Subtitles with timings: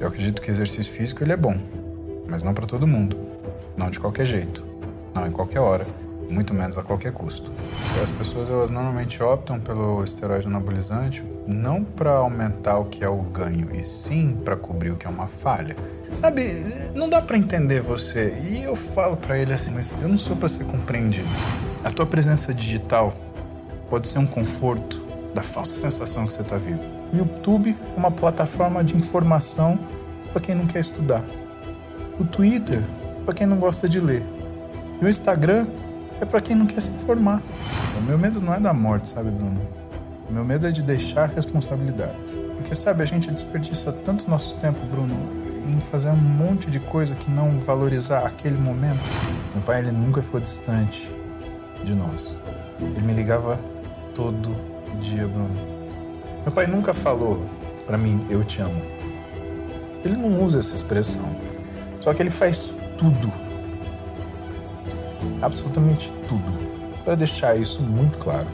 [0.00, 1.56] Eu acredito que exercício físico ele é bom,
[2.28, 3.16] mas não para todo mundo,
[3.76, 4.64] não de qualquer jeito,
[5.12, 5.86] não em qualquer hora,
[6.30, 7.50] muito menos a qualquer custo.
[8.00, 13.22] As pessoas elas normalmente optam pelo esteroide anabolizante não para aumentar o que é o
[13.22, 15.74] ganho, e sim para cobrir o que é uma falha.
[16.14, 18.34] Sabe, não dá para entender você.
[18.50, 21.28] E eu falo para ele assim, mas eu não sou para ser compreendido.
[21.82, 23.14] A tua presença digital
[23.88, 25.02] pode ser um conforto
[25.34, 26.97] da falsa sensação que você está vivo.
[27.12, 29.78] YouTube é uma plataforma de informação
[30.32, 31.24] para quem não quer estudar.
[32.18, 32.82] O Twitter
[33.24, 34.24] para quem não gosta de ler.
[35.00, 35.66] E o Instagram
[36.20, 37.42] é para quem não quer se informar.
[37.98, 39.60] O meu medo não é da morte, sabe, Bruno?
[40.28, 42.38] O meu medo é de deixar responsabilidades.
[42.56, 45.14] Porque, sabe, a gente desperdiça tanto nosso tempo, Bruno,
[45.66, 49.00] em fazer um monte de coisa que não valorizar aquele momento.
[49.54, 51.10] Meu pai, ele nunca ficou distante
[51.84, 52.36] de nós.
[52.80, 53.58] Ele me ligava
[54.14, 54.54] todo
[55.00, 55.77] dia, Bruno.
[56.44, 57.44] Meu pai nunca falou
[57.86, 58.82] para mim, eu te amo.
[60.04, 61.34] Ele não usa essa expressão.
[62.00, 63.32] Só que ele faz tudo
[65.42, 66.52] absolutamente tudo,
[67.04, 68.46] para deixar isso muito claro.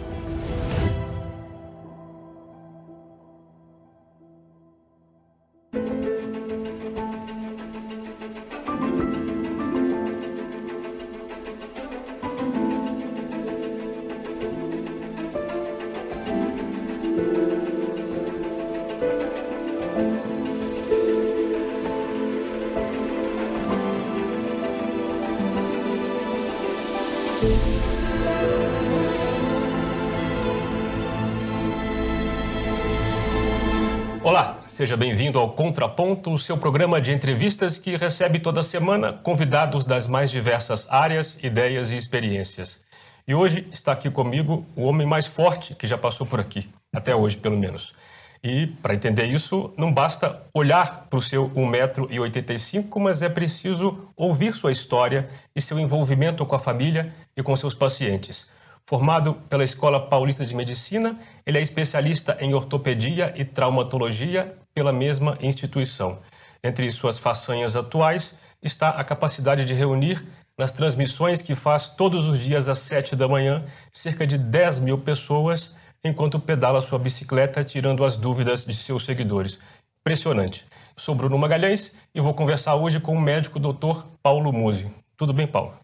[34.94, 40.06] Seja bem-vindo ao Contraponto, o seu programa de entrevistas que recebe toda semana convidados das
[40.06, 42.80] mais diversas áreas, ideias e experiências.
[43.26, 47.12] E hoje está aqui comigo o homem mais forte que já passou por aqui, até
[47.12, 47.92] hoje pelo menos.
[48.42, 54.54] E para entender isso, não basta olhar para o seu 1,85m, mas é preciso ouvir
[54.54, 58.48] sua história e seu envolvimento com a família e com seus pacientes.
[58.86, 65.38] Formado pela Escola Paulista de Medicina, ele é especialista em ortopedia e traumatologia pela mesma
[65.40, 66.18] instituição.
[66.62, 70.22] Entre suas façanhas atuais está a capacidade de reunir,
[70.58, 73.62] nas transmissões que faz todos os dias às 7 da manhã,
[73.92, 75.74] cerca de 10 mil pessoas,
[76.04, 79.58] enquanto pedala sua bicicleta, tirando as dúvidas de seus seguidores.
[80.00, 80.66] Impressionante.
[80.96, 84.04] Sou Bruno Magalhães e vou conversar hoje com o médico Dr.
[84.22, 84.88] Paulo Musi.
[85.16, 85.74] Tudo bem, Paulo?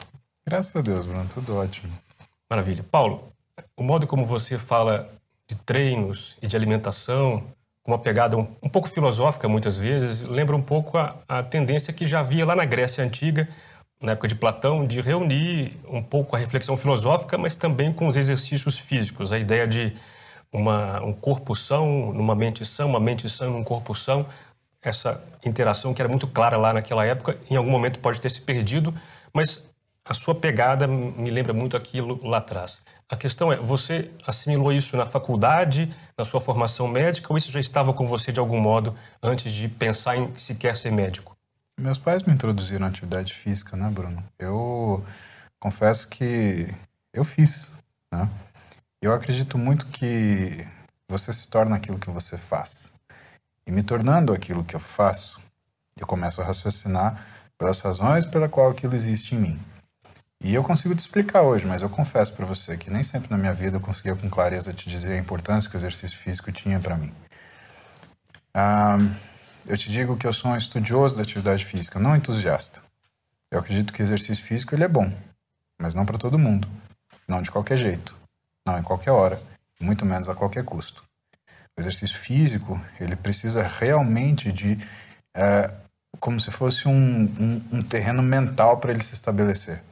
[0.47, 1.93] Graças a Deus, Bruno, tudo ótimo.
[2.51, 2.85] Maravilha.
[2.91, 3.33] Paulo,
[3.77, 5.09] o modo como você fala
[5.47, 7.45] de treinos e de alimentação,
[7.85, 11.93] com uma pegada um, um pouco filosófica muitas vezes, lembra um pouco a, a, tendência
[11.93, 13.49] que já havia lá na Grécia Antiga,
[14.03, 18.17] na época de Platão, de reunir um pouco a reflexão filosófica, mas também com os
[18.17, 19.97] exercícios físicos, a ideia de
[20.53, 24.27] uma, um corpo são numa mente sã, uma mente sã num corpo são,
[24.83, 28.41] essa interação que era muito clara lá naquela época, em algum momento pode ter se
[28.41, 28.93] perdido,
[29.33, 29.70] mas
[30.05, 32.83] a sua pegada me lembra muito aquilo lá atrás.
[33.09, 37.61] A questão é, você assimilou isso na faculdade, na sua formação médica, ou isso já
[37.61, 41.37] estava com você de algum modo antes de pensar em sequer ser médico?
[41.79, 44.23] Meus pais me introduziram na atividade física, né, Bruno?
[44.39, 45.05] Eu
[45.59, 46.73] confesso que
[47.13, 47.73] eu fiz,
[48.13, 48.29] né?
[49.03, 50.67] Eu acredito muito que
[51.09, 52.95] você se torna aquilo que você faz.
[53.67, 55.41] E me tornando aquilo que eu faço,
[55.99, 57.27] eu começo a raciocinar
[57.59, 59.61] pelas razões pela qual aquilo existe em mim.
[60.43, 63.37] E eu consigo te explicar hoje, mas eu confesso para você que nem sempre na
[63.37, 66.81] minha vida eu conseguia com clareza te dizer a importância que o exercício físico tinha
[66.81, 67.13] para mim.
[69.67, 72.81] Eu te digo que eu sou um estudioso da atividade física, não entusiasta.
[73.51, 75.13] Eu acredito que exercício físico ele é bom,
[75.79, 76.67] mas não para todo mundo,
[77.29, 78.17] não de qualquer jeito,
[78.67, 79.43] não em qualquer hora,
[79.79, 81.05] muito menos a qualquer custo.
[81.77, 84.79] O exercício físico ele precisa realmente de
[85.35, 85.71] é,
[86.19, 89.83] como se fosse um, um, um terreno mental para ele se estabelecer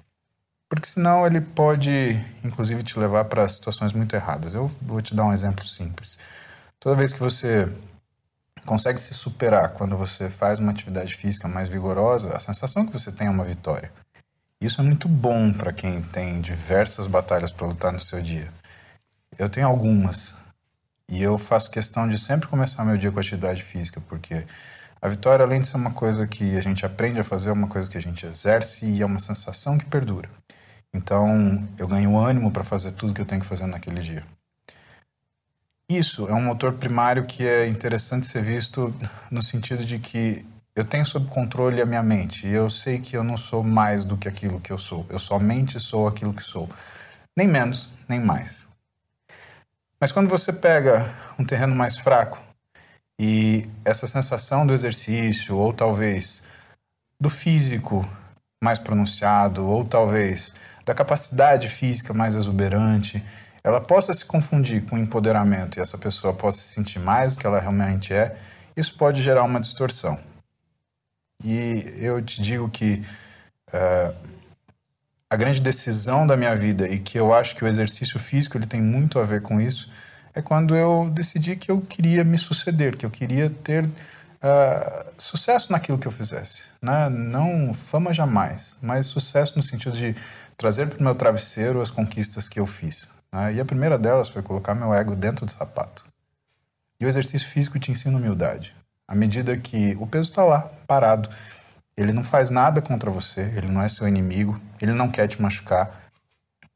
[0.69, 4.53] porque senão ele pode, inclusive, te levar para situações muito erradas.
[4.53, 6.19] Eu vou te dar um exemplo simples.
[6.79, 7.73] Toda vez que você
[8.67, 13.11] consegue se superar quando você faz uma atividade física mais vigorosa, a sensação que você
[13.11, 13.91] tem é uma vitória.
[14.61, 18.53] Isso é muito bom para quem tem diversas batalhas para lutar no seu dia.
[19.39, 20.35] Eu tenho algumas.
[21.09, 24.45] E eu faço questão de sempre começar meu dia com atividade física, porque
[25.01, 27.69] a vitória, além de ser uma coisa que a gente aprende a fazer, é uma
[27.69, 30.29] coisa que a gente exerce e é uma sensação que perdura.
[30.95, 34.27] Então, eu ganho ânimo para fazer tudo que eu tenho que fazer naquele dia.
[35.91, 38.95] Isso é um motor primário que é interessante ser visto
[39.31, 40.45] no sentido de que
[40.77, 44.05] eu tenho sob controle a minha mente e eu sei que eu não sou mais
[44.05, 45.07] do que aquilo que eu sou.
[45.09, 46.69] Eu somente sou aquilo que sou.
[47.37, 48.69] Nem menos, nem mais.
[50.01, 52.39] Mas quando você pega um terreno mais fraco
[53.21, 56.43] E essa sensação do exercício, ou talvez
[57.21, 58.09] do físico
[58.63, 60.55] mais pronunciado, ou talvez
[60.89, 63.23] da capacidade física mais exuberante,
[63.63, 67.47] ela possa se confundir com empoderamento e essa pessoa possa se sentir mais do que
[67.47, 68.37] ela realmente é,
[68.75, 70.19] isso pode gerar uma distorção.
[71.45, 73.05] E eu te digo que
[73.69, 74.15] uh,
[75.29, 78.67] a grande decisão da minha vida e que eu acho que o exercício físico ele
[78.67, 79.91] tem muito a ver com isso
[80.35, 85.71] é quando eu decidi que eu queria me suceder, que eu queria ter uh, sucesso
[85.71, 86.65] naquilo que eu fizesse.
[86.81, 87.11] Né?
[87.11, 90.17] Não fama jamais, mas sucesso no sentido de
[90.59, 93.11] trazer para o meu travesseiro as conquistas que eu fiz.
[93.33, 93.55] Né?
[93.55, 96.05] E a primeira delas foi colocar meu ego dentro do sapato.
[97.01, 98.75] E o exercício físico te ensina humildade.
[99.07, 101.31] À medida que o peso está lá, parado,
[101.97, 105.41] ele não faz nada contra você, ele não é seu inimigo, ele não quer te
[105.41, 106.11] machucar.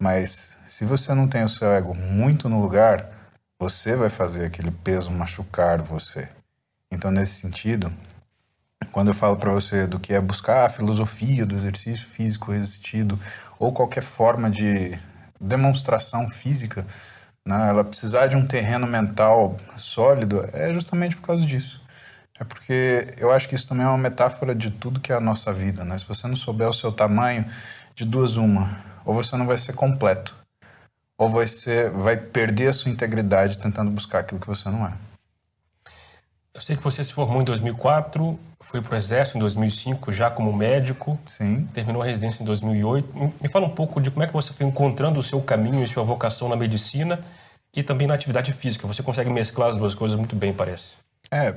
[0.00, 3.08] Mas se você não tem o seu ego muito no lugar,
[3.58, 6.28] você vai fazer aquele peso machucar você.
[6.90, 7.92] Então, nesse sentido,
[8.90, 13.18] quando eu falo para você do que é buscar a filosofia do exercício físico resistido
[13.62, 14.98] ou qualquer forma de
[15.40, 16.84] demonstração física,
[17.46, 21.80] né, ela precisar de um terreno mental sólido, é justamente por causa disso.
[22.40, 25.20] É porque eu acho que isso também é uma metáfora de tudo que é a
[25.20, 25.96] nossa vida, né?
[25.96, 27.46] Se você não souber o seu tamanho,
[27.94, 28.68] de duas uma,
[29.04, 30.34] ou você não vai ser completo,
[31.16, 34.92] ou você vai perder a sua integridade tentando buscar aquilo que você não é.
[36.54, 40.30] Eu sei que você se formou em 2004, foi para o Exército em 2005 já
[40.30, 41.18] como médico.
[41.26, 41.66] Sim.
[41.72, 43.32] Terminou a residência em 2008.
[43.40, 45.88] Me fala um pouco de como é que você foi encontrando o seu caminho e
[45.88, 47.18] sua vocação na medicina
[47.74, 48.86] e também na atividade física.
[48.86, 50.92] Você consegue mesclar as duas coisas muito bem, parece.
[51.30, 51.56] É,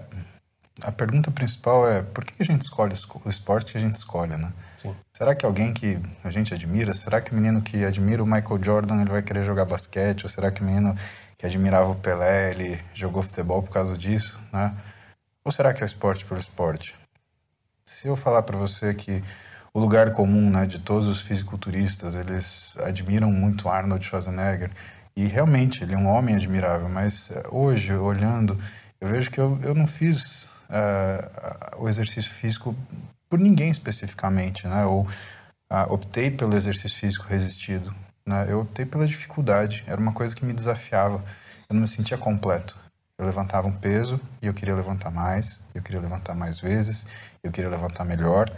[0.81, 2.93] a pergunta principal é por que a gente escolhe
[3.23, 4.51] o esporte que a gente escolhe, né?
[4.81, 4.95] Sim.
[5.13, 8.63] Será que alguém que a gente admira, será que o menino que admira o Michael
[8.63, 10.23] Jordan ele vai querer jogar basquete?
[10.23, 10.95] Ou será que o menino
[11.37, 14.75] que admirava o Pelé, ele jogou futebol por causa disso, né?
[15.43, 16.95] Ou será que é o esporte pelo esporte?
[17.85, 19.23] Se eu falar para você que
[19.73, 24.71] o lugar comum, né, de todos os fisiculturistas, eles admiram muito Arnold Schwarzenegger
[25.15, 28.59] e realmente ele é um homem admirável, mas eh, hoje, olhando,
[28.99, 32.75] eu vejo que eu, eu não fiz uh, o exercício físico
[33.29, 34.85] por ninguém especificamente, né?
[34.85, 37.93] Ou uh, optei pelo exercício físico resistido.
[38.27, 38.47] Né?
[38.49, 39.83] Eu optei pela dificuldade.
[39.87, 41.23] Era uma coisa que me desafiava.
[41.69, 42.75] Eu não me sentia completo.
[43.17, 47.05] Eu levantava um peso e eu queria levantar mais, eu queria levantar mais vezes,
[47.41, 48.49] eu queria levantar melhor.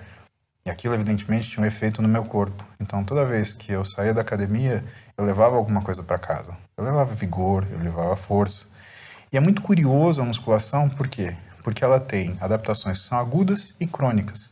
[0.66, 2.66] E aquilo, evidentemente, tinha um efeito no meu corpo.
[2.80, 4.84] Então, toda vez que eu saía da academia,
[5.18, 6.58] eu levava alguma coisa para casa.
[6.76, 8.66] Eu levava vigor, eu levava força.
[9.32, 11.36] E é muito curioso a musculação, por quê?
[11.64, 14.52] Porque ela tem adaptações que são agudas e crônicas.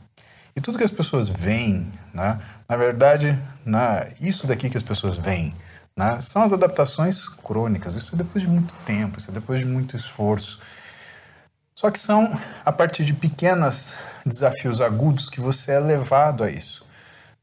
[0.56, 5.16] E tudo que as pessoas veem, né, na verdade, né, isso daqui que as pessoas
[5.16, 5.56] veem,
[5.96, 7.96] né, são as adaptações crônicas.
[7.96, 10.60] Isso é depois de muito tempo, isso é depois de muito esforço.
[11.76, 16.86] Só que são a partir de pequenos desafios agudos que você é levado a isso.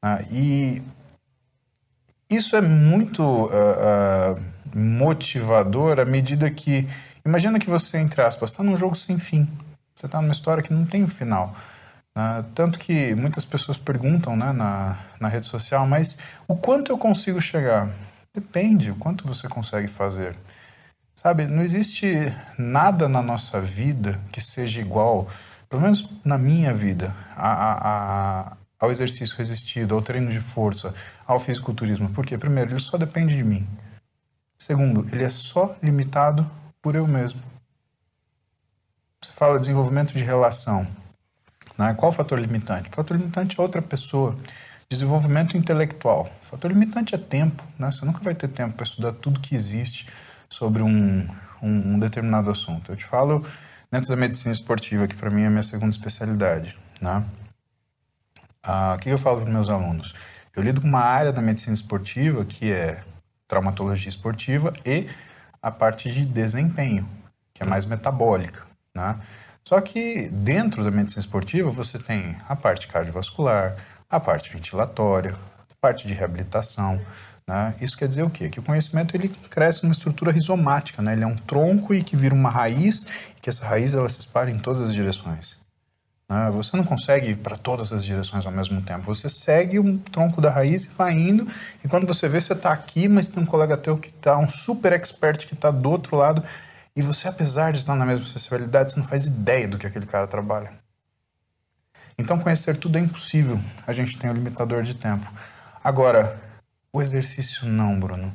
[0.02, 0.26] Né?
[0.30, 0.82] E
[2.30, 6.88] isso é muito uh, uh, motivador à medida que.
[7.24, 9.46] Imagina que você, entre aspas, está num jogo sem fim.
[9.94, 11.54] Você está numa história que não tem um final.
[12.14, 16.98] Uh, tanto que muitas pessoas perguntam né, na, na rede social, mas o quanto eu
[16.98, 17.90] consigo chegar?
[18.34, 20.36] Depende, o quanto você consegue fazer.
[21.14, 22.06] Sabe, não existe
[22.58, 25.28] nada na nossa vida que seja igual,
[25.68, 27.72] pelo menos na minha vida, a, a,
[28.50, 30.94] a, ao exercício resistido, ao treino de força,
[31.26, 32.10] ao fisiculturismo.
[32.10, 33.66] Porque, primeiro, ele só depende de mim.
[34.58, 37.40] Segundo, ele é só limitado por eu mesmo.
[39.22, 40.86] Você fala desenvolvimento de relação.
[41.82, 41.94] Né?
[41.94, 42.88] Qual o fator limitante?
[42.88, 44.38] O fator limitante é outra pessoa.
[44.88, 46.30] Desenvolvimento intelectual.
[46.42, 47.66] O fator limitante é tempo.
[47.76, 47.90] Né?
[47.90, 50.06] Você nunca vai ter tempo para estudar tudo que existe
[50.48, 51.26] sobre um,
[51.60, 52.92] um, um determinado assunto.
[52.92, 53.44] Eu te falo
[53.90, 56.78] dentro da medicina esportiva, que para mim é a minha segunda especialidade.
[57.00, 57.24] Né?
[58.62, 60.14] Ah, o que eu falo para meus alunos?
[60.54, 63.02] Eu lido com uma área da medicina esportiva que é
[63.48, 65.08] traumatologia esportiva e
[65.60, 67.08] a parte de desempenho,
[67.52, 68.62] que é mais metabólica.
[68.94, 69.18] Né?
[69.64, 73.76] Só que dentro da medicina esportiva você tem a parte cardiovascular,
[74.10, 75.34] a parte ventilatória,
[75.70, 77.00] a parte de reabilitação.
[77.46, 77.74] Né?
[77.80, 78.48] Isso quer dizer o quê?
[78.48, 81.12] Que o conhecimento ele cresce numa estrutura rizomática, né?
[81.12, 84.20] ele é um tronco e que vira uma raiz, e que essa raiz ela se
[84.20, 85.56] espalha em todas as direções.
[86.28, 86.50] Né?
[86.52, 89.02] Você não consegue ir para todas as direções ao mesmo tempo.
[89.02, 91.46] Você segue um tronco da raiz e vai indo,
[91.84, 94.48] e quando você vê, você está aqui, mas tem um colega teu que está, um
[94.48, 96.42] super expert que está do outro lado,
[96.94, 100.06] e você, apesar de estar na mesma sensibilidade, você não faz ideia do que aquele
[100.06, 100.72] cara trabalha.
[102.18, 103.58] Então, conhecer tudo é impossível.
[103.86, 105.30] A gente tem um limitador de tempo.
[105.82, 106.38] Agora,
[106.92, 108.34] o exercício não, Bruno.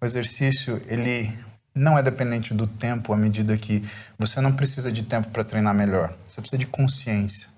[0.00, 1.36] O exercício, ele
[1.74, 3.84] não é dependente do tempo à medida que
[4.16, 6.14] você não precisa de tempo para treinar melhor.
[6.28, 7.48] Você precisa de consciência.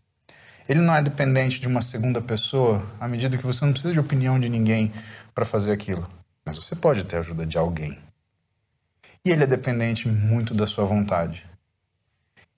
[0.69, 4.01] Ele não é dependente de uma segunda pessoa à medida que você não precisa de
[4.01, 4.93] opinião de ninguém
[5.35, 6.09] para fazer aquilo.
[6.45, 7.99] Mas você pode ter a ajuda de alguém.
[9.29, 11.45] E ele é dependente muito da sua vontade.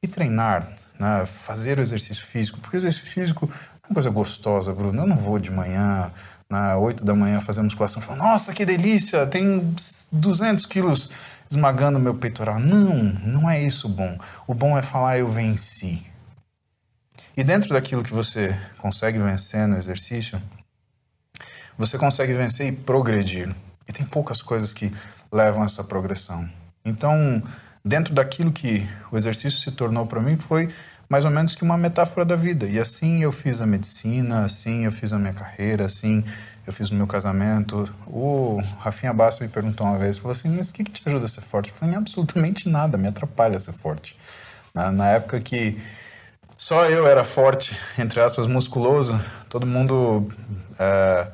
[0.00, 4.72] E treinar, né, fazer o exercício físico, porque o exercício físico é uma coisa gostosa,
[4.72, 5.02] Bruno.
[5.02, 6.12] Eu não vou de manhã,
[6.48, 9.74] na 8 da manhã, fazer musculação, falando, nossa, que delícia, tem
[10.12, 11.10] 200 quilos
[11.50, 12.60] esmagando meu peitoral.
[12.60, 14.16] Não, não é isso bom.
[14.46, 16.06] O bom é falar, eu venci.
[17.36, 20.40] E dentro daquilo que você consegue vencer no exercício,
[21.76, 23.52] você consegue vencer e progredir.
[23.88, 24.92] E tem poucas coisas que
[25.32, 26.48] levam a essa progressão.
[26.84, 27.42] Então,
[27.84, 30.68] dentro daquilo que o exercício se tornou para mim, foi
[31.08, 32.66] mais ou menos que uma metáfora da vida.
[32.66, 36.24] E assim eu fiz a medicina, assim eu fiz a minha carreira, assim
[36.66, 37.92] eu fiz o meu casamento.
[38.06, 41.24] O Rafinha Bassa me perguntou uma vez, falou assim, mas o que, que te ajuda
[41.24, 41.70] a ser forte?
[41.70, 44.16] Eu falei, absolutamente nada, me atrapalha ser forte.
[44.72, 45.80] Na, na época que
[46.56, 49.18] só eu era forte, entre aspas, musculoso,
[49.48, 50.28] todo mundo
[50.78, 51.26] é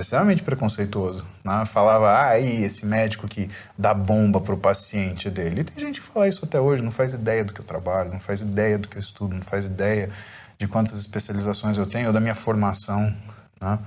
[0.00, 1.26] extremamente preconceituoso.
[1.44, 1.64] Né?
[1.66, 5.60] Falava, ah, aí, esse médico que dá bomba pro paciente dele.
[5.60, 8.10] E tem gente que fala isso até hoje, não faz ideia do que eu trabalho,
[8.10, 10.10] não faz ideia do que eu estudo, não faz ideia
[10.58, 13.14] de quantas especializações eu tenho ou da minha formação.
[13.60, 13.78] Né?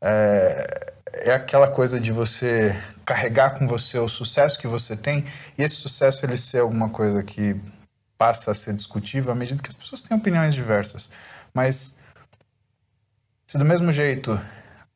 [0.00, 5.24] É, é aquela coisa de você carregar com você o sucesso que você tem
[5.58, 7.60] e esse sucesso ele ser alguma coisa que
[8.16, 11.10] passa a ser discutível à medida que as pessoas têm opiniões diversas.
[11.52, 11.96] Mas
[13.46, 14.38] se do mesmo jeito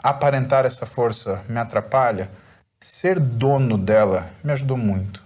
[0.05, 2.31] aparentar essa força me atrapalha,
[2.79, 5.23] ser dono dela me ajudou muito.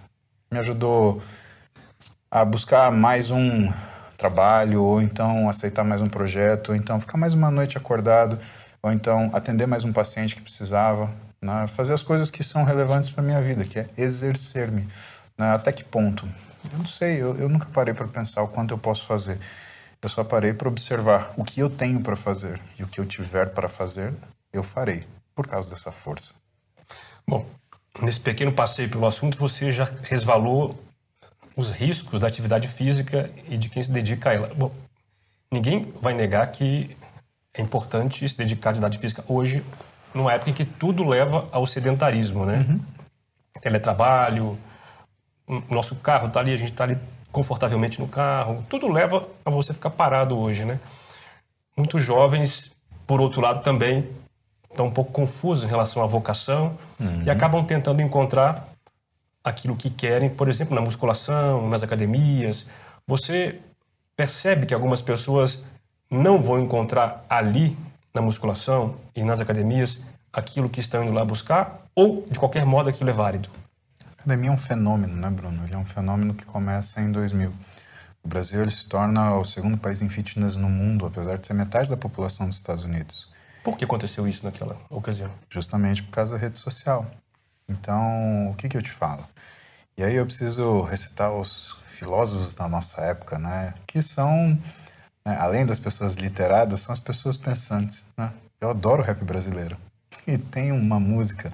[0.49, 1.21] Me ajudou
[2.31, 3.69] a buscar mais um
[4.15, 8.39] trabalho, ou então aceitar mais um projeto, ou então ficar mais uma noite acordado,
[8.81, 11.09] ou então atender mais um paciente que precisava,
[11.41, 11.67] né?
[11.67, 14.87] fazer as coisas que são relevantes para minha vida, que é exercer-me.
[15.37, 15.53] Né?
[15.53, 16.25] Até que ponto?
[16.71, 19.37] Eu não sei, eu, eu nunca parei para pensar o quanto eu posso fazer.
[20.01, 23.05] Eu só parei para observar o que eu tenho para fazer e o que eu
[23.05, 24.13] tiver para fazer,
[24.51, 26.33] eu farei, por causa dessa força.
[27.27, 27.45] Bom,
[28.01, 30.77] nesse pequeno passeio pelo assunto, você já resvalou
[31.55, 34.53] os riscos da atividade física e de quem se dedica a ela.
[34.53, 34.71] Bom,
[35.51, 36.95] ninguém vai negar que
[37.53, 39.63] é importante se dedicar à atividade física hoje,
[40.13, 42.65] numa época em que tudo leva ao sedentarismo, né?
[42.67, 42.79] Uhum.
[43.61, 44.57] Teletrabalho,
[45.47, 46.97] o nosso carro está ali, a gente está ali
[47.31, 50.79] confortavelmente no carro, tudo leva a você ficar parado hoje, né?
[51.75, 52.71] Muitos jovens,
[53.05, 54.07] por outro lado, também
[54.69, 57.23] estão um pouco confusos em relação à vocação uhum.
[57.23, 58.67] e acabam tentando encontrar
[59.43, 62.67] aquilo que querem, por exemplo, na musculação, nas academias.
[63.07, 63.59] Você
[64.15, 65.63] percebe que algumas pessoas
[66.09, 67.77] não vão encontrar ali
[68.13, 72.89] na musculação e nas academias aquilo que estão indo lá buscar ou de qualquer modo
[72.89, 73.49] aquilo é válido?
[74.19, 75.63] academia é um fenômeno, né, Bruno?
[75.63, 77.51] Ele é um fenômeno que começa em 2000.
[78.21, 81.53] O Brasil ele se torna o segundo país em fitness no mundo, apesar de ser
[81.53, 83.28] metade da população dos Estados Unidos.
[83.63, 85.31] Por que aconteceu isso naquela ocasião?
[85.49, 87.05] Justamente por causa da rede social.
[87.67, 89.27] Então, o que, que eu te falo?
[89.97, 93.73] E aí eu preciso recitar os filósofos da nossa época, né?
[93.85, 94.57] Que são,
[95.25, 98.33] né, além das pessoas literadas, são as pessoas pensantes, né?
[98.61, 99.77] Eu adoro rap brasileiro.
[100.25, 101.51] E tem uma música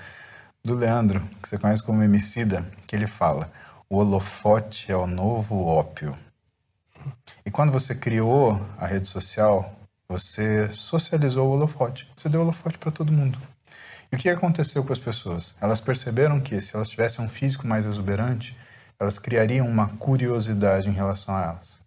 [0.64, 3.52] do Leandro, que você conhece como Emicida, que ele fala:
[3.90, 6.18] o holofote é o novo ópio.
[7.46, 9.74] E quando você criou a rede social,
[10.08, 12.10] você socializou o holofote.
[12.16, 13.40] Você deu holofote para todo mundo.
[14.12, 15.56] E o que aconteceu com as pessoas?
[15.60, 18.56] Elas perceberam que se elas tivessem um físico mais exuberante,
[19.00, 21.80] elas criariam uma curiosidade em relação a elas.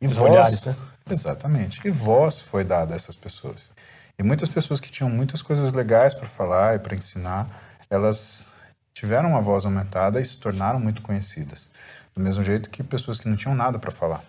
[0.00, 0.76] E Os voz, olhares, né?
[1.10, 1.80] Exatamente.
[1.84, 3.70] E voz foi dada a essas pessoas.
[4.18, 7.48] E muitas pessoas que tinham muitas coisas legais para falar e para ensinar,
[7.90, 8.46] elas
[8.92, 11.68] tiveram uma voz aumentada e se tornaram muito conhecidas.
[12.14, 14.22] Do mesmo jeito que pessoas que não tinham nada para falar,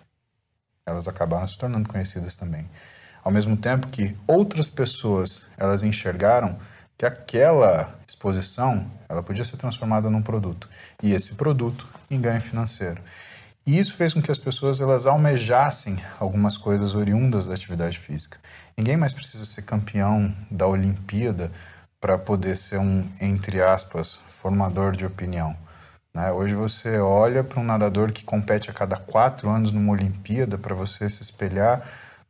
[0.84, 2.68] elas acabaram se tornando conhecidas também.
[3.26, 6.56] Ao mesmo tempo que outras pessoas, elas enxergaram
[6.96, 10.68] que aquela exposição, ela podia ser transformada num produto,
[11.02, 13.02] e esse produto em ganho financeiro.
[13.66, 18.38] E isso fez com que as pessoas elas almejassem algumas coisas oriundas da atividade física.
[18.78, 21.50] Ninguém mais precisa ser campeão da Olimpíada
[22.00, 25.56] para poder ser um, entre aspas, formador de opinião.
[26.14, 26.30] Né?
[26.30, 30.76] Hoje você olha para um nadador que compete a cada quatro anos numa Olimpíada para
[30.76, 31.82] você se espelhar,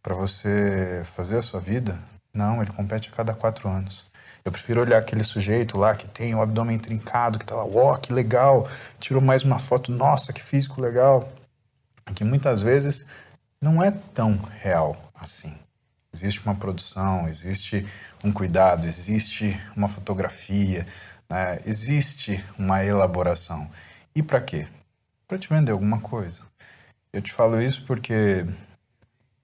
[0.07, 1.99] para você fazer a sua vida.
[2.33, 4.07] Não, ele compete a cada quatro anos.
[4.45, 7.93] Eu prefiro olhar aquele sujeito lá que tem o abdômen trincado, que está lá, ó,
[7.93, 8.69] oh, que legal,
[9.01, 11.29] tirou mais uma foto, nossa, que físico legal.
[12.15, 13.05] Que muitas vezes
[13.61, 15.53] não é tão real assim.
[16.15, 17.85] Existe uma produção, existe
[18.23, 20.87] um cuidado, existe uma fotografia,
[21.29, 21.59] né?
[21.67, 23.69] existe uma elaboração.
[24.15, 24.69] E para quê?
[25.27, 26.45] Para te vender alguma coisa.
[27.13, 28.47] Eu te falo isso porque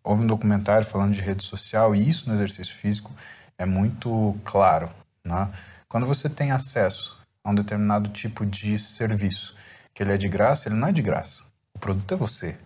[0.02, 3.12] houve um documentário falando de rede social e isso no exercício físico
[3.56, 4.90] é muito claro.
[5.24, 5.50] Né?
[5.88, 9.54] Quando você tem acesso a um determinado tipo de serviço,
[9.94, 11.44] que ele é de graça, ele não é de graça.
[11.74, 12.56] O produto é você.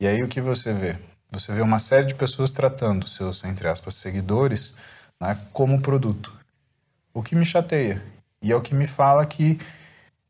[0.00, 0.96] E aí o que você vê?
[1.30, 4.74] Você vê uma série de pessoas tratando seus, entre aspas, seguidores
[5.20, 6.34] né, como produto.
[7.12, 8.02] O que me chateia.
[8.40, 9.58] E é o que me fala que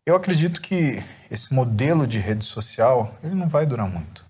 [0.07, 4.28] eu acredito que esse modelo de rede social ele não vai durar muito.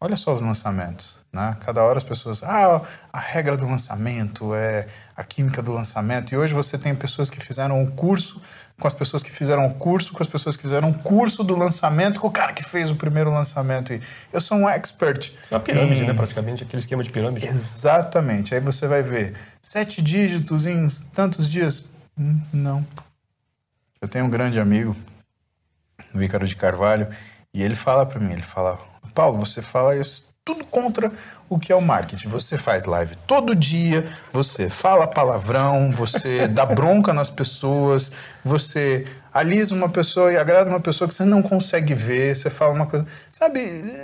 [0.00, 1.16] Olha só os lançamentos.
[1.32, 1.56] Né?
[1.64, 2.80] Cada hora as pessoas, ah,
[3.12, 4.86] a regra do lançamento é
[5.16, 6.32] a química do lançamento.
[6.32, 8.40] E hoje você tem pessoas que fizeram o curso
[8.80, 11.56] com as pessoas que fizeram o curso, com as pessoas que fizeram o curso do
[11.56, 13.92] lançamento, com o cara que fez o primeiro lançamento.
[13.92, 14.00] E
[14.32, 15.32] eu sou um expert.
[15.50, 16.06] É uma pirâmide, em...
[16.06, 16.14] né?
[16.14, 17.46] Praticamente, aquele esquema de pirâmide.
[17.46, 18.54] Exatamente.
[18.54, 21.88] Aí você vai ver sete dígitos em tantos dias.
[22.18, 22.86] Hum, não.
[24.00, 24.96] Eu tenho um grande amigo,
[26.12, 27.08] o Ícaro de Carvalho,
[27.52, 28.78] e ele fala para mim, ele fala,
[29.14, 31.10] Paulo, você fala isso tudo contra
[31.48, 32.28] o que é o marketing.
[32.28, 38.12] Você faz live todo dia, você fala palavrão, você dá bronca nas pessoas,
[38.44, 42.74] você alisa uma pessoa e agrada uma pessoa que você não consegue ver, você fala
[42.74, 43.06] uma coisa.
[43.32, 43.60] Sabe,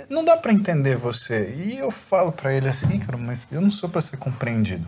[0.09, 1.53] não dá para entender você.
[1.55, 4.87] E eu falo para ele assim, cara, mas eu não sou para ser compreendido.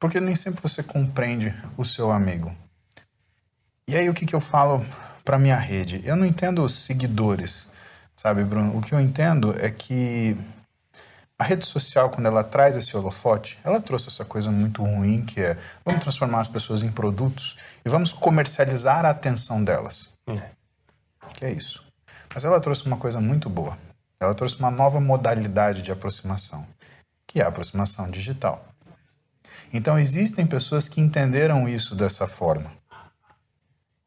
[0.00, 2.54] Porque nem sempre você compreende o seu amigo.
[3.86, 4.84] E aí o que, que eu falo
[5.24, 6.00] para minha rede?
[6.04, 7.67] Eu não entendo os seguidores,
[8.18, 8.76] sabe, Bruno?
[8.76, 10.36] O que eu entendo é que
[11.38, 15.40] a rede social, quando ela traz esse holofote, ela trouxe essa coisa muito ruim que
[15.40, 20.12] é vamos transformar as pessoas em produtos e vamos comercializar a atenção delas.
[20.26, 20.36] Hum.
[21.34, 21.84] Que é isso.
[22.34, 23.78] Mas ela trouxe uma coisa muito boa.
[24.18, 26.66] Ela trouxe uma nova modalidade de aproximação,
[27.24, 28.66] que é a aproximação digital.
[29.72, 32.72] Então existem pessoas que entenderam isso dessa forma.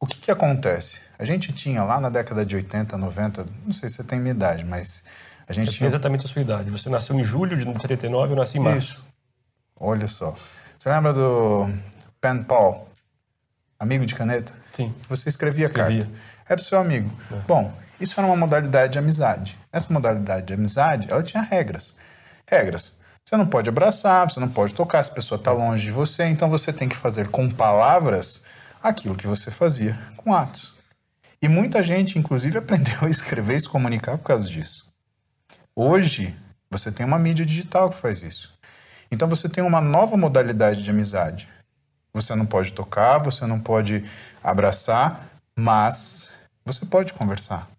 [0.02, 1.00] O que, que acontece?
[1.20, 4.34] A gente tinha lá na década de 80, 90, não sei se você tem minha
[4.34, 5.04] idade, mas
[5.48, 5.86] a gente tinha...
[5.86, 6.72] exatamente a sua idade.
[6.72, 8.94] Você nasceu em julho de 79, eu nasci em março.
[8.94, 9.06] Isso.
[9.80, 10.36] Olha só.
[10.80, 11.72] Você lembra do
[12.20, 12.88] Pen Paul?
[13.80, 14.54] Amigo de caneta?
[14.72, 14.92] Sim.
[15.08, 16.02] Você escrevia, escrevia.
[16.02, 16.20] carta.
[16.50, 17.12] Era o seu amigo.
[17.32, 17.36] É.
[17.48, 19.56] Bom, isso era uma modalidade de amizade.
[19.72, 21.96] Essa modalidade de amizade, ela tinha regras.
[22.48, 23.00] Regras.
[23.24, 26.26] Você não pode abraçar, você não pode tocar se a pessoa está longe de você,
[26.26, 28.44] então você tem que fazer com palavras
[28.82, 30.74] aquilo que você fazia com atos.
[31.42, 34.86] E muita gente, inclusive, aprendeu a escrever e se comunicar por causa disso.
[35.76, 36.36] Hoje,
[36.70, 38.54] você tem uma mídia digital que faz isso.
[39.12, 41.50] Então você tem uma nova modalidade de amizade.
[42.14, 44.06] Você não pode tocar, você não pode
[44.44, 46.30] abraçar, mas
[46.66, 47.70] você pode conversar.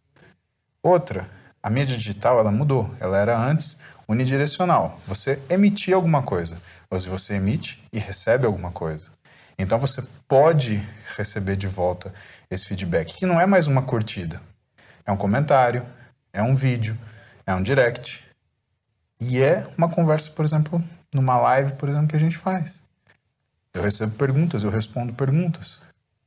[0.82, 1.28] Outra,
[1.62, 2.92] a mídia digital ela mudou.
[2.98, 5.00] Ela era antes unidirecional.
[5.06, 6.60] Você emitia alguma coisa.
[6.90, 9.11] Hoje você emite e recebe alguma coisa.
[9.62, 10.82] Então você pode
[11.16, 12.12] receber de volta
[12.50, 14.42] esse feedback, que não é mais uma curtida.
[15.06, 15.86] É um comentário,
[16.32, 16.98] é um vídeo,
[17.46, 18.24] é um direct.
[19.20, 20.82] E é uma conversa, por exemplo,
[21.14, 22.82] numa live, por exemplo, que a gente faz.
[23.72, 25.78] Eu recebo perguntas, eu respondo perguntas.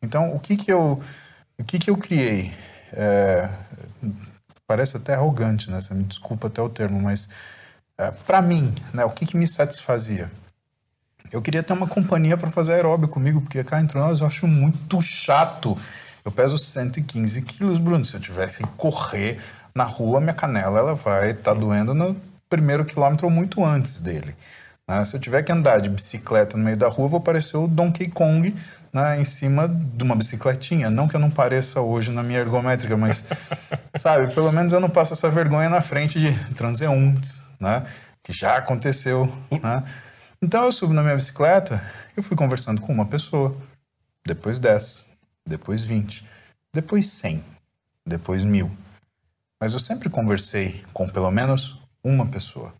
[0.01, 1.03] Então, o que que eu,
[1.59, 2.53] o que que eu criei?
[2.93, 3.49] É,
[4.65, 5.81] parece até arrogante, né?
[5.81, 7.27] Você me desculpa até o termo, mas
[7.97, 9.03] é, para mim, né?
[9.03, 10.31] O que que me satisfazia?
[11.35, 14.47] Eu queria ter uma companhia para fazer aeróbio comigo, porque cá entre nós eu acho
[14.47, 15.77] muito chato.
[16.23, 18.05] Eu peso 115 quilos, Bruno.
[18.05, 19.39] Se eu tivesse que correr
[19.75, 22.15] na rua, minha canela ela vai estar tá doendo no
[22.47, 24.33] primeiro quilômetro ou muito antes dele.
[24.87, 25.03] Né?
[25.03, 28.07] Se eu tiver que andar de bicicleta no meio da rua, vou parecer o Donkey
[28.07, 28.55] Kong
[28.93, 30.89] né, em cima de uma bicicletinha.
[30.89, 33.25] Não que eu não pareça hoje na minha ergométrica, mas,
[33.99, 37.85] sabe, pelo menos eu não passo essa vergonha na frente de transeuntes, né?
[38.23, 39.83] Que já aconteceu, né?
[40.41, 41.83] Então eu subo na minha bicicleta,
[42.15, 43.55] eu fui conversando com uma pessoa,
[44.25, 45.09] depois 10,
[45.45, 46.25] depois 20,
[46.73, 47.43] depois 100,
[48.05, 48.71] depois mil
[49.59, 52.73] mas eu sempre conversei com pelo menos uma pessoa.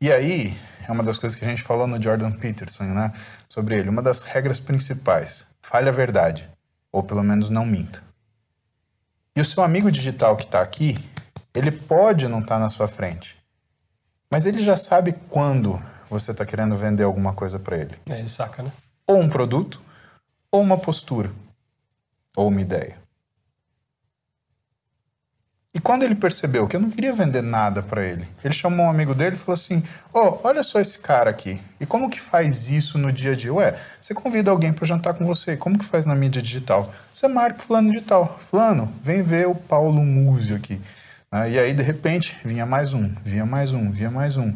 [0.00, 0.58] E aí,
[0.88, 3.12] é uma das coisas que a gente falou no Jordan Peterson, né?
[3.48, 3.88] Sobre ele.
[3.88, 6.48] Uma das regras principais: fale a verdade,
[6.90, 8.02] ou pelo menos não minta.
[9.36, 10.98] E o seu amigo digital que está aqui,
[11.54, 13.36] ele pode não estar tá na sua frente,
[14.30, 15.78] mas ele já sabe quando
[16.12, 17.94] você está querendo vender alguma coisa para ele.
[18.08, 18.70] É, ele saca, né?
[19.06, 19.80] Ou um produto,
[20.50, 21.30] ou uma postura,
[22.36, 23.00] ou uma ideia.
[25.74, 28.90] E quando ele percebeu que eu não queria vender nada para ele, ele chamou um
[28.90, 31.58] amigo dele e falou assim: "Ó, oh, olha só esse cara aqui.
[31.80, 33.54] E como que faz isso no dia a dia?
[33.54, 36.92] Ué, você convida alguém para jantar com você, como que faz na mídia digital?
[37.10, 38.38] Você marca fulano digital.
[38.38, 40.78] Fulano, vem ver o Paulo Múzio aqui.
[41.32, 41.52] Né?
[41.52, 44.52] E aí de repente vinha mais um, vinha mais um, vinha mais um.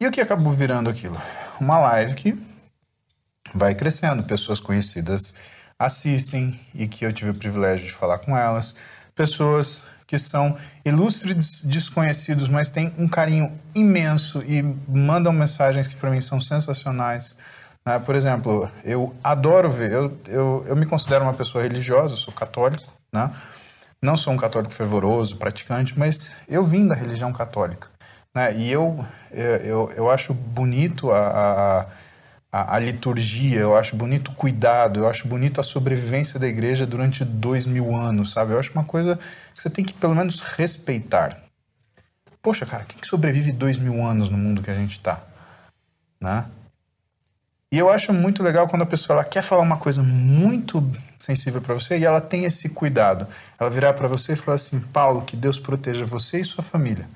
[0.00, 1.20] E o que acabou virando aquilo?
[1.60, 2.40] Uma live que
[3.52, 5.34] vai crescendo, pessoas conhecidas
[5.76, 8.76] assistem e que eu tive o privilégio de falar com elas,
[9.12, 16.10] pessoas que são ilustres desconhecidos, mas têm um carinho imenso e mandam mensagens que para
[16.10, 17.36] mim são sensacionais.
[17.84, 17.98] Né?
[17.98, 22.92] Por exemplo, eu adoro ver, eu, eu, eu me considero uma pessoa religiosa, sou católico,
[23.12, 23.32] né?
[24.00, 27.97] não sou um católico fervoroso, praticante, mas eu vim da religião católica.
[28.38, 28.56] Né?
[28.56, 31.88] E eu, eu, eu acho bonito a,
[32.52, 36.86] a, a, liturgia, eu acho bonito o cuidado, eu acho bonito a sobrevivência da igreja
[36.86, 38.52] durante dois mil anos, sabe?
[38.52, 39.18] Eu acho uma coisa
[39.52, 41.36] que você tem que pelo menos respeitar.
[42.40, 45.20] Poxa, cara, quem que sobrevive dois mil anos no mundo que a gente está?
[46.20, 46.44] Né?
[47.72, 51.60] E eu acho muito legal quando a pessoa ela quer falar uma coisa muito sensível
[51.60, 53.26] para você e ela tem esse cuidado.
[53.58, 57.08] Ela virar para você e falar assim: Paulo, que Deus proteja você e sua família.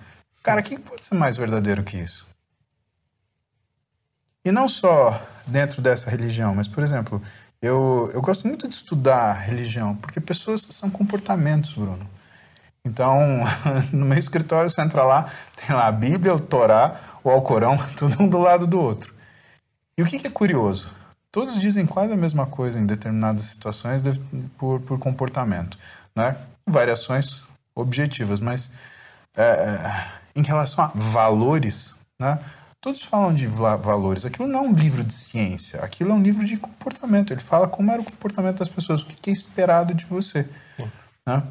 [0.42, 2.26] Cara, o que pode ser mais verdadeiro que isso?
[4.44, 7.22] E não só dentro dessa religião, mas, por exemplo,
[7.60, 12.04] eu, eu gosto muito de estudar religião, porque pessoas são comportamentos, Bruno.
[12.84, 13.20] Então,
[13.92, 18.20] no meu escritório você entra lá, tem lá a Bíblia, o Torá, o Alcorão, tudo
[18.20, 19.14] um do lado do outro.
[19.96, 20.90] E o que, que é curioso?
[21.30, 24.18] Todos dizem quase a mesma coisa em determinadas situações de,
[24.58, 25.78] por, por comportamento,
[26.16, 26.36] né?
[26.66, 28.72] Variações objetivas, mas
[29.36, 32.38] é, é, em relação a valores, né?
[32.80, 34.24] Todos falam de valores.
[34.24, 37.32] Aquilo não é um livro de ciência, aquilo é um livro de comportamento.
[37.32, 40.48] Ele fala como era o comportamento das pessoas, o que é esperado de você.
[41.24, 41.42] Né?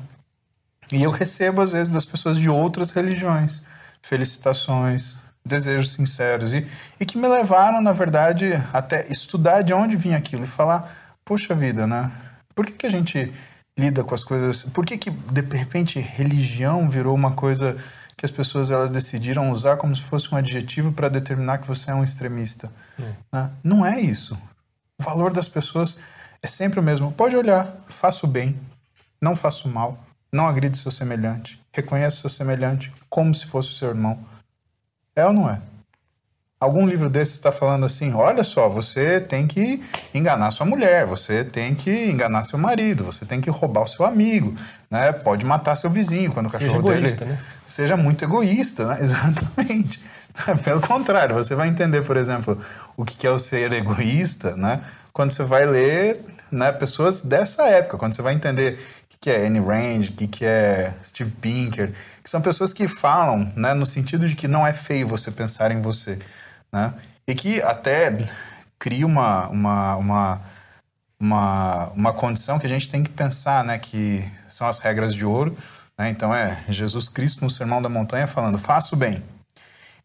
[0.92, 3.64] E eu recebo, às vezes, das pessoas de outras religiões
[4.02, 6.68] felicitações, desejos sinceros e,
[7.00, 11.54] e que me levaram, na verdade, até estudar de onde vinha aquilo e falar: poxa
[11.54, 12.12] vida, né?
[12.54, 13.32] Por que, que a gente
[13.78, 14.64] lida com as coisas?
[14.64, 17.78] Por que, que de repente religião virou uma coisa
[18.22, 21.90] que as pessoas elas decidiram usar como se fosse um adjetivo para determinar que você
[21.90, 22.72] é um extremista?
[23.00, 23.12] Hum.
[23.34, 23.52] Né?
[23.64, 24.38] Não é isso.
[25.00, 25.98] O valor das pessoas
[26.40, 27.12] é sempre o mesmo.
[27.12, 28.60] Pode olhar, faço bem,
[29.20, 29.98] não faço mal,
[30.32, 34.20] não agride seu semelhante, reconheça seu semelhante como se fosse o seu irmão.
[35.16, 35.60] É ou não é?
[36.62, 39.82] Algum livro desse está falando assim: olha só, você tem que
[40.14, 44.06] enganar sua mulher, você tem que enganar seu marido, você tem que roubar o seu
[44.06, 44.54] amigo,
[44.88, 45.12] né?
[45.12, 47.44] Pode matar seu vizinho quando o cachorro seja egoísta, dele né?
[47.66, 49.00] seja muito egoísta, né?
[49.02, 50.04] Exatamente.
[50.64, 52.56] Pelo contrário, você vai entender, por exemplo,
[52.96, 54.82] o que é o ser egoísta, né?
[55.12, 58.80] Quando você vai ler né, pessoas dessa época, quando você vai entender
[59.12, 61.92] o que é Anne Rand, o que é Steve Pinker,
[62.24, 65.72] que são pessoas que falam, né, no sentido de que não é feio você pensar
[65.72, 66.20] em você,
[66.72, 66.94] né?
[67.28, 68.12] E que até
[68.80, 70.42] cria uma, uma, uma,
[71.20, 75.24] uma, uma condição que a gente tem que pensar, né, que são as regras de
[75.24, 75.56] ouro,
[75.98, 76.10] né?
[76.10, 79.24] Então é Jesus Cristo no Sermão da Montanha falando, faça o bem.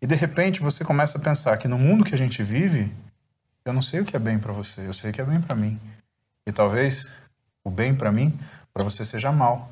[0.01, 2.93] E de repente você começa a pensar que no mundo que a gente vive,
[3.65, 5.41] eu não sei o que é bem para você, eu sei o que é bem
[5.41, 5.81] para mim.
[6.47, 7.11] E talvez
[7.65, 8.39] o bem para mim,
[8.75, 9.71] para você seja mal.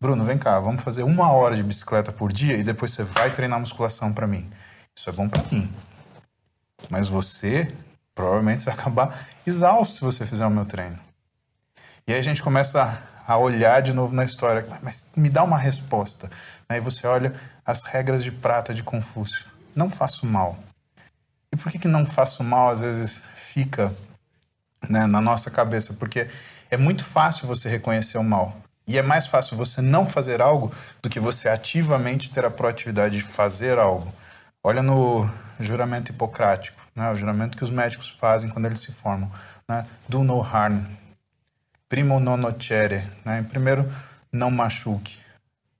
[0.00, 3.32] Bruno, vem cá, vamos fazer uma hora de bicicleta por dia e depois você vai
[3.32, 4.48] treinar musculação para mim.
[4.96, 5.70] Isso é bom para mim.
[6.90, 7.72] Mas você
[8.14, 10.98] provavelmente vai acabar exausto se você fizer o meu treino.
[12.06, 15.56] E aí a gente começa a olhar de novo na história, mas me dá uma
[15.56, 16.30] resposta.
[16.68, 19.46] Aí você olha as regras de prata de Confúcio.
[19.74, 20.58] Não faço mal.
[21.52, 23.94] E por que, que não faço mal às vezes fica
[24.88, 25.94] né, na nossa cabeça?
[25.94, 26.28] Porque
[26.70, 28.56] é muito fácil você reconhecer o mal.
[28.86, 33.16] E é mais fácil você não fazer algo do que você ativamente ter a proatividade
[33.16, 34.12] de fazer algo.
[34.64, 37.10] Olha no juramento hipocrático, né?
[37.10, 39.30] o juramento que os médicos fazem quando eles se formam.
[39.68, 39.84] Né?
[40.08, 40.84] Do no harm.
[41.88, 43.02] Primo non nocere.
[43.24, 43.44] Né?
[43.48, 43.90] Primeiro,
[44.30, 45.18] não machuque.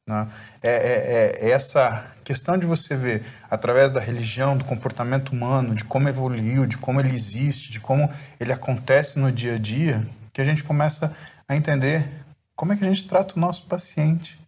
[0.06, 0.28] Né?
[0.62, 5.84] É, é, é, essa questão de você ver, através da religião, do comportamento humano, de
[5.84, 10.40] como evoluiu, de como ele existe, de como ele acontece no dia a dia, que
[10.40, 11.14] a gente começa
[11.48, 12.08] a entender
[12.56, 14.38] como é que a gente trata o nosso paciente?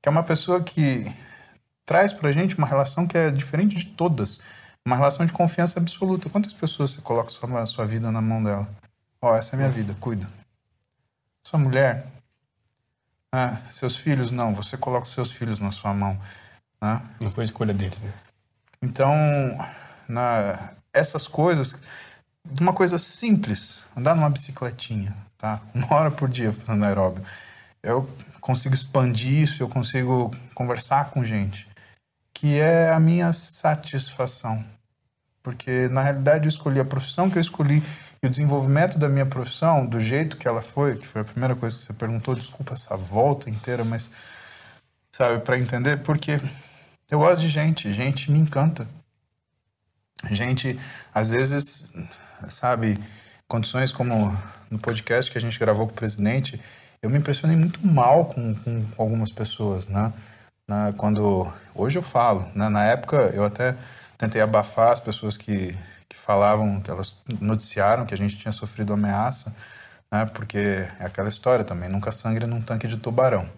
[0.00, 1.10] Que é uma pessoa que
[1.84, 4.40] traz para a gente uma relação que é diferente de todas,
[4.84, 6.28] uma relação de confiança absoluta.
[6.28, 8.68] Quantas pessoas você coloca sua, sua vida na mão dela?
[9.20, 10.28] Ó, oh, essa é a minha vida, cuida.
[11.46, 12.06] Sua mulher,
[13.32, 16.18] ah, seus filhos, não, você coloca os seus filhos na sua mão.
[16.80, 17.02] Né?
[17.20, 18.12] Não foi escolha deles, né?
[18.82, 19.12] Então,
[20.06, 21.80] na, essas coisas,
[22.60, 25.60] uma coisa simples, andar numa bicicletinha, tá?
[25.74, 27.24] Uma hora por dia fazendo aeróbio.
[27.82, 28.08] Eu
[28.40, 31.66] consigo expandir isso, eu consigo conversar com gente,
[32.44, 34.62] que é a minha satisfação.
[35.42, 37.82] Porque, na realidade, eu escolhi a profissão que eu escolhi
[38.22, 41.56] e o desenvolvimento da minha profissão, do jeito que ela foi, que foi a primeira
[41.56, 44.10] coisa que você perguntou, desculpa essa volta inteira, mas,
[45.10, 46.32] sabe, para entender, porque
[47.10, 48.86] eu gosto de gente, gente me encanta.
[50.30, 50.78] Gente,
[51.14, 51.90] às vezes,
[52.50, 52.98] sabe,
[53.48, 54.38] condições como
[54.70, 56.60] no podcast que a gente gravou com o presidente,
[57.00, 60.12] eu me impressionei muito mal com, com, algumas pessoas, né?
[60.68, 62.68] Na, quando hoje eu falo, né?
[62.68, 63.76] na época eu até
[64.16, 65.76] tentei abafar as pessoas que,
[66.08, 69.54] que falavam, que elas noticiaram que a gente tinha sofrido ameaça,
[70.10, 70.24] né?
[70.26, 73.48] Porque é aquela história também, nunca sangre num tanque de tubarão,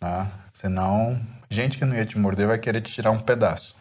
[0.00, 0.30] né?
[0.52, 3.76] Senão, gente que não ia te morder vai querer te tirar um pedaço.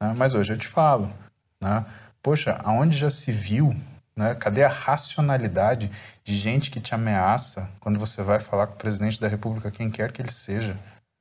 [0.00, 0.14] Né?
[0.16, 1.12] Mas hoje eu te falo,
[1.60, 1.84] né?
[2.22, 3.74] Poxa, aonde já se viu
[4.16, 4.34] né?
[4.34, 5.90] Cadê a racionalidade
[6.24, 9.90] de gente que te ameaça quando você vai falar com o presidente da República, quem
[9.90, 10.76] quer que ele seja?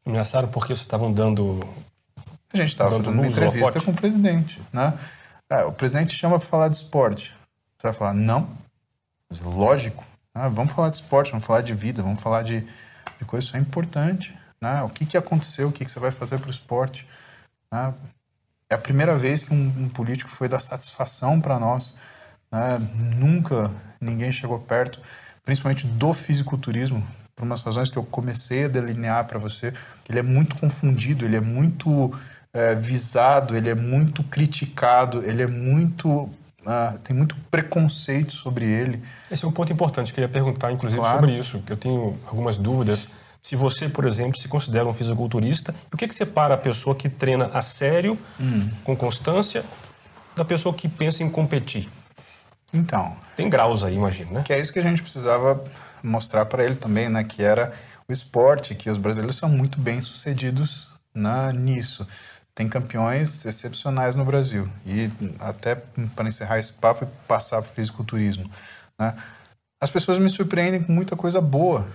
[0.06, 1.60] Ameaçaram porque vocês estavam dando.
[2.54, 4.62] A gente estava fazendo uma entrevista com o presidente.
[4.72, 4.94] Né?
[5.50, 7.34] É, o presidente chama para falar de esporte.
[7.78, 8.50] Você vai falar, não.
[9.30, 10.06] Mas, lógico.
[10.34, 10.48] Né?
[10.50, 13.48] Vamos falar de esporte, vamos falar de vida, vamos falar de, de coisas.
[13.48, 14.38] Isso é importante.
[14.62, 14.84] Né?
[14.84, 17.08] O que, que aconteceu, o que, que você vai fazer para o esporte.
[17.72, 17.94] Né?
[18.70, 21.96] É a primeira vez que um, um político foi dar satisfação para nós.
[22.52, 22.78] Né?
[23.18, 25.00] Nunca ninguém chegou perto,
[25.44, 29.74] principalmente do fisiculturismo, por umas razões que eu comecei a delinear para você,
[30.10, 32.14] ele é muito confundido, ele é muito
[32.54, 36.30] é, visado, ele é muito criticado, ele é muito
[36.66, 39.00] Uh, tem muito preconceito sobre ele.
[39.30, 41.20] Esse é um ponto importante, eu queria perguntar, inclusive, claro.
[41.20, 43.08] sobre isso, que eu tenho algumas dúvidas.
[43.44, 47.08] Se você, por exemplo, se considera um fisiculturista, o que, que separa a pessoa que
[47.08, 48.68] treina a sério, hum.
[48.84, 49.64] com constância,
[50.36, 51.88] da pessoa que pensa em competir?
[52.74, 53.16] Então.
[53.38, 54.42] Tem graus aí, imagino, né?
[54.44, 55.64] Que é isso que a gente precisava
[56.06, 57.24] mostrar para ele também, né?
[57.24, 57.74] Que era
[58.08, 62.08] o esporte, que os brasileiros são muito bem sucedidos na, nisso.
[62.54, 64.70] Tem campeões excepcionais no Brasil.
[64.86, 68.50] E até para encerrar esse papo e passar para o fisiculturismo,
[68.98, 69.16] né?
[69.82, 71.86] As pessoas me surpreendem com muita coisa boa.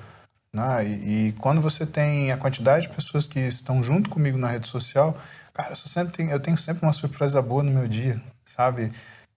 [0.53, 0.87] Né?
[0.87, 4.69] E, e, quando você tem a quantidade de pessoas que estão junto comigo na rede
[4.69, 5.17] social,
[5.55, 8.93] cara, eu, sempre tenho, eu tenho sempre uma surpresa boa no meu dia, sabe?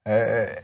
[0.06, 0.64] É,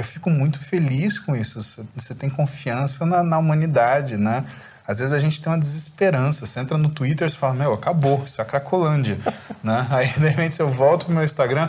[0.00, 1.86] eu fico muito feliz com isso.
[1.94, 4.44] Você tem confiança na, na, humanidade, né?
[4.86, 6.46] Às vezes a gente tem uma desesperança.
[6.46, 9.18] Você entra no Twitter e fala, meu, acabou, isso é a Cracolândia.
[9.62, 9.86] né?
[9.90, 11.68] Aí, de repente, eu volto pro meu Instagram,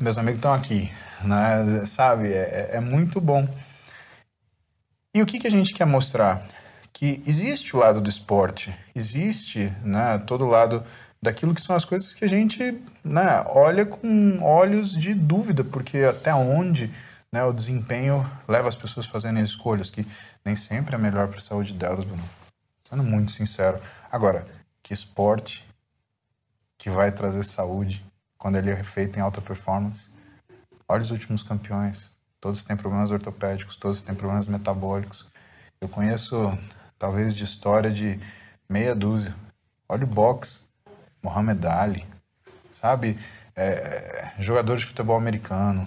[0.00, 0.90] meus amigos estão aqui,
[1.22, 1.84] né?
[1.84, 2.32] Sabe?
[2.32, 3.46] É, é, é muito bom.
[5.14, 6.42] E o que, que a gente quer mostrar?
[6.90, 10.82] Que existe o lado do esporte, existe né, todo o lado
[11.22, 15.98] daquilo que são as coisas que a gente né, olha com olhos de dúvida, porque
[15.98, 16.92] até onde
[17.32, 20.04] né, o desempenho leva as pessoas a fazerem escolhas que
[20.44, 22.28] nem sempre é melhor para a saúde delas, Bruno.
[22.88, 23.80] Sendo muito sincero.
[24.10, 24.44] Agora,
[24.82, 25.64] que esporte
[26.76, 28.04] que vai trazer saúde
[28.36, 30.10] quando ele é feito em alta performance?
[30.88, 32.12] Olha os últimos campeões.
[32.40, 35.24] Todos têm problemas ortopédicos, todos têm problemas metabólicos.
[35.80, 36.36] Eu conheço,
[36.98, 38.18] talvez, de história de
[38.68, 39.32] meia dúzia.
[39.88, 40.71] Olha o boxe.
[41.22, 42.06] Mohamed Ali,
[42.70, 43.18] sabe?
[43.54, 45.86] É, jogadores de futebol americano,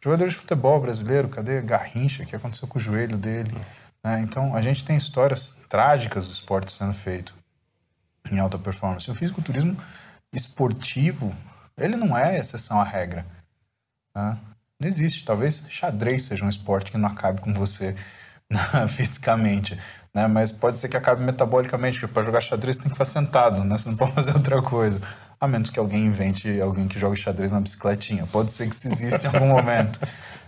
[0.00, 3.54] jogadores de futebol brasileiro, cadê Garrincha, que aconteceu com o joelho dele?
[4.02, 4.20] Né?
[4.20, 7.34] Então, a gente tem histórias trágicas do esporte sendo feito
[8.30, 9.10] em alta performance.
[9.10, 9.76] O fisiculturismo
[10.32, 11.34] esportivo,
[11.76, 13.26] ele não é exceção à regra.
[14.14, 14.38] Né?
[14.78, 15.24] Não existe.
[15.24, 17.96] Talvez xadrez seja um esporte que não acabe com você
[18.88, 19.78] fisicamente
[20.14, 20.28] né?
[20.28, 23.76] Mas pode ser que acabe metabolicamente, porque para jogar xadrez tem que ficar sentado, né?
[23.76, 25.00] Você não pode fazer outra coisa.
[25.40, 28.26] A menos que alguém invente alguém que jogue xadrez na bicicletinha.
[28.26, 30.00] Pode ser que isso exista em algum momento,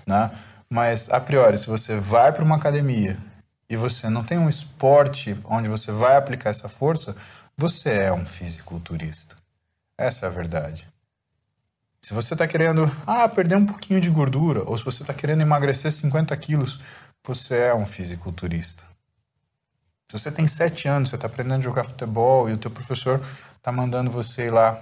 [0.07, 0.31] né?
[0.71, 3.19] Mas, a priori, se você vai para uma academia
[3.69, 7.17] e você não tem um esporte onde você vai aplicar essa força,
[7.57, 9.37] você é um fisiculturista.
[9.99, 10.87] Essa é a verdade.
[12.01, 15.41] Se você está querendo ah, perder um pouquinho de gordura, ou se você está querendo
[15.41, 16.81] emagrecer 50 quilos,
[17.27, 18.85] você é um fisiculturista.
[20.11, 23.21] Se você tem sete anos, você está aprendendo a jogar futebol e o teu professor
[23.57, 24.81] está mandando você ir lá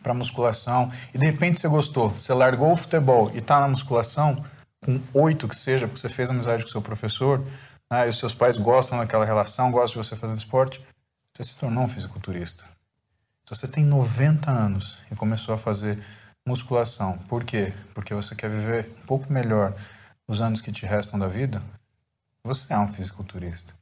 [0.00, 4.44] para musculação e de repente você gostou, você largou o futebol e está na musculação,
[4.84, 7.44] com oito que seja, porque você fez amizade com o seu professor,
[7.90, 10.80] né, e os seus pais gostam daquela relação, gostam de você fazendo esporte,
[11.32, 12.64] você se tornou um fisiculturista.
[13.44, 15.98] Se você tem 90 anos e começou a fazer
[16.46, 17.72] musculação, por quê?
[17.94, 19.74] Porque você quer viver um pouco melhor
[20.26, 21.62] os anos que te restam da vida,
[22.42, 23.74] você é um fisiculturista.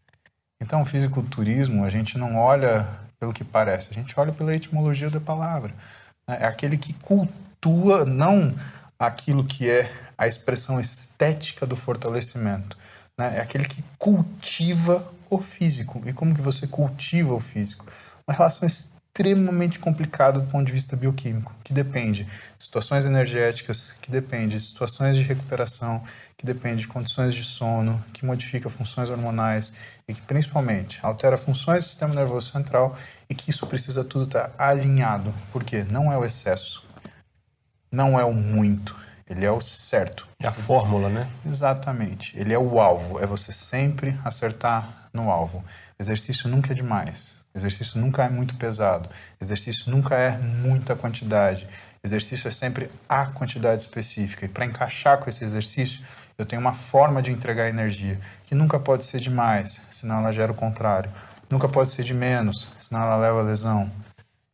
[0.60, 5.10] Então, o fisiculturismo, a gente não olha pelo que parece, a gente olha pela etimologia
[5.10, 5.74] da palavra.
[6.26, 6.38] Né?
[6.40, 8.54] É aquele que cultua, não
[8.98, 12.78] aquilo que é a expressão estética do fortalecimento.
[13.18, 13.38] Né?
[13.38, 16.02] É aquele que cultiva o físico.
[16.06, 17.86] E como que você cultiva o físico?
[18.26, 18.68] Uma relação
[19.14, 24.60] extremamente complicada do ponto de vista bioquímico, que depende de situações energéticas, que depende de
[24.60, 26.02] situações de recuperação,
[26.34, 29.74] que depende de condições de sono, que modifica funções hormonais
[30.08, 32.96] e que principalmente altera funções do sistema nervoso central
[33.28, 36.82] e que isso precisa tudo estar alinhado, porque não é o excesso,
[37.90, 38.96] não é o muito,
[39.28, 40.26] Ele é o certo.
[40.38, 41.26] É a fórmula, né?
[41.46, 42.38] Exatamente.
[42.38, 43.18] Ele é o alvo.
[43.18, 45.64] É você sempre acertar no alvo.
[45.98, 47.41] Exercício nunca é demais.
[47.54, 49.08] Exercício nunca é muito pesado.
[49.40, 51.68] Exercício nunca é muita quantidade.
[52.02, 54.46] Exercício é sempre a quantidade específica.
[54.46, 56.00] E para encaixar com esse exercício,
[56.38, 60.50] eu tenho uma forma de entregar energia que nunca pode ser demais, senão ela gera
[60.50, 61.10] o contrário.
[61.50, 63.90] Nunca pode ser de menos, senão ela leva a lesão.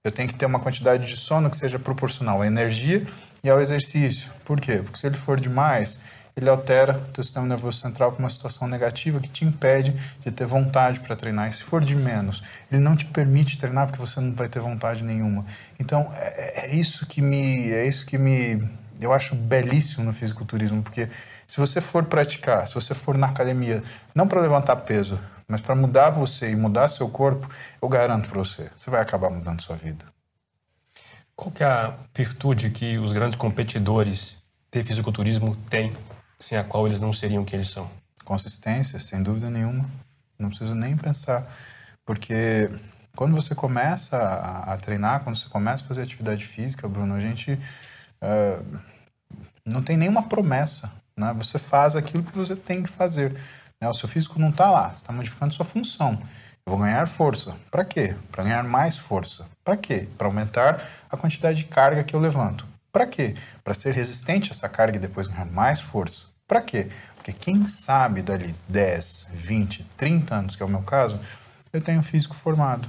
[0.05, 3.07] Eu tenho que ter uma quantidade de sono que seja proporcional à energia
[3.43, 4.31] e ao exercício.
[4.45, 4.81] Por quê?
[4.83, 6.01] Porque se ele for demais,
[6.39, 9.93] ele altera o teu sistema nervoso central para uma situação negativa que te impede
[10.25, 11.51] de ter vontade para treinar.
[11.51, 14.61] E se for de menos, ele não te permite treinar porque você não vai ter
[14.61, 15.45] vontade nenhuma.
[15.81, 18.63] Então, é, é isso que me é isso que me
[19.01, 21.09] eu acho belíssimo no fisiculturismo, porque
[21.47, 23.83] se você for praticar, se você for na academia,
[24.15, 27.49] não para levantar peso, mas para mudar você e mudar seu corpo,
[27.81, 30.05] eu garanto para você, você vai acabar mudando sua vida.
[31.35, 34.37] Qual é a virtude que os grandes competidores
[34.71, 35.93] de fisiculturismo têm,
[36.41, 37.91] sem a qual eles não seriam o que eles são?
[38.25, 39.89] Consistência, sem dúvida nenhuma.
[40.39, 41.47] Não preciso nem pensar,
[42.07, 42.71] porque
[43.17, 47.21] quando você começa a, a treinar, quando você começa a fazer atividade física, Bruno, a
[47.21, 47.53] gente
[48.23, 48.79] uh,
[49.65, 50.93] não tem nenhuma promessa.
[51.17, 51.35] Né?
[51.39, 53.33] Você faz aquilo que você tem que fazer.
[53.81, 53.89] Né?
[53.89, 56.13] O seu físico não está lá, você está modificando sua função.
[56.65, 57.57] Eu vou ganhar força.
[57.71, 58.15] Para quê?
[58.31, 59.47] Para ganhar mais força.
[59.65, 60.09] Para quê?
[60.17, 62.67] Para aumentar a quantidade de carga que eu levanto.
[62.93, 63.35] Para quê?
[63.63, 66.27] Para ser resistente a essa carga e depois ganhar mais força.
[66.47, 66.89] Para quê?
[67.15, 71.21] Porque quem sabe dali 10, 20, 30 anos, que é o meu caso,
[71.73, 72.89] eu tenho um físico formado.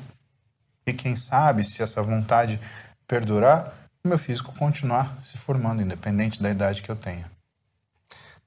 [0.86, 2.60] E quem sabe se essa vontade
[3.06, 7.30] perdurar, o meu físico continuar se formando, independente da idade que eu tenha.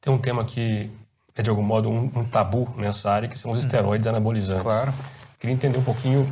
[0.00, 0.90] Tem um tema que
[1.34, 3.64] é de algum modo um, um tabu nessa área, que são os uhum.
[3.64, 4.12] esteroides uhum.
[4.12, 4.62] anabolizantes.
[4.62, 4.92] Claro.
[5.38, 6.28] Queria entender um pouquinho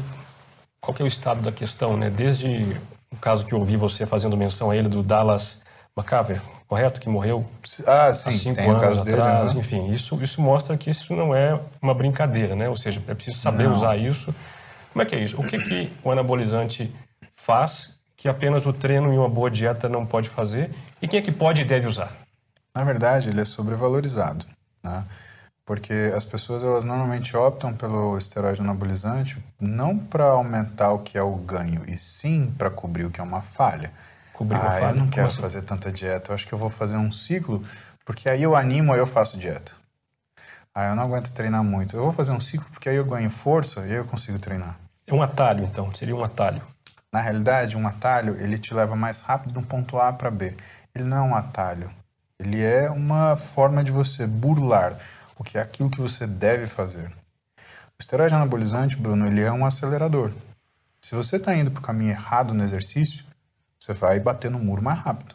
[0.80, 2.08] qual é o estado da questão, né?
[2.08, 2.80] Desde
[3.12, 5.60] o caso que eu ouvi você fazendo menção a ele do Dallas
[5.96, 7.00] McCaver, correto?
[7.00, 7.44] Que morreu
[7.86, 9.04] ah, sim, há cinco anos atrás.
[9.04, 9.60] Dele, né?
[9.60, 12.68] Enfim, isso, isso mostra que isso não é uma brincadeira, né?
[12.68, 13.74] Ou seja, é preciso saber não.
[13.74, 14.34] usar isso.
[14.92, 15.40] Como é que é isso?
[15.40, 16.92] O que, que o anabolizante
[17.36, 20.70] faz que apenas o treino e uma boa dieta não pode fazer?
[21.00, 22.12] E quem é que pode e deve usar?
[22.74, 24.46] Na verdade, ele é sobrevalorizado
[24.82, 25.04] né?
[25.70, 31.22] Porque as pessoas elas normalmente optam pelo esteroide anabolizante não para aumentar o que é
[31.22, 33.92] o ganho, e sim para cobrir o que é uma falha.
[34.32, 34.84] Cobrir ah, falha?
[34.86, 35.40] eu não quero assim?
[35.40, 37.62] fazer tanta dieta, eu acho que eu vou fazer um ciclo,
[38.04, 39.70] porque aí eu animo, aí eu faço dieta.
[40.74, 41.94] Ah, eu não aguento treinar muito.
[41.94, 44.76] Eu vou fazer um ciclo porque aí eu ganho força e aí eu consigo treinar.
[45.06, 46.62] É um atalho, então, seria um atalho.
[47.12, 50.56] Na realidade, um atalho, ele te leva mais rápido de um ponto A para B.
[50.92, 51.92] Ele não é um atalho.
[52.40, 54.98] Ele é uma forma de você burlar
[55.40, 57.10] o que é aquilo que você deve fazer.
[57.58, 60.30] O esteroide anabolizante, Bruno, ele é um acelerador.
[61.00, 63.24] Se você está indo para o caminho errado no exercício,
[63.78, 65.34] você vai bater no muro mais rápido.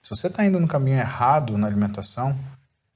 [0.00, 2.34] Se você está indo no caminho errado na alimentação,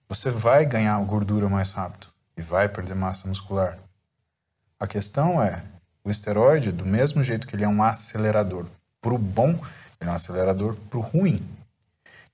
[0.08, 2.06] você vai ganhar gordura mais rápido
[2.38, 3.76] e vai perder massa muscular.
[4.80, 5.62] A questão é,
[6.02, 8.64] o esteroide, do mesmo jeito que ele é um acelerador
[8.98, 9.50] para o bom,
[10.00, 11.46] ele é um acelerador para o ruim.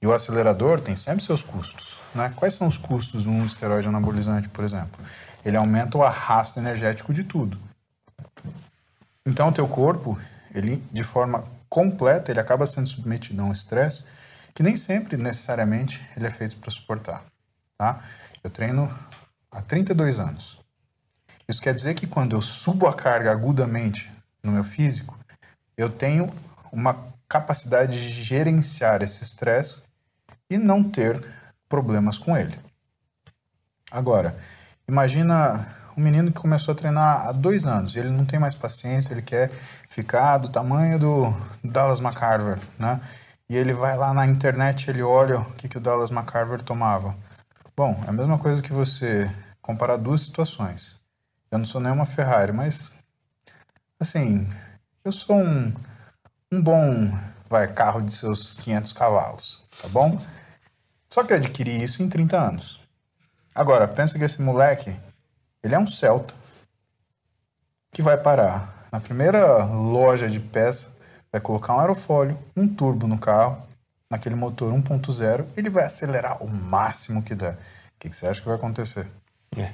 [0.00, 1.96] E o acelerador tem sempre seus custos.
[2.14, 2.32] Né?
[2.37, 5.04] Quais são os custos de um esteroide anabolizante, por exemplo?
[5.44, 7.58] Ele aumenta o arrasto energético de tudo.
[9.26, 10.18] Então, o teu corpo,
[10.54, 14.04] ele de forma completa, ele acaba sendo submetido a um estresse
[14.54, 17.24] que nem sempre, necessariamente, ele é feito para suportar.
[17.76, 18.02] Tá?
[18.42, 18.92] Eu treino
[19.50, 20.58] há 32 anos.
[21.48, 24.11] Isso quer dizer que quando eu subo a carga agudamente
[24.42, 25.18] no meu físico,
[25.76, 26.34] eu tenho
[26.72, 29.82] uma capacidade de gerenciar esse estresse
[30.50, 31.22] e não ter
[31.68, 32.58] problemas com ele.
[33.90, 34.37] Agora,
[34.87, 39.12] imagina um menino que começou a treinar há dois anos, ele não tem mais paciência,
[39.12, 39.50] ele quer
[39.88, 41.34] ficar do tamanho do
[41.64, 43.00] Dallas McCarver, né?
[43.48, 47.16] E ele vai lá na internet, ele olha o que, que o Dallas McCarver tomava.
[47.76, 49.30] Bom, é a mesma coisa que você
[49.62, 50.96] comparar duas situações.
[51.50, 52.92] Eu não sou nenhuma Ferrari, mas
[53.98, 54.46] assim,
[55.02, 55.72] eu sou um,
[56.52, 57.11] um bom
[57.48, 60.20] vai, carro de seus 500 cavalos, tá bom?
[61.08, 62.80] Só que eu adquiri isso em 30 anos.
[63.54, 64.94] Agora, pensa que esse moleque,
[65.62, 66.34] ele é um Celta
[67.90, 70.92] que vai parar na primeira loja de peça,
[71.32, 73.62] vai colocar um aerofólio, um turbo no carro,
[74.11, 77.54] naquele motor 1.0, ele vai acelerar o máximo que der.
[77.54, 79.06] O que, que você acha que vai acontecer?
[79.56, 79.72] É.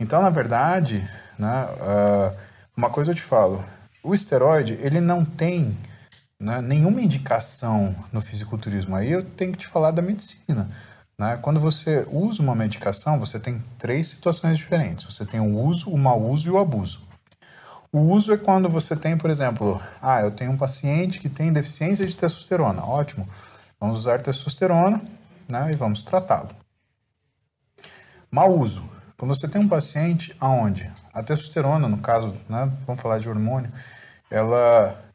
[0.00, 2.36] Então, na verdade, né, uh,
[2.76, 3.64] uma coisa eu te falo,
[4.02, 5.76] o esteroide, ele não tem
[6.38, 8.94] né, nenhuma indicação no fisiculturismo.
[8.94, 10.70] Aí eu tenho que te falar da medicina.
[11.18, 11.38] Né?
[11.40, 15.04] Quando você usa uma medicação, você tem três situações diferentes.
[15.04, 17.00] Você tem o uso, o mau uso e o abuso.
[17.90, 21.52] O uso é quando você tem, por exemplo, ah, eu tenho um paciente que tem
[21.52, 22.84] deficiência de testosterona.
[22.84, 23.26] Ótimo.
[23.80, 25.00] Vamos usar testosterona
[25.48, 26.50] né, e vamos tratá-lo.
[28.30, 28.84] Mau uso.
[29.16, 33.72] Quando você tem um paciente aonde a testosterona, no caso, né, vamos falar de hormônio,
[34.30, 35.05] ela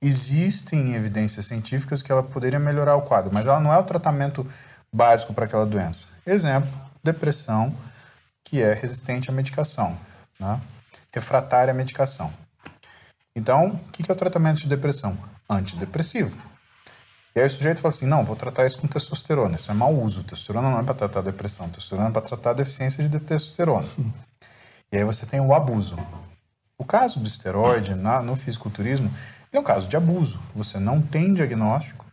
[0.00, 4.46] existem evidências científicas que ela poderia melhorar o quadro, mas ela não é o tratamento
[4.92, 6.08] básico para aquela doença.
[6.26, 6.70] Exemplo,
[7.02, 7.74] depressão,
[8.44, 9.98] que é resistente à medicação,
[10.38, 10.60] né?
[11.12, 12.32] refratária à medicação.
[13.34, 15.16] Então, o que é o tratamento de depressão?
[15.48, 16.38] Antidepressivo.
[17.34, 19.56] E aí o sujeito fala assim, não, vou tratar isso com testosterona.
[19.56, 20.24] Isso é mau uso.
[20.24, 21.68] Testosterona não é para tratar depressão.
[21.68, 23.86] Testosterona é para tratar deficiência de testosterona.
[24.90, 25.98] E aí você tem o abuso.
[26.78, 29.10] O caso do esteroide na, no fisiculturismo
[29.52, 30.40] é um caso de abuso.
[30.54, 32.06] Você não tem diagnóstico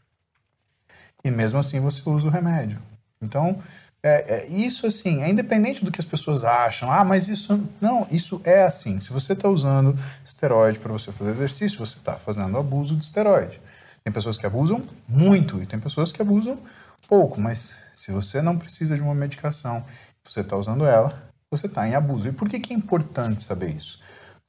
[1.23, 2.79] e mesmo assim você usa o remédio.
[3.21, 3.57] Então,
[4.05, 6.91] é, é, isso assim, é independente do que as pessoas acham.
[6.91, 7.59] Ah, mas isso.
[7.79, 8.99] Não, isso é assim.
[8.99, 13.61] Se você está usando esteroide para você fazer exercício, você está fazendo abuso de esteroide.
[14.03, 16.59] Tem pessoas que abusam muito e tem pessoas que abusam
[17.07, 19.83] pouco, mas se você não precisa de uma medicação,
[20.23, 22.27] você está usando ela, você está em abuso.
[22.27, 23.99] E por que, que é importante saber isso?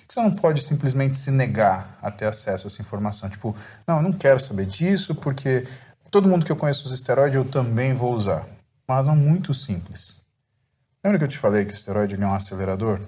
[0.04, 3.28] Por que, você não pode simplesmente se negar a ter acesso a essa informação?
[3.30, 5.66] Tipo, não, eu não quero saber disso porque
[6.10, 8.46] todo mundo que eu conheço usa esteroide, eu também vou usar.
[8.86, 10.20] Uma razão muito simples.
[11.02, 13.00] Lembra que eu te falei que o esteroide é um acelerador?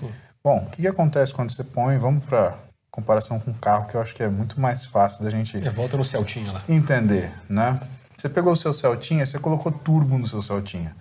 [0.00, 0.12] Sim.
[0.44, 2.58] Bom, o que, que acontece quando você põe, vamos para
[2.90, 5.56] comparação com carro, que eu acho que é muito mais fácil da gente...
[5.56, 6.62] É, volta no Celtinha lá.
[6.68, 7.80] Entender, né?
[8.16, 10.94] Você pegou o seu Celtinha, você colocou turbo no seu Celtinha.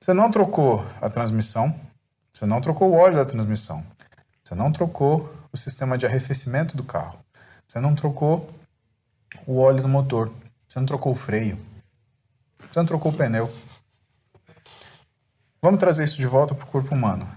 [0.00, 1.74] Você não trocou a transmissão,
[2.32, 3.84] você não trocou o óleo da transmissão,
[4.42, 7.18] você não trocou o sistema de arrefecimento do carro,
[7.66, 8.48] você não trocou
[9.46, 10.32] o óleo do motor,
[10.66, 11.58] você não trocou o freio,
[12.58, 13.52] você não trocou o pneu.
[15.60, 17.28] Vamos trazer isso de volta para o corpo humano.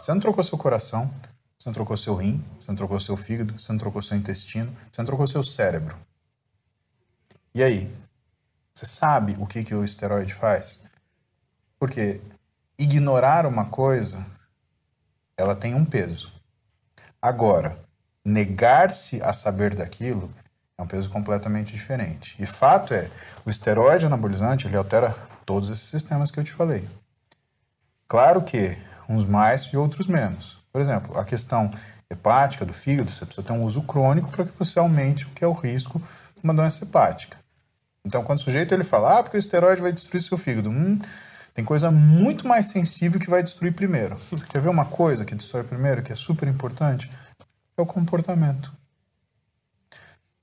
[0.00, 1.12] Você não trocou seu coração,
[1.58, 4.74] você não trocou seu rim, você não trocou seu fígado, você não trocou seu intestino,
[4.90, 5.96] você não trocou seu cérebro.
[7.54, 7.92] E aí?
[8.72, 10.80] Você sabe o que, que o esteroide faz?
[11.78, 12.20] Porque
[12.78, 14.24] ignorar uma coisa,
[15.36, 16.37] ela tem um peso.
[17.20, 17.78] Agora,
[18.24, 20.32] negar-se a saber daquilo
[20.76, 22.36] é um peso completamente diferente.
[22.38, 23.10] E fato é,
[23.44, 25.14] o esteroide anabolizante ele altera
[25.44, 26.88] todos esses sistemas que eu te falei.
[28.06, 30.58] Claro que uns mais e outros menos.
[30.70, 31.70] Por exemplo, a questão
[32.10, 35.44] hepática do fígado, você precisa ter um uso crônico para que você aumente o que
[35.44, 37.36] é o risco de uma doença hepática.
[38.04, 40.98] Então, quando o sujeito ele fala, ah, porque o esteroide vai destruir seu fígado, hum,
[41.58, 44.16] tem coisa muito mais sensível que vai destruir primeiro.
[44.16, 47.10] Você quer ver uma coisa que destrói primeiro, que é super importante?
[47.76, 48.72] É o comportamento.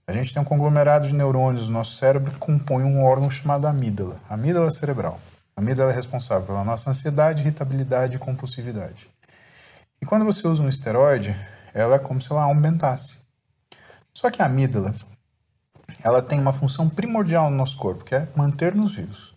[0.06, 3.66] A gente tem um conglomerado de neurônios no nosso cérebro que compõe um órgão chamado
[3.66, 5.18] amígdala, amígdala cerebral.
[5.56, 9.10] A amígdala é responsável pela nossa ansiedade, irritabilidade e compulsividade.
[10.02, 11.34] E quando você usa um esteroide,
[11.74, 13.16] ela é como se ela aumentasse.
[14.14, 14.94] Só que a amígdala,
[16.04, 19.35] ela tem uma função primordial no nosso corpo, que é manter-nos vivos.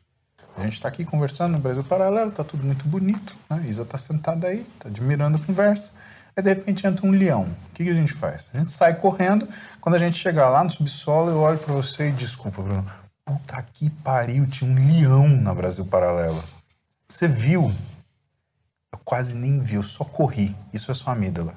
[0.58, 3.62] A gente está aqui conversando no Brasil Paralelo, está tudo muito bonito, né?
[3.64, 5.92] Isa está sentada aí, está admirando a conversa.
[6.36, 7.44] Aí de repente entra um leão.
[7.44, 8.50] O que, que, a gente faz?
[8.52, 9.48] A gente sai correndo.
[9.80, 12.84] Quando a gente chegar lá no subsolo, eu olho para você e desculpa, Bruno.
[13.24, 16.42] Puta que pariu, tinha um leão na Brasil Paralelo.
[17.08, 17.72] Você viu?
[18.92, 20.56] Eu quase nem vi, eu só corri.
[20.72, 21.54] Isso é sua amígdala.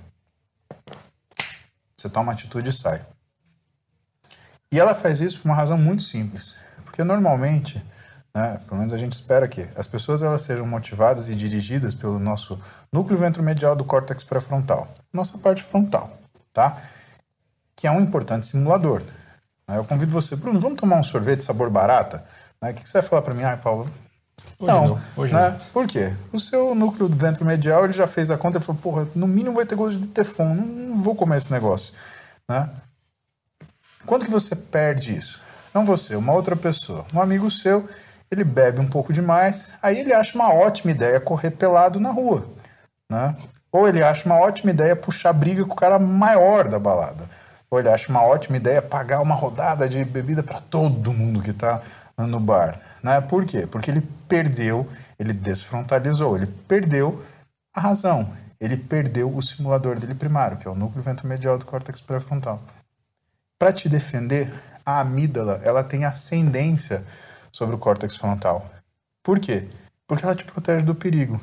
[1.97, 3.03] Você toma atitude e sai.
[4.71, 6.55] E ela faz isso por uma razão muito simples.
[6.85, 7.83] Porque normalmente,
[8.34, 12.19] né, pelo menos a gente espera que as pessoas elas sejam motivadas e dirigidas pelo
[12.19, 12.59] nosso
[12.91, 16.17] núcleo ventromedial do córtex pré-frontal, nossa parte frontal,
[16.53, 16.77] tá?
[17.75, 19.01] Que é um importante simulador.
[19.67, 22.25] Eu convido você, Bruno, vamos tomar um sorvete sabor barata?
[22.61, 23.43] Né, o que você vai falar para mim?
[23.43, 23.89] Ah, Paulo,
[24.59, 25.01] Hoje não, não.
[25.17, 25.49] Hoje né?
[25.49, 25.59] não.
[25.73, 26.13] Por quê?
[26.32, 29.27] O seu núcleo do ventre medial ele já fez a conta e falou, porra, no
[29.27, 31.93] mínimo vai ter gosto de teflon, não vou comer esse negócio.
[32.49, 32.69] Né?
[34.05, 35.41] Quando que você perde isso?
[35.73, 37.05] Não você, uma outra pessoa.
[37.13, 37.88] Um amigo seu,
[38.32, 42.47] ele bebe um pouco demais, aí ele acha uma ótima ideia correr pelado na rua.
[43.09, 43.36] Né?
[43.69, 47.29] Ou ele acha uma ótima ideia puxar briga com o cara maior da balada.
[47.69, 51.51] Ou ele acha uma ótima ideia pagar uma rodada de bebida para todo mundo que
[51.51, 51.82] está
[52.17, 52.79] no bar.
[53.03, 53.19] Né?
[53.19, 53.67] Por quê?
[53.67, 54.88] Porque ele perdeu,
[55.19, 57.21] ele desfrontalizou, ele perdeu
[57.73, 61.99] a razão, ele perdeu o simulador dele primário, que é o núcleo ventromedial do córtex
[61.99, 62.61] pré-frontal.
[63.59, 64.51] Para te defender,
[64.86, 67.03] a amígdala ela tem ascendência
[67.51, 68.69] sobre o córtex frontal.
[69.23, 69.67] Por quê?
[70.07, 71.35] Porque ela te protege do perigo.
[71.35, 71.39] O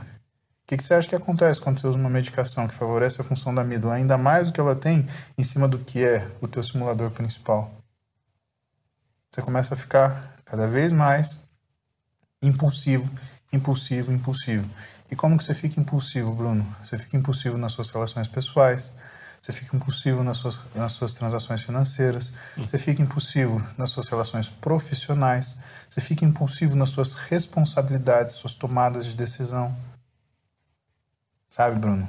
[0.67, 3.55] que, que, você acha que acontece quando você usa uma medicação que favorece a função
[3.55, 6.63] da amígdala ainda mais do que ela tem em cima do que é o teu
[6.63, 7.73] simulador principal?
[9.31, 11.43] Você começa a ficar cada vez mais
[12.43, 13.11] impulsivo,
[13.53, 14.69] impulsivo, impulsivo.
[15.11, 16.67] E como que você fica impulsivo, Bruno?
[16.83, 18.93] Você fica impulsivo nas suas relações pessoais,
[19.41, 24.51] você fica impulsivo nas suas, nas suas transações financeiras, você fica impulsivo nas suas relações
[24.51, 25.57] profissionais,
[25.89, 29.77] você fica impulsivo nas suas responsabilidades, suas tomadas de decisão.
[31.49, 32.09] Sabe, Bruno?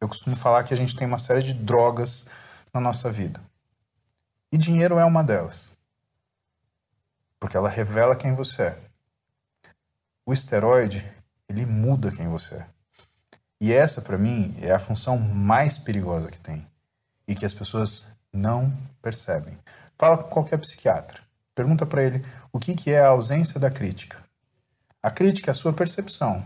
[0.00, 2.26] Eu costumo falar que a gente tem uma série de drogas
[2.72, 3.40] na nossa vida.
[4.50, 5.70] E dinheiro é uma delas.
[7.40, 8.78] Porque ela revela quem você é.
[10.24, 11.04] O esteroide,
[11.48, 12.66] ele muda quem você é.
[13.62, 16.66] E essa, para mim, é a função mais perigosa que tem.
[17.28, 19.56] E que as pessoas não percebem.
[19.96, 21.20] Fala com qualquer psiquiatra.
[21.54, 24.18] Pergunta para ele o que, que é a ausência da crítica.
[25.00, 26.44] A crítica é a sua percepção.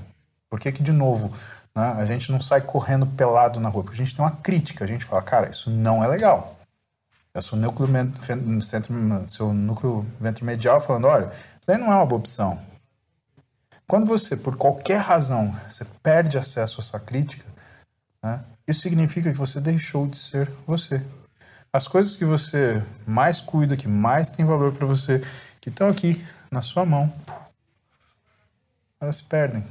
[0.50, 1.32] Por que, que de novo,
[1.74, 3.84] né, a gente não sai correndo pelado na rua?
[3.84, 4.84] Porque a gente tem uma crítica.
[4.84, 6.58] A gente fala, cara, isso não é legal.
[7.32, 7.88] É o seu núcleo,
[10.20, 12.60] ventromedial falando, olha, isso aí não é uma boa opção.
[13.86, 17.44] Quando você, por qualquer razão, você perde acesso a essa crítica,
[18.22, 21.04] né, isso significa que você deixou de ser você.
[21.72, 25.22] As coisas que você mais cuida, que mais tem valor para você,
[25.60, 27.12] que estão aqui na sua mão,
[29.00, 29.64] elas se perdem.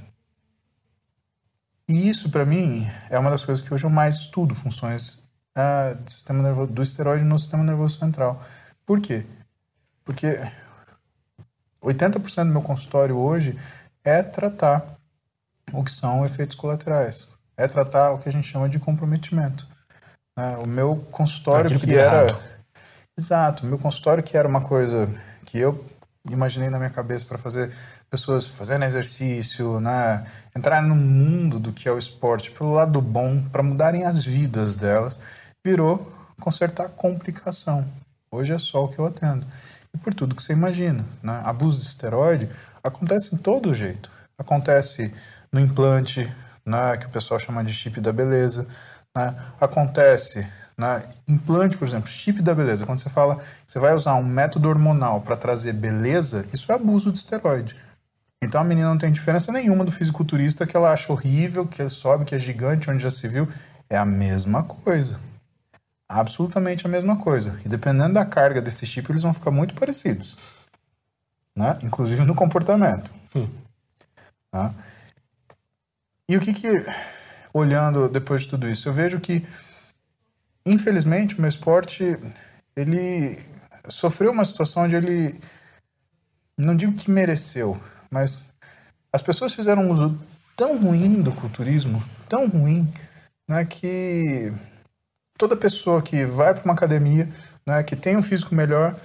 [1.90, 5.96] E isso, para mim, é uma das coisas que hoje eu mais estudo, funções uh,
[6.02, 8.44] do, sistema nervoso, do esteroide no sistema nervoso central.
[8.86, 9.26] Por quê?
[10.04, 10.40] Porque
[11.84, 13.58] 80% do meu consultório hoje
[14.06, 14.96] é tratar
[15.74, 17.28] o que são efeitos colaterais.
[17.58, 19.68] É tratar o que a gente chama de comprometimento.
[20.38, 20.58] Né?
[20.58, 22.28] O meu consultório que era...
[22.28, 22.44] Errado.
[23.18, 23.66] Exato.
[23.66, 25.10] O meu consultório que era uma coisa
[25.46, 25.84] que eu
[26.30, 27.72] imaginei na minha cabeça para fazer
[28.10, 30.26] pessoas fazendo exercício, né?
[30.56, 34.76] entrar no mundo do que é o esporte pelo lado bom, para mudarem as vidas
[34.76, 35.18] delas,
[35.66, 37.86] virou consertar complicação.
[38.30, 39.46] Hoje é só o que eu atendo.
[39.94, 41.06] E por tudo que você imagina.
[41.24, 41.42] Né?
[41.44, 42.50] Abuso de esteroide
[42.86, 44.12] acontece em todo jeito.
[44.38, 45.12] Acontece
[45.52, 46.32] no implante,
[46.66, 48.68] né, que o pessoal chama de chip da beleza.
[49.16, 49.36] Né?
[49.60, 52.86] Acontece na implante, por exemplo, chip da beleza.
[52.86, 57.12] Quando você fala você vai usar um método hormonal para trazer beleza, isso é abuso
[57.12, 57.76] de esteroide.
[58.44, 61.90] Então a menina não tem diferença nenhuma do fisiculturista que ela acha horrível, que ele
[61.90, 63.48] sobe, que é gigante, onde já se viu.
[63.90, 65.20] É a mesma coisa.
[66.08, 67.60] Absolutamente a mesma coisa.
[67.66, 70.55] E dependendo da carga desse chip, eles vão ficar muito parecidos
[71.56, 71.80] né?
[71.82, 73.14] inclusive no comportamento.
[73.36, 73.48] Hum.
[74.52, 74.74] Tá?
[76.30, 76.68] E o que que,
[77.54, 79.46] olhando depois de tudo isso, eu vejo que,
[80.66, 82.18] infelizmente, o meu esporte,
[82.76, 83.40] ele
[83.90, 85.40] sofreu uma situação onde ele,
[86.58, 87.80] não digo que mereceu,
[88.12, 88.50] mas
[89.14, 90.20] as pessoas fizeram um uso
[90.56, 92.92] tão ruim do culturismo, tão ruim,
[93.48, 94.52] né, que
[95.38, 97.30] toda pessoa que vai para uma academia,
[97.68, 99.00] né, que tem um físico melhor,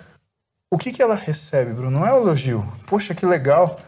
[0.70, 1.98] o que, que ela recebe, Bruno?
[1.98, 2.66] Não é o elogio.
[2.86, 3.80] Poxa, que legal.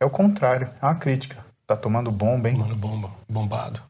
[0.00, 1.44] É o contrário, é uma crítica.
[1.66, 2.56] Tá tomando bomba, hein?
[2.56, 3.80] Tomando bomba, bombado.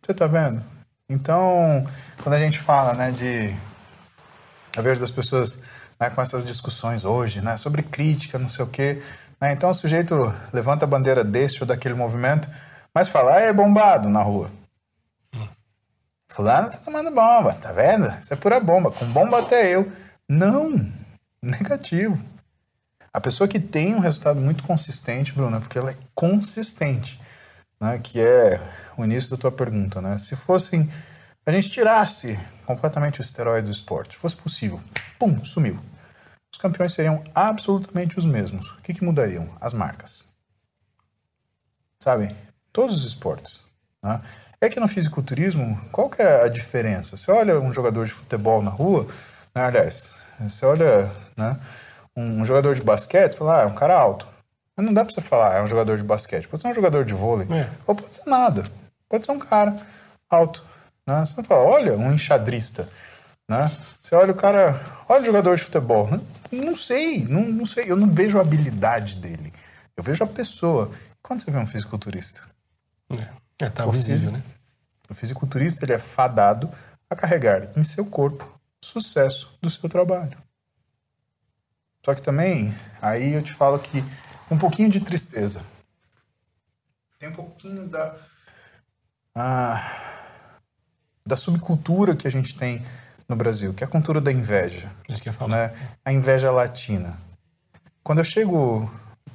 [0.00, 0.62] Você tá vendo?
[1.08, 1.86] Então,
[2.22, 3.54] quando a gente fala, né, de.
[4.76, 5.62] A vez das pessoas
[6.00, 9.02] né, com essas discussões hoje, né, sobre crítica, não sei o quê.
[9.40, 12.48] Né, então o sujeito levanta a bandeira deste ou daquele movimento,
[12.94, 14.50] mas fala, ah, é bombado na rua.
[15.34, 15.46] Hum.
[16.28, 18.08] Fulano tá tomando bomba, tá vendo?
[18.18, 18.90] Isso é pura bomba.
[18.90, 19.92] Com bomba até eu.
[20.32, 20.86] Não,
[21.42, 22.24] negativo.
[23.12, 27.20] A pessoa que tem um resultado muito consistente, Bruno, é porque ela é consistente,
[27.80, 27.98] né?
[27.98, 28.60] Que é
[28.96, 30.20] o início da tua pergunta, né?
[30.20, 30.88] Se fossem
[31.44, 34.80] a gente tirasse completamente o esteroide do esporte, fosse possível,
[35.18, 35.80] pum, sumiu.
[36.52, 38.70] Os campeões seriam absolutamente os mesmos.
[38.70, 39.48] O que, que mudariam?
[39.60, 40.28] As marcas.
[41.98, 42.36] Sabe?
[42.72, 43.64] Todos os esportes.
[44.00, 44.20] Né?
[44.60, 47.16] É que no fisiculturismo, qual que é a diferença?
[47.16, 49.08] Você olha um jogador de futebol na rua,
[49.52, 49.64] né?
[49.64, 51.58] aliás, você olha, né,
[52.16, 54.26] um, jogador de basquete, fala, ah, é um cara alto.
[54.76, 56.48] Mas não dá pra você falar, é um jogador de basquete.
[56.48, 57.46] Pode ser um jogador de vôlei.
[57.50, 57.68] É.
[57.86, 58.64] Ou pode ser nada.
[59.08, 59.74] Pode ser um cara
[60.28, 60.64] alto.
[61.06, 61.24] Né?
[61.26, 62.88] Você fala, olha, um enxadrista.
[63.48, 63.70] Né?
[64.02, 66.08] Você olha o cara, olha o jogador de futebol.
[66.08, 67.90] Não, não sei, não, não sei.
[67.90, 69.52] Eu não vejo a habilidade dele.
[69.96, 70.90] Eu vejo a pessoa.
[71.20, 72.42] Quando você vê um fisiculturista?
[73.18, 74.40] É, é tá o visível, né?
[75.10, 76.70] O fisiculturista, ele é fadado
[77.10, 80.36] a carregar em seu corpo sucesso do seu trabalho.
[82.04, 84.02] Só que também, aí eu te falo que
[84.50, 85.62] um pouquinho de tristeza.
[87.18, 88.16] Tem um pouquinho da.
[89.34, 90.60] Ah,
[91.26, 92.84] da subcultura que a gente tem
[93.28, 94.90] no Brasil, que é a cultura da inveja.
[95.08, 95.52] Isso que eu falo.
[95.52, 95.72] Né?
[96.04, 97.16] A inveja latina.
[98.02, 98.90] Quando eu chego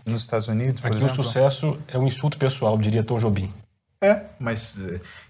[0.06, 0.84] nos Estados Unidos.
[0.84, 3.52] Aqui exemplo, o sucesso é um insulto pessoal, diria Tom Jobim.
[4.02, 4.88] É, mas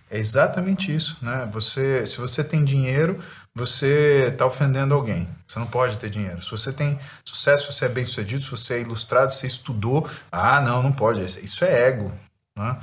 [0.10, 1.50] é exatamente isso, né?
[1.54, 3.24] Você, se você tem dinheiro,
[3.56, 5.28] você está ofendendo alguém.
[5.48, 6.44] Você não pode ter dinheiro.
[6.44, 9.48] Se você tem sucesso, se você é bem sucedido, se você é ilustrado, se você
[9.48, 11.24] estudou, ah, não, não pode.
[11.24, 12.12] Isso é ego.
[12.56, 12.78] Né?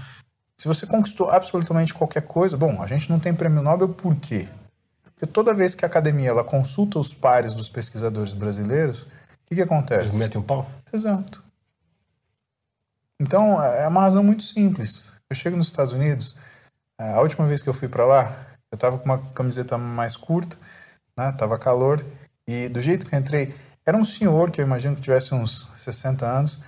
[0.57, 4.49] Se você conquistou absolutamente qualquer coisa, bom, a gente não tem prêmio Nobel por quê?
[5.03, 9.09] Porque toda vez que a academia ela consulta os pares dos pesquisadores brasileiros, o
[9.47, 10.01] que, que acontece?
[10.01, 10.71] Eles metem um pau?
[10.93, 11.43] Exato.
[13.21, 15.05] Então, é uma razão muito simples.
[15.29, 16.35] Eu chego nos Estados Unidos,
[16.99, 20.57] a última vez que eu fui para lá, eu tava com uma camiseta mais curta,
[21.17, 21.31] né?
[21.33, 22.05] Tava calor,
[22.49, 23.55] e do jeito que eu entrei,
[23.87, 26.65] era um senhor que eu imagino que tivesse uns 60 anos.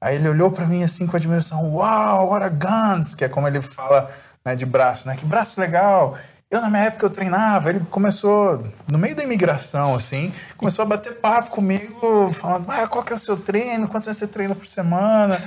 [0.00, 3.14] Aí ele olhou para mim assim com admiração: Uau, what a guns!
[3.14, 4.10] Que é como ele fala
[4.44, 5.16] né, de braço, né?
[5.16, 6.16] Que braço legal!
[6.50, 7.70] Eu, na minha época, eu treinava.
[7.70, 13.04] Ele começou, no meio da imigração, assim, começou a bater papo comigo, falando: ah, qual
[13.04, 13.86] que é o seu treino?
[13.86, 15.40] Quantas vezes você treina por semana?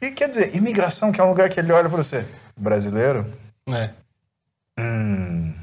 [0.00, 2.24] E quer dizer, imigração, que é um lugar que ele olha para você:
[2.56, 3.26] brasileiro?
[3.68, 3.90] É.
[4.78, 5.54] Hum.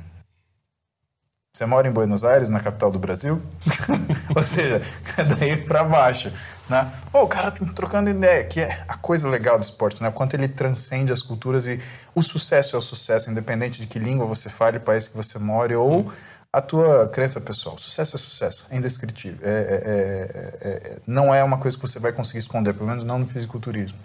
[1.56, 3.42] Você mora em Buenos Aires, na capital do Brasil?
[4.36, 4.82] Ou seja,
[5.18, 6.30] é daí para baixo.
[6.70, 6.92] Né?
[7.14, 10.10] O cara tá trocando ideia, que é a coisa legal do esporte, né?
[10.10, 11.80] O quanto ele transcende as culturas e
[12.14, 15.74] o sucesso é o sucesso, independente de que língua você fale, país que você more
[15.76, 16.12] ou
[16.52, 17.78] a tua crença pessoal.
[17.78, 19.40] Sucesso é sucesso, é indescritível.
[19.42, 23.20] É, é, é, não é uma coisa que você vai conseguir esconder, pelo menos não
[23.20, 23.98] no fisiculturismo.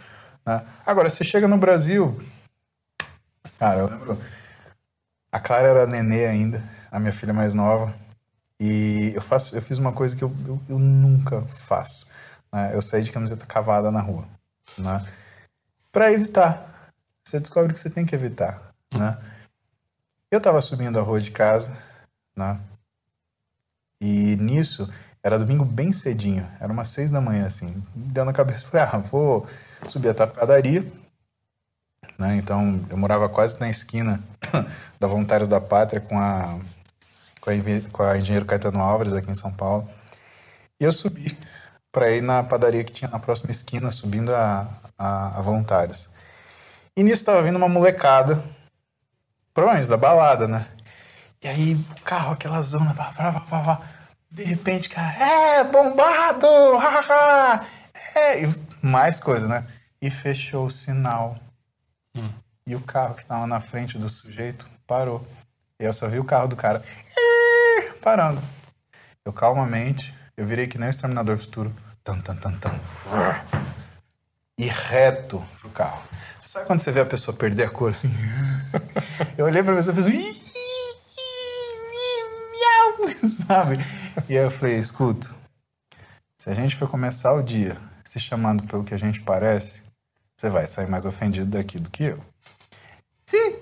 [0.47, 0.63] Né?
[0.85, 2.17] Agora, você chega no Brasil,
[3.59, 4.19] cara, eu lembro,
[5.33, 7.95] a Clara era nenê ainda, a minha filha mais nova,
[8.59, 12.07] e eu faço, eu fiz uma coisa que eu, eu, eu nunca faço
[12.53, 12.75] né?
[12.75, 14.27] Eu saí de camiseta cavada na rua,
[14.77, 15.05] né?
[15.93, 16.93] Para evitar.
[17.25, 19.19] Você descobre que você tem que evitar, né?
[20.31, 21.77] Eu tava subindo a rua de casa,
[22.37, 22.61] né?
[24.01, 27.83] E nisso, era domingo bem cedinho, era umas seis da manhã, assim.
[27.95, 29.47] Deu na cabeça, falei, ah, vou
[29.87, 30.85] subir até a padaria,
[32.21, 32.37] né?
[32.37, 34.23] Então, eu morava quase na esquina
[35.01, 36.59] da Voluntários da Pátria com a,
[37.41, 37.55] com a,
[37.91, 39.89] com a Engenheiro Caetano Álvares, aqui em São Paulo.
[40.79, 41.37] E eu subi
[41.91, 46.09] para ir na padaria que tinha na próxima esquina, subindo a, a, a voluntários.
[46.97, 48.43] E nisso estava vindo uma molecada,
[49.55, 50.67] provavelmente da balada, né?
[51.43, 53.81] E aí o carro, aquela zona, pá, pá, pá, pá,
[54.31, 56.47] de repente, cara, é bombado,
[56.77, 57.65] haha,
[58.15, 59.67] é, e mais coisa, né?
[60.03, 61.37] E fechou o sinal.
[62.15, 62.31] Hum.
[62.67, 65.27] E o carro que estava na frente do sujeito parou.
[65.79, 66.85] E eu só vi o carro do cara
[68.03, 68.41] parando.
[69.25, 71.71] Eu calmamente eu virei que nem o Exterminador Futuro.
[72.03, 72.81] Tan, tan, tan, tan.
[74.59, 76.03] E reto pro carro.
[76.39, 78.09] Você sabe quando você vê a pessoa perder a cor assim?
[79.37, 80.51] Eu olhei pra pessoa e pensei...
[83.47, 83.79] Sabe?
[84.29, 85.31] E aí eu falei, escuta,
[86.39, 89.83] se a gente for começar o dia se chamando pelo que a gente parece,
[90.41, 92.19] você vai sair mais ofendido daqui do que eu.
[93.27, 93.57] Sim,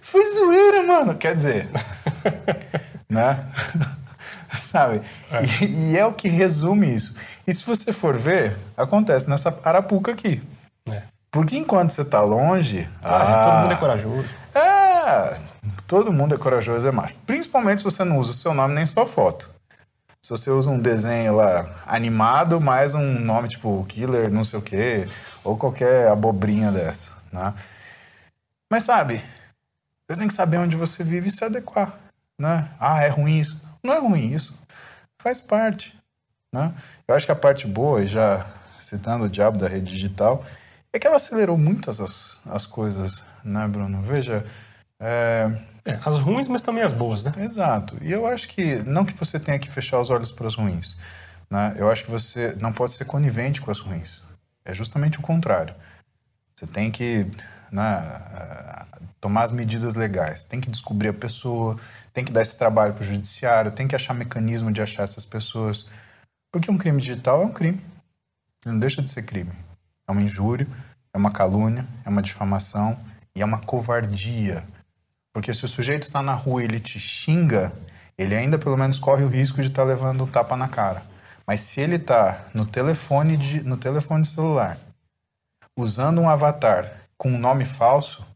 [0.00, 1.14] foi zoeira, mano.
[1.14, 1.68] Quer dizer,
[3.08, 3.46] né?
[4.52, 5.00] sabe?
[5.30, 5.64] É.
[5.64, 7.14] E, e, é o que resume isso.
[7.46, 10.42] E se você for ver, acontece nessa arapuca aqui.
[10.86, 11.02] É.
[11.30, 12.88] Porque enquanto você está longe.
[13.00, 14.28] Ah, ah, todo mundo é corajoso.
[14.56, 15.38] É,
[15.86, 17.14] todo mundo é corajoso, é macho.
[17.24, 19.48] Principalmente se você não usa o seu nome nem sua foto.
[20.24, 24.62] Se você usa um desenho lá animado, mais um nome tipo Killer, não sei o
[24.62, 25.08] quê,
[25.44, 27.54] ou qualquer abobrinha dessa, né?
[28.70, 29.22] Mas sabe,
[30.08, 31.98] você tem que saber onde você vive e se adequar,
[32.38, 32.70] né?
[32.78, 33.60] Ah, é ruim isso.
[33.82, 34.58] Não é ruim isso.
[35.18, 35.94] Faz parte.
[36.52, 36.72] Né?
[37.08, 38.46] Eu acho que a parte boa, já
[38.78, 40.44] citando o diabo da rede digital,
[40.92, 44.02] é que ela acelerou muitas as, as coisas, né, Bruno?
[44.02, 44.44] Veja.
[45.00, 45.50] É...
[45.84, 47.32] É, as ruins, mas também as boas, né?
[47.38, 47.96] Exato.
[48.00, 50.96] E eu acho que, não que você tenha que fechar os olhos para as ruins,
[51.50, 51.74] né?
[51.76, 54.22] Eu acho que você não pode ser conivente com as ruins.
[54.64, 55.74] É justamente o contrário.
[56.56, 57.26] Você tem que
[57.70, 57.88] né,
[59.20, 61.78] tomar as medidas legais, tem que descobrir a pessoa,
[62.12, 65.24] tem que dar esse trabalho para o judiciário, tem que achar mecanismo de achar essas
[65.24, 65.86] pessoas.
[66.52, 67.80] Porque um crime digital é um crime.
[68.64, 69.52] Ele não deixa de ser crime.
[70.06, 70.66] É uma injúria,
[71.12, 72.98] é uma calúnia, é uma difamação
[73.34, 74.64] e é uma covardia.
[75.32, 77.72] Porque se o sujeito está na rua e ele te xinga,
[78.18, 81.02] ele ainda pelo menos corre o risco de estar tá levando um tapa na cara.
[81.52, 84.78] Mas se ele está no telefone de, no telefone celular,
[85.76, 88.26] usando um avatar com um nome falso,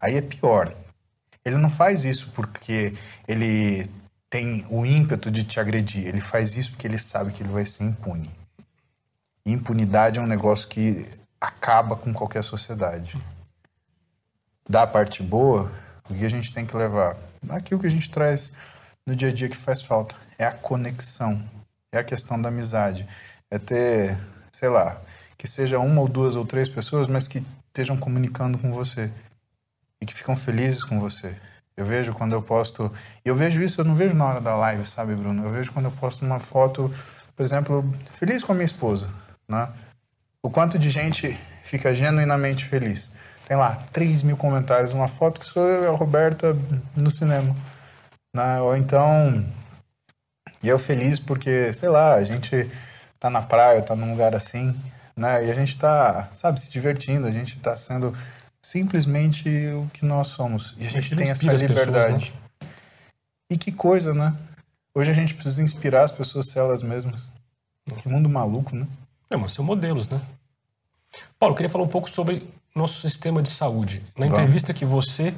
[0.00, 0.72] aí é pior.
[1.44, 2.94] Ele não faz isso porque
[3.26, 3.90] ele
[4.30, 6.06] tem o ímpeto de te agredir.
[6.06, 8.30] Ele faz isso porque ele sabe que ele vai ser impune.
[9.44, 11.08] E impunidade é um negócio que
[11.40, 13.20] acaba com qualquer sociedade.
[14.70, 15.72] Da parte boa,
[16.08, 17.16] o que a gente tem que levar?
[17.48, 18.52] Aquilo que a gente traz
[19.04, 20.14] no dia a dia que faz falta.
[20.38, 21.42] É a conexão.
[21.94, 23.06] É a questão da amizade.
[23.50, 24.18] É ter,
[24.52, 25.00] sei lá,
[25.38, 29.10] que seja uma ou duas ou três pessoas, mas que estejam comunicando com você
[30.00, 31.36] e que ficam felizes com você.
[31.76, 32.92] Eu vejo quando eu posto.
[33.24, 35.44] Eu vejo isso, eu não vejo na hora da live, sabe, Bruno?
[35.44, 36.92] Eu vejo quando eu posto uma foto,
[37.36, 39.08] por exemplo, feliz com a minha esposa,
[39.48, 39.68] né?
[40.42, 43.10] O quanto de gente fica genuinamente feliz.
[43.46, 46.56] tem lá 3 mil comentários numa foto que sou eu e a Roberta
[46.96, 47.56] no cinema.
[48.34, 48.60] Né?
[48.60, 49.44] Ou então,
[50.64, 52.70] e eu feliz porque, sei lá, a gente
[53.20, 54.74] tá na praia, tá num lugar assim,
[55.14, 55.46] né?
[55.46, 58.16] E a gente tá, sabe, se divertindo, a gente tá sendo
[58.62, 60.74] simplesmente o que nós somos.
[60.78, 62.32] E a gente tem essa liberdade.
[62.32, 62.68] Pessoas, né?
[63.50, 64.34] E que coisa, né?
[64.94, 67.30] Hoje a gente precisa inspirar as pessoas a ser elas mesmas.
[67.98, 68.86] Que mundo maluco, né?
[69.30, 70.18] É, mas são modelos, né?
[71.38, 74.02] Paulo, eu queria falar um pouco sobre nosso sistema de saúde.
[74.16, 74.40] Na Vamos.
[74.40, 75.34] entrevista que você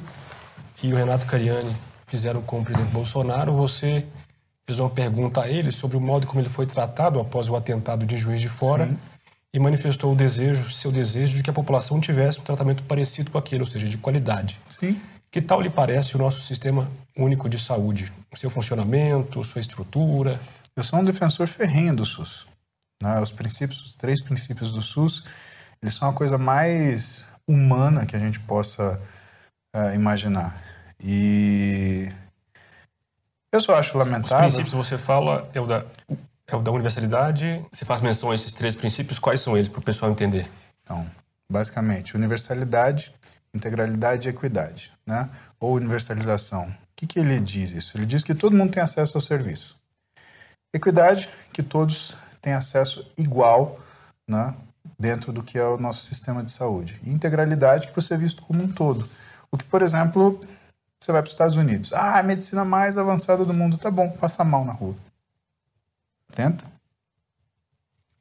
[0.81, 1.75] e o Renato Cariani
[2.05, 4.05] fizeram com o presidente Bolsonaro, você
[4.67, 8.05] fez uma pergunta a ele sobre o modo como ele foi tratado após o atentado
[8.05, 8.97] de Juiz de Fora Sim.
[9.53, 13.37] e manifestou o desejo, seu desejo de que a população tivesse um tratamento parecido com
[13.37, 14.59] aquele, ou seja, de qualidade.
[14.69, 14.99] Sim.
[15.31, 18.11] Que tal lhe parece o nosso sistema único de saúde?
[18.35, 20.39] Seu funcionamento, sua estrutura?
[20.75, 22.45] Eu sou um defensor ferrenho do SUS.
[23.01, 23.21] Né?
[23.21, 25.23] Os princípios, os três princípios do SUS,
[25.81, 28.99] eles são a coisa mais humana que a gente possa
[29.75, 30.61] uh, imaginar.
[30.99, 32.11] E
[33.51, 34.47] eu só acho lamentável.
[34.47, 35.85] Os princípios você fala é o da,
[36.47, 37.63] é o da universalidade.
[37.71, 39.19] Você faz menção a esses três princípios.
[39.19, 40.49] Quais são eles para o pessoal entender?
[40.83, 41.05] Então,
[41.49, 43.13] basicamente, universalidade,
[43.53, 45.29] integralidade e equidade, né?
[45.59, 46.67] Ou universalização.
[46.67, 47.97] O que, que ele diz isso?
[47.97, 49.77] Ele diz que todo mundo tem acesso ao serviço.
[50.73, 53.79] Equidade, que todos têm acesso igual,
[54.27, 54.53] né?
[54.99, 56.99] Dentro do que é o nosso sistema de saúde.
[57.03, 59.07] E integralidade, que você é visto como um todo.
[59.51, 60.41] O que, por exemplo,
[60.99, 61.93] você vai para os Estados Unidos.
[61.93, 63.77] Ah, a medicina mais avançada do mundo.
[63.77, 64.95] Tá bom, passa mal na rua.
[66.33, 66.65] Tenta.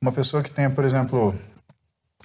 [0.00, 1.34] Uma pessoa que tenha, por exemplo,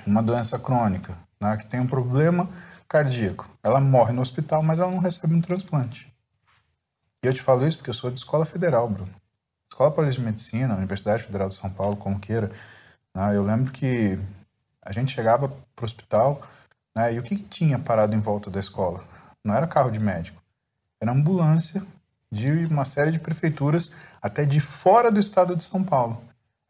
[0.06, 2.50] uma doença crônica, né, que tem um problema
[2.88, 6.12] cardíaco, ela morre no hospital, mas ela não recebe um transplante.
[7.24, 9.14] E eu te falo isso porque eu sou de escola federal, Bruno.
[9.72, 12.52] Escola Paulista de Medicina, Universidade Federal de São Paulo, como queira.
[13.16, 14.20] Né, eu lembro que
[14.82, 16.42] a gente chegava para o hospital
[16.96, 19.06] né, e o que, que tinha parado em volta da escola?
[19.44, 20.41] Não era carro de médico
[21.02, 21.84] era ambulância
[22.32, 23.92] de uma série de prefeituras
[24.22, 26.22] até de fora do estado de São Paulo.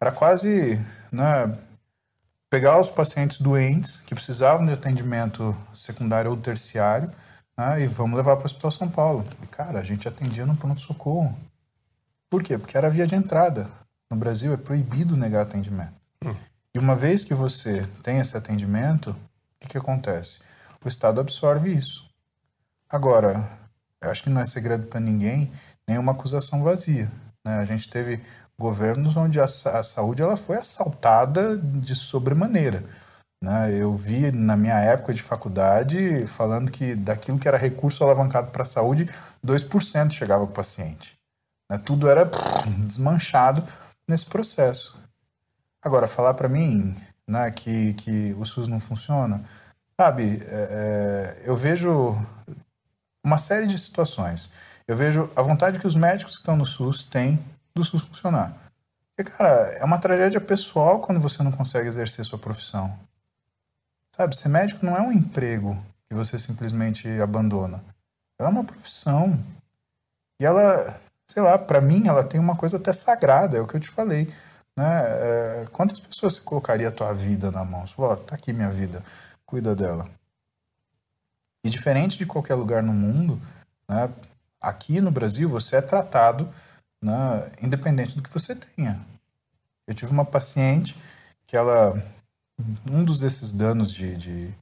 [0.01, 0.79] Era quase
[1.11, 1.55] né,
[2.49, 7.11] pegar os pacientes doentes que precisavam de atendimento secundário ou terciário
[7.57, 9.27] né, e vamos levar para o Hospital São Paulo.
[9.43, 11.37] E, cara, a gente atendia no pronto-socorro.
[12.29, 12.57] Por quê?
[12.57, 13.69] Porque era via de entrada.
[14.09, 15.93] No Brasil é proibido negar atendimento.
[16.25, 16.33] Hum.
[16.73, 19.15] E uma vez que você tem esse atendimento, o
[19.59, 20.39] que, que acontece?
[20.83, 22.09] O Estado absorve isso.
[22.89, 23.60] Agora,
[24.01, 25.51] eu acho que não é segredo para ninguém
[25.87, 27.11] nenhuma acusação vazia.
[27.45, 27.55] Né?
[27.57, 28.21] A gente teve
[28.57, 32.83] governos onde a, a, saúde ela foi assaltada de sobremaneira.
[33.43, 33.75] Né?
[33.75, 38.63] Eu vi na minha época de faculdade falando que daquilo que era recurso alavancado para
[38.63, 39.09] a saúde,
[39.45, 41.17] 2% chegava para o paciente.
[41.69, 41.77] Né?
[41.79, 42.29] Tudo era
[42.85, 43.63] desmanchado
[44.07, 44.99] nesse processo.
[45.83, 46.95] Agora, falar para mim
[47.27, 49.43] né, que, que o SUS não funciona,
[49.99, 52.15] sabe, é, é, eu vejo
[53.23, 54.51] uma série de situações.
[54.87, 57.39] Eu vejo a vontade que os médicos que estão no SUS têm
[57.73, 58.55] do SUS funcionar.
[59.15, 62.97] Porque, cara, é uma tragédia pessoal quando você não consegue exercer sua profissão.
[64.15, 65.77] Sabe, ser médico não é um emprego
[66.09, 67.83] que você simplesmente abandona.
[68.39, 69.39] Ela é uma profissão.
[70.39, 70.99] E ela,
[71.29, 73.89] sei lá, para mim, ela tem uma coisa até sagrada, é o que eu te
[73.89, 74.27] falei.
[74.77, 75.03] Né?
[75.03, 77.85] É, quantas pessoas você colocaria a tua vida na mão?
[77.85, 79.03] Você fala, tá aqui minha vida,
[79.45, 80.09] cuida dela.
[81.63, 83.41] E diferente de qualquer lugar no mundo,
[83.87, 84.09] né,
[84.59, 86.49] aqui no Brasil você é tratado
[87.01, 88.99] né, independente do que você tenha.
[89.87, 90.95] Eu tive uma paciente
[91.47, 92.01] que ela,
[92.89, 94.53] um dos desses danos de, de,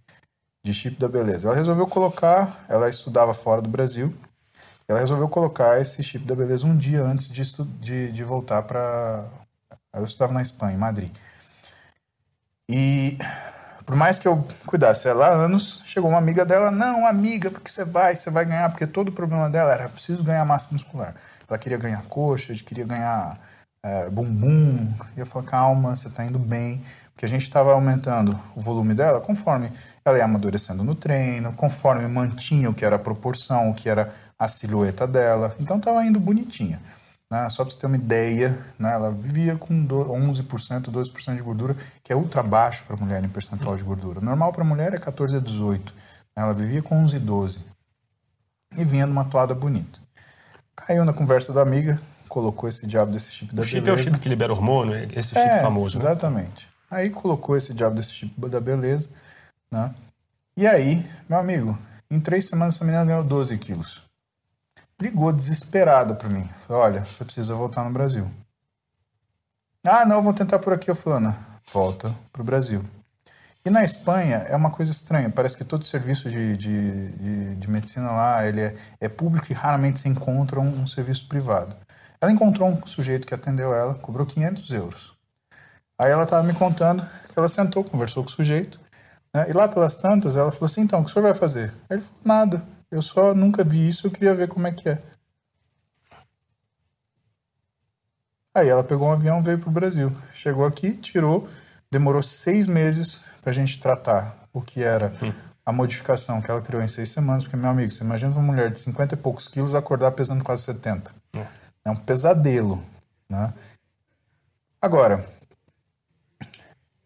[0.63, 4.15] de chip da beleza, ela resolveu colocar, ela estudava fora do Brasil,
[4.87, 7.43] ela resolveu colocar esse chip da beleza um dia antes de,
[7.79, 9.29] de, de voltar para.
[9.93, 11.11] Ela estudava na Espanha, em Madrid.
[12.67, 13.17] E
[13.89, 17.71] por mais que eu cuidasse ela há anos, chegou uma amiga dela, não, amiga, porque
[17.71, 21.15] você vai, você vai ganhar, porque todo o problema dela era preciso ganhar massa muscular.
[21.49, 23.39] Ela queria ganhar coxa, queria ganhar
[23.81, 24.93] é, bumbum.
[25.17, 26.83] E eu falei, calma, você está indo bem.
[27.13, 29.71] Porque a gente estava aumentando o volume dela conforme
[30.05, 34.13] ela ia amadurecendo no treino, conforme mantinha o que era a proporção, o que era
[34.37, 35.55] a silhueta dela.
[35.59, 36.79] Então estava indo bonitinha.
[37.31, 37.47] Né?
[37.49, 38.91] Só para você ter uma ideia, né?
[38.91, 43.77] ela vivia com 11%, 12% de gordura, que é ultra baixo para mulher em percentual
[43.77, 44.19] de gordura.
[44.19, 45.93] Normal para mulher é 14 a 18.
[46.35, 46.43] Né?
[46.43, 47.59] Ela vivia com 11 e 12.
[48.77, 49.99] E vinha numa toada bonita.
[50.75, 54.01] Caiu na conversa da amiga, colocou esse diabo desse chip da o chip beleza.
[54.01, 55.97] é o chip que libera hormônio, é esse chip é, famoso.
[55.97, 56.05] Né?
[56.05, 56.67] Exatamente.
[56.89, 59.09] Aí colocou esse diabo desse chip da beleza,
[59.71, 59.93] né?
[60.57, 61.77] E aí, meu amigo,
[62.09, 64.08] em três semanas essa menina ganhou 12 quilos
[65.01, 66.47] ligou desesperada para mim.
[66.67, 68.29] Falou, olha, você precisa voltar no Brasil.
[69.85, 70.89] Ah, não, vou tentar por aqui.
[70.89, 71.33] Eu falando,
[71.71, 72.83] volta pro Brasil.
[73.65, 77.69] E na Espanha é uma coisa estranha, parece que todo serviço de, de, de, de
[77.69, 81.75] medicina lá ele é, é, público e raramente se encontra um, um, serviço privado.
[82.21, 85.13] Ela encontrou um sujeito que atendeu ela, cobrou 500 euros.
[85.99, 88.79] Aí ela estava me contando que ela sentou, conversou com o sujeito,
[89.35, 91.73] né, e lá pelas tantas ela falou assim, então, o que o senhor vai fazer?
[91.89, 94.89] Aí ele falou, nada, eu só nunca vi isso, eu queria ver como é que
[94.89, 95.01] é.
[98.53, 100.11] Aí ela pegou um avião, veio para o Brasil.
[100.33, 101.47] Chegou aqui, tirou,
[101.91, 105.13] demorou seis meses para a gente tratar o que era
[105.65, 107.43] a modificação que ela criou em seis semanas.
[107.43, 110.63] Porque, meu amigo, você imagina uma mulher de 50 e poucos quilos acordar pesando quase
[110.63, 111.13] 70.
[111.35, 111.45] Hum.
[111.85, 112.83] É um pesadelo,
[113.29, 113.53] né?
[114.81, 115.25] Agora,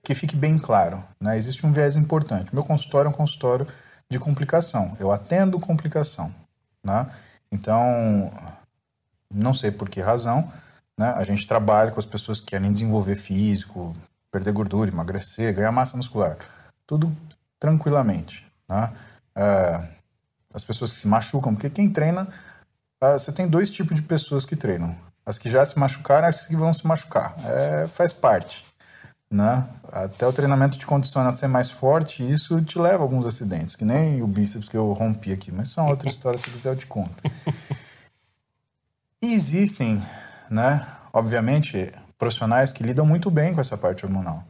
[0.02, 1.38] que fique bem claro, né?
[1.38, 2.54] Existe um viés importante.
[2.54, 3.68] Meu consultório é um consultório
[4.14, 4.96] de complicação.
[5.00, 6.34] Eu atendo complicação,
[6.84, 7.08] né?
[7.52, 8.32] Então,
[9.32, 10.52] não sei por que razão,
[10.98, 11.14] né?
[11.18, 13.94] A gente trabalha com as pessoas que querem desenvolver físico,
[14.32, 16.38] perder gordura, emagrecer, ganhar massa muscular.
[16.88, 17.16] Tudo
[17.60, 18.46] tranquilamente.
[18.68, 18.92] Né?
[19.36, 19.88] É,
[20.54, 22.28] as pessoas que se machucam, porque quem treina,
[23.02, 24.96] é, você tem dois tipos de pessoas que treinam.
[25.26, 27.36] As que já se machucaram as que vão se machucar.
[27.46, 28.66] É, faz parte.
[29.34, 29.68] Né?
[29.92, 33.26] Até o treinamento te condiciona a ser mais forte e isso te leva a alguns
[33.26, 36.40] acidentes, que nem o bíceps que eu rompi aqui, mas isso é uma outra história,
[36.40, 37.24] se quiser eu te conto.
[39.22, 40.04] E existem
[40.54, 40.86] né?
[41.12, 44.44] Obviamente, profissionais que lidam muito bem com essa parte hormonal.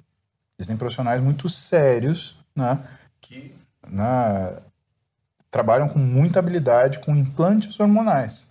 [0.59, 2.79] Existem profissionais muito sérios, né?
[3.19, 3.55] Que
[3.89, 4.57] né,
[5.49, 8.49] trabalham com muita habilidade com implantes hormonais.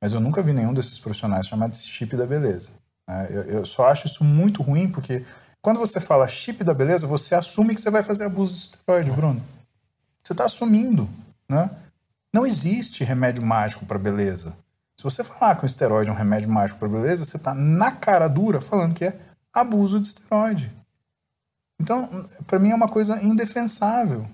[0.00, 2.70] Mas eu nunca vi nenhum desses profissionais chamado de chip da beleza.
[3.06, 3.28] Né?
[3.30, 5.24] Eu, eu só acho isso muito ruim porque
[5.60, 9.10] quando você fala chip da beleza, você assume que você vai fazer abuso de esteroide,
[9.10, 9.42] Bruno.
[10.22, 11.08] Você está assumindo,
[11.48, 11.70] né?
[12.32, 14.54] Não existe remédio mágico para beleza.
[14.96, 17.92] Se você falar que o esteroide é um remédio mágico para beleza, você está na
[17.92, 19.18] cara dura falando que é
[19.52, 20.72] abuso de esteroide.
[21.80, 24.28] Então, para mim é uma coisa indefensável.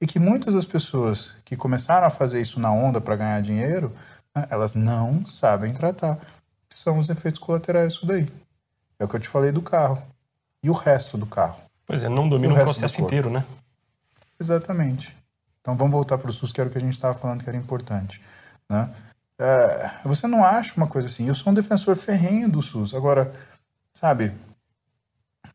[0.00, 3.94] E que muitas das pessoas que começaram a fazer isso na onda para ganhar dinheiro,
[4.34, 6.18] né, elas não sabem tratar.
[6.68, 8.30] Que são os efeitos colaterais disso daí.
[8.98, 10.02] É o que eu te falei do carro.
[10.62, 11.60] E o resto do carro.
[11.86, 13.44] Pois é, não domina o, o processo inteiro, né?
[14.40, 15.16] Exatamente.
[15.60, 17.48] Então vamos voltar para o SUS, que era o que a gente estava falando que
[17.48, 18.20] era importante.
[18.68, 18.90] Né?
[19.38, 21.26] É, você não acha uma coisa assim.
[21.26, 22.94] Eu sou um defensor ferrenho do SUS.
[22.94, 23.32] Agora,
[23.92, 24.32] sabe,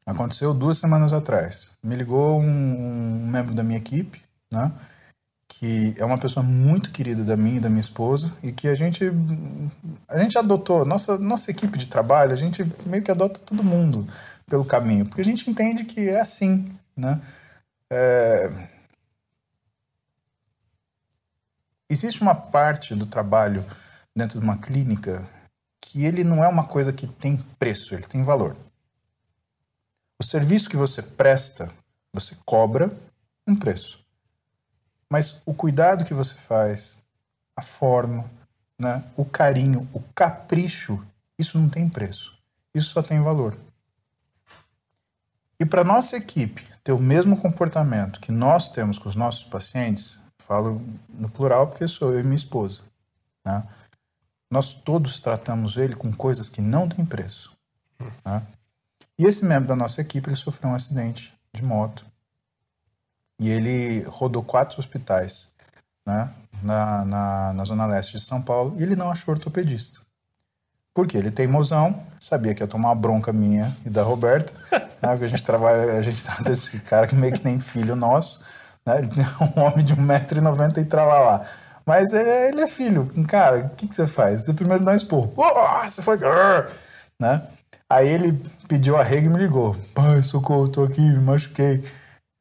[0.06, 1.70] aconteceu duas semanas atrás.
[1.84, 4.22] Me ligou um, um membro da minha equipe,
[4.52, 4.72] né?
[5.62, 8.74] Que é uma pessoa muito querida da minha e da minha esposa e que a
[8.74, 9.04] gente
[10.08, 14.08] a gente adotou nossa nossa equipe de trabalho a gente meio que adota todo mundo
[14.50, 17.22] pelo caminho porque a gente entende que é assim né
[17.92, 18.52] é,
[21.88, 23.64] existe uma parte do trabalho
[24.16, 25.30] dentro de uma clínica
[25.80, 28.56] que ele não é uma coisa que tem preço, ele tem valor.
[30.20, 31.70] O serviço que você presta,
[32.14, 32.96] você cobra
[33.48, 34.01] um preço.
[35.12, 36.98] Mas o cuidado que você faz,
[37.56, 38.32] a forma,
[38.80, 41.06] né, o carinho, o capricho,
[41.38, 42.38] isso não tem preço.
[42.74, 43.58] Isso só tem valor.
[45.60, 50.22] E para nossa equipe ter o mesmo comportamento que nós temos com os nossos pacientes,
[50.52, 52.82] Falo no plural porque sou eu e minha esposa.
[53.46, 53.64] Né?
[54.52, 57.56] Nós todos tratamos ele com coisas que não têm preço.
[58.26, 58.46] Né?
[59.18, 62.06] E esse membro da nossa equipe ele sofreu um acidente de moto.
[63.42, 65.48] E ele rodou quatro hospitais
[66.06, 66.30] né?
[66.62, 70.00] na, na, na zona leste de São Paulo e ele não achou ortopedista.
[70.94, 75.10] Porque ele tem mozão, sabia que ia tomar uma bronca minha e da Roberta, né?
[75.10, 78.42] porque a gente trabalha, a gente trata esse cara que meio que nem filho nosso.
[78.86, 79.02] Né?
[79.02, 81.44] É um homem de 1,90m e tralalá.
[81.84, 83.12] Mas é, ele é filho.
[83.28, 84.44] Cara, o que, que você faz?
[84.44, 85.34] Você primeiro dá um esporro.
[85.36, 86.20] Oh, você foi.
[87.20, 87.42] Né?
[87.90, 89.76] Aí ele pediu arrego e me ligou.
[89.96, 91.84] Pai, socorro, tô aqui, me machuquei.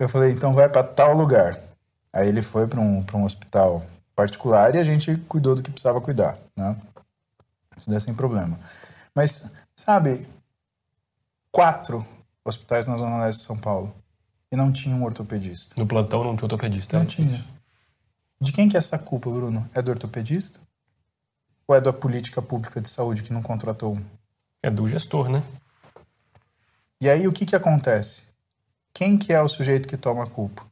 [0.01, 1.61] Eu falei, então vai para tal lugar.
[2.11, 3.84] Aí ele foi para um, um hospital
[4.16, 6.74] particular e a gente cuidou do que precisava cuidar, né?
[7.76, 8.59] Isso daí sem problema.
[9.14, 10.26] Mas, sabe,
[11.53, 12.05] quatro
[12.42, 13.94] hospitais na Zona Leste de São Paulo
[14.51, 15.74] e não tinha um ortopedista.
[15.76, 16.98] No plantão não tinha ortopedista?
[16.98, 17.44] Não tinha.
[18.40, 19.68] De quem que é essa culpa, Bruno?
[19.74, 20.59] É do ortopedista?
[21.68, 24.05] Ou é da política pública de saúde que não contratou um?
[24.62, 25.42] É do gestor, né?
[27.03, 28.29] E aí o que que acontece?
[28.93, 30.66] Quem que é o sujeito que toma a culpa?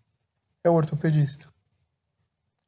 [0.63, 1.49] É o ortopedista.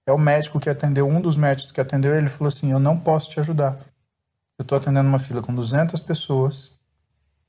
[0.07, 2.97] É o médico que atendeu, um dos médicos que atendeu ele falou assim, eu não
[2.97, 3.79] posso te ajudar.
[4.59, 6.79] Eu estou atendendo uma fila com 200 pessoas,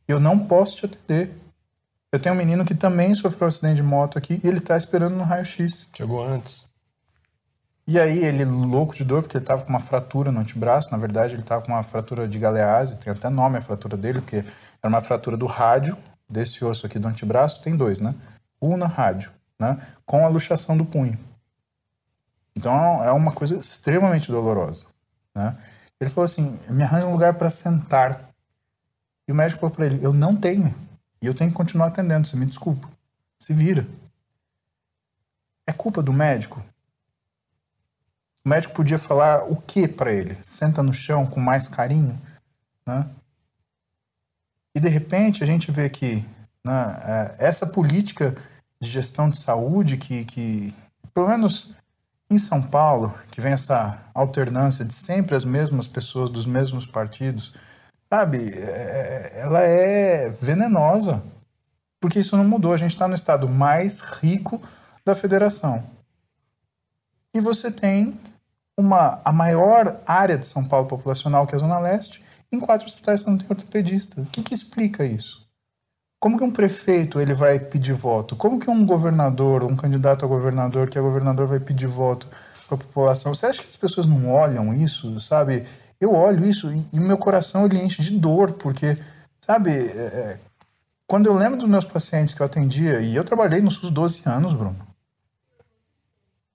[0.08, 1.36] eu não posso te atender.
[2.12, 4.76] Eu tenho um menino que também sofreu um acidente de moto aqui e ele tá
[4.76, 5.90] esperando no raio-x.
[5.96, 6.66] Chegou antes.
[7.88, 10.98] E aí ele louco de dor porque ele tava com uma fratura no antebraço, na
[10.98, 14.38] verdade ele tava com uma fratura de galease, tem até nome a fratura dele, porque
[14.38, 15.98] era uma fratura do rádio,
[16.32, 18.16] desse osso aqui do antebraço tem dois, né?
[18.62, 19.80] Ulna, rádio, né?
[20.06, 21.20] Com a luxação do punho.
[22.56, 24.86] Então é uma coisa extremamente dolorosa,
[25.36, 25.58] né?
[26.00, 28.30] Ele falou assim: me arranja um lugar para sentar.
[29.28, 30.74] E o médico falou para ele: eu não tenho.
[31.22, 32.90] E eu tenho que continuar atendendo, você me desculpa.
[33.40, 33.88] Se vira.
[35.68, 36.64] É culpa do médico?
[38.44, 40.36] O médico podia falar o que para ele?
[40.42, 42.20] Senta no chão com mais carinho,
[42.86, 43.08] né?
[44.76, 46.24] E de repente a gente vê que
[46.66, 48.36] né, é, essa política
[48.80, 50.74] de gestão de saúde que, que,
[51.14, 51.74] pelo menos
[52.30, 57.54] em São Paulo, que vem essa alternância de sempre as mesmas pessoas dos mesmos partidos,
[58.10, 61.22] sabe, é, ela é venenosa,
[62.00, 62.74] porque isso não mudou.
[62.74, 64.62] A gente está no estado mais rico
[65.06, 65.84] da federação.
[67.34, 68.20] E você tem
[68.78, 72.86] uma, a maior área de São Paulo populacional, que é a Zona Leste, em quatro
[72.86, 74.22] hospitais não tem ortopedista.
[74.22, 75.48] O que, que explica isso?
[76.20, 78.36] Como que um prefeito ele vai pedir voto?
[78.36, 82.28] Como que um governador, um candidato a governador, que é governador, vai pedir voto
[82.68, 83.34] para a população?
[83.34, 85.66] Você acha que as pessoas não olham isso, sabe?
[86.00, 88.98] Eu olho isso e, e meu coração ele enche de dor, porque,
[89.44, 90.40] sabe, é, é,
[91.08, 94.22] quando eu lembro dos meus pacientes que eu atendia, e eu trabalhei nos SUS 12
[94.26, 94.92] anos, Bruno,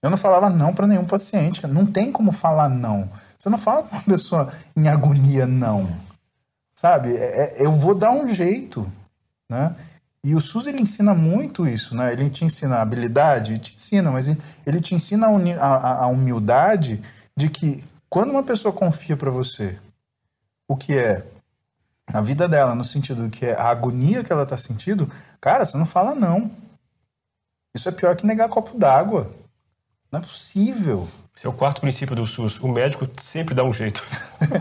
[0.03, 1.67] eu não falava não para nenhum paciente.
[1.67, 3.11] Não tem como falar não.
[3.39, 5.89] Você não fala com uma pessoa em agonia não.
[6.78, 7.16] Sabe?
[7.16, 8.91] É, é, eu vou dar um jeito,
[9.51, 9.74] né?
[10.22, 12.12] E o SUS ele ensina muito isso, né?
[12.12, 17.01] Ele te ensina a habilidade, te ensina, mas ele, te ensina a, a, a humildade
[17.37, 19.78] de que quando uma pessoa confia para você
[20.68, 21.24] o que é
[22.09, 25.11] a vida dela, no sentido que é a agonia que ela está sentindo,
[25.41, 26.51] cara, você não fala não.
[27.74, 29.30] Isso é pior que negar copo d'água.
[30.11, 31.09] Não é possível.
[31.37, 32.59] Esse é o quarto princípio do SUS.
[32.61, 34.03] O médico sempre dá um jeito.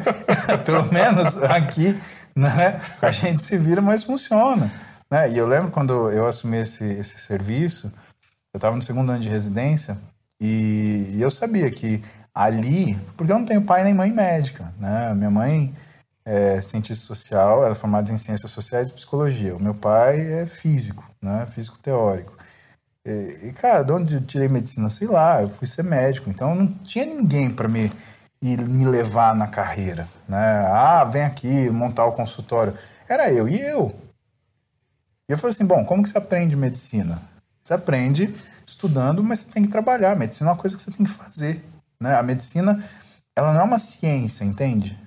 [0.66, 1.98] Pelo menos aqui,
[2.36, 2.82] né?
[3.02, 4.70] A gente se vira, mas funciona.
[5.10, 5.32] Né?
[5.32, 7.94] E eu lembro quando eu assumi esse, esse serviço,
[8.54, 9.98] eu estava no segundo ano de residência
[10.42, 12.04] e, e, eu sabia que
[12.34, 15.14] ali, porque eu não tenho pai nem mãe médica, né?
[15.14, 15.74] Minha mãe
[16.26, 19.56] é cientista social, ela é formada em ciências sociais e psicologia.
[19.56, 21.48] O meu pai é físico, né?
[21.56, 22.35] Físico teórico.
[23.06, 24.90] E, cara, de onde eu tirei medicina?
[24.90, 27.92] Sei lá, eu fui ser médico, então não tinha ninguém para me,
[28.42, 30.66] me levar na carreira, né?
[30.68, 32.74] Ah, vem aqui montar o consultório.
[33.08, 33.96] Era eu e eu.
[35.30, 37.22] E eu falei assim, bom, como que você aprende medicina?
[37.64, 38.34] Você aprende
[38.66, 40.16] estudando, mas você tem que trabalhar.
[40.16, 41.64] medicina é uma coisa que você tem que fazer,
[42.02, 42.16] né?
[42.16, 42.84] A medicina,
[43.36, 44.98] ela não é uma ciência, entende?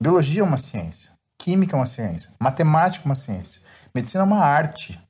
[0.00, 3.62] Biologia é uma ciência, química é uma ciência, matemática é uma ciência,
[3.94, 5.00] medicina é uma arte.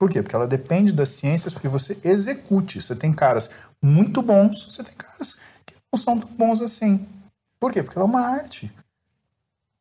[0.00, 0.22] Por quê?
[0.22, 2.80] Porque ela depende das ciências porque você execute.
[2.80, 3.50] Você tem caras
[3.82, 7.06] muito bons, você tem caras que não são tão bons assim.
[7.60, 7.82] Por quê?
[7.82, 8.72] Porque ela é uma arte.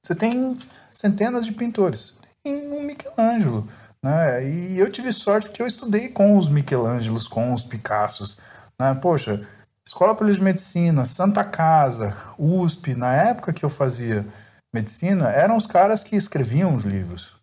[0.04, 0.60] Você tem
[0.92, 2.16] centenas de pintores.
[2.44, 3.66] Tem um Michelangelo.
[4.04, 4.46] Né?
[4.46, 8.38] E eu tive sorte porque eu estudei com os Michelangelos, com os Picassos.
[8.78, 8.94] Né?
[8.96, 9.48] Poxa,
[9.88, 14.28] Escola Paulista de Medicina, Santa Casa, USP, na época que eu fazia
[14.74, 17.39] medicina, eram os caras que escreviam os livros.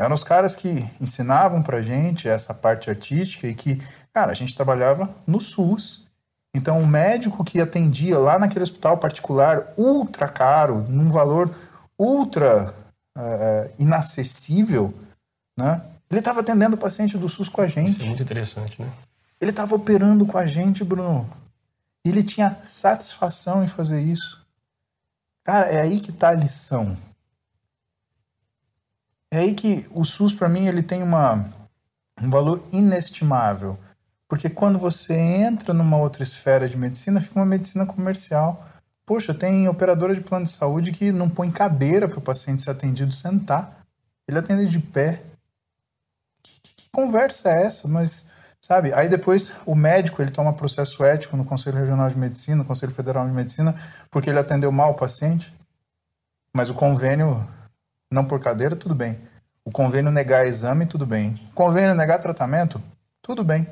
[0.00, 3.82] Eram os caras que ensinavam pra gente essa parte artística e que,
[4.14, 6.08] cara, a gente trabalhava no SUS.
[6.54, 11.54] Então, o médico que atendia lá naquele hospital particular, ultra caro, num valor
[11.98, 12.74] ultra
[13.14, 14.94] uh, inacessível,
[15.54, 15.82] né?
[16.10, 17.98] Ele estava atendendo o paciente do SUS com a gente.
[17.98, 18.90] Isso é muito interessante, né?
[19.38, 21.30] Ele estava operando com a gente, Bruno.
[22.06, 24.42] E ele tinha satisfação em fazer isso.
[25.44, 26.96] Cara, é aí que está a lição.
[29.32, 31.48] É aí que o SUS, para mim, ele tem uma,
[32.20, 33.78] um valor inestimável.
[34.28, 38.66] Porque quando você entra numa outra esfera de medicina, fica uma medicina comercial.
[39.06, 42.70] Poxa, tem operadora de plano de saúde que não põe cadeira para o paciente ser
[42.70, 43.84] atendido sentar.
[44.26, 45.22] Ele atende de pé.
[46.42, 47.88] Que, que, que, conversa é essa?
[47.88, 48.26] Mas,
[48.60, 48.92] sabe?
[48.94, 52.92] Aí depois o médico ele toma processo ético no Conselho Regional de Medicina, no Conselho
[52.92, 53.74] Federal de Medicina,
[54.10, 55.52] porque ele atendeu mal o paciente.
[56.54, 57.48] Mas o convênio
[58.10, 59.20] não por cadeira, tudo bem.
[59.64, 61.40] O convênio negar exame, tudo bem.
[61.52, 62.82] O convênio negar tratamento,
[63.22, 63.68] tudo bem.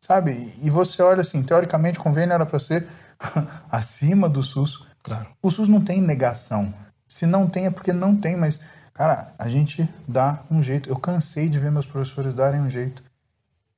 [0.00, 0.52] Sabe?
[0.60, 2.86] E você olha assim, teoricamente o convênio era para ser
[3.70, 4.84] acima do SUS.
[5.02, 5.28] Claro.
[5.40, 6.74] O SUS não tem negação.
[7.08, 8.60] Se não tem é porque não tem, mas
[8.92, 10.88] cara, a gente dá um jeito.
[10.88, 13.02] Eu cansei de ver meus professores darem um jeito.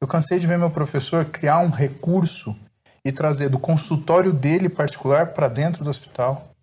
[0.01, 2.57] Eu cansei de ver meu professor criar um recurso
[3.05, 6.54] e trazer do consultório dele particular para dentro do hospital.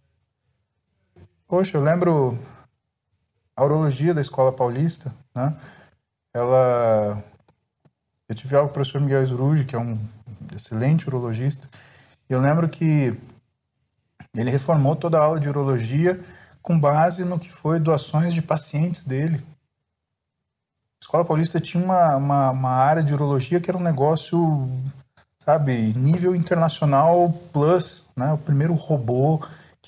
[1.51, 2.39] Poxa, eu lembro
[3.57, 5.53] a urologia da Escola Paulista, né?
[6.33, 7.21] Ela...
[8.29, 9.99] Eu tive aula com o professor Miguel Sruge, que é um
[10.55, 11.67] excelente urologista,
[12.29, 13.19] e eu lembro que
[14.33, 16.21] ele reformou toda a aula de urologia
[16.61, 19.45] com base no que foi doações de pacientes dele.
[20.37, 24.69] A Escola Paulista tinha uma, uma, uma área de urologia que era um negócio,
[25.37, 28.31] sabe, nível internacional plus, né?
[28.31, 29.41] O primeiro robô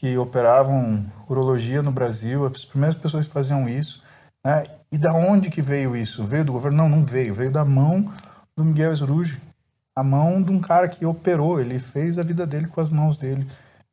[0.03, 4.03] que operavam urologia no Brasil, as primeiras pessoas que faziam isso.
[4.45, 4.65] Né?
[4.91, 6.25] E da onde que veio isso?
[6.25, 6.79] Veio do governo?
[6.79, 7.33] Não, não veio.
[7.33, 8.11] Veio da mão
[8.53, 9.41] do Miguel Esruge.
[9.95, 11.57] A mão de um cara que operou.
[11.57, 13.47] Ele fez a vida dele com as mãos dele,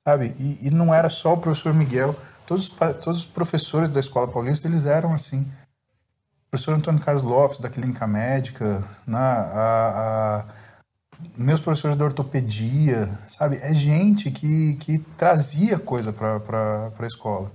[0.04, 0.34] sabe?
[0.36, 2.16] E, e não era só o professor Miguel.
[2.44, 5.42] Todos, todos os professores da Escola Paulista, eles eram assim.
[5.42, 9.16] O professor Antônio Carlos Lopes, da Clínica Médica, né?
[9.16, 10.44] a, a
[11.36, 13.56] meus professores de ortopedia, sabe?
[13.62, 17.52] É gente que, que trazia coisa para a escola,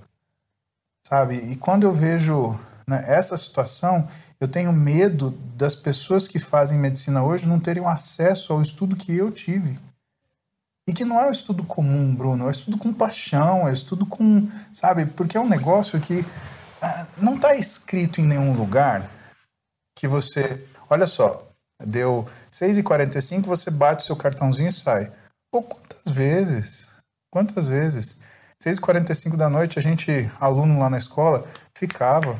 [1.07, 1.35] sabe?
[1.35, 2.57] E quando eu vejo
[2.87, 4.07] né, essa situação,
[4.39, 9.15] eu tenho medo das pessoas que fazem medicina hoje não terem acesso ao estudo que
[9.15, 9.79] eu tive.
[10.87, 13.73] E que não é um estudo comum, Bruno, é um estudo com paixão, é um
[13.73, 15.05] estudo com, sabe?
[15.05, 16.23] Porque é um negócio que
[16.81, 19.09] ah, não está escrito em nenhum lugar
[19.95, 20.63] que você.
[20.87, 21.47] Olha só,
[21.83, 25.11] Deu 6h45, você bate o seu cartãozinho e sai.
[25.51, 26.87] Pô, quantas vezes?
[27.31, 28.19] Quantas vezes?
[28.63, 32.39] 6h45 da noite, a gente, aluno lá na escola, ficava.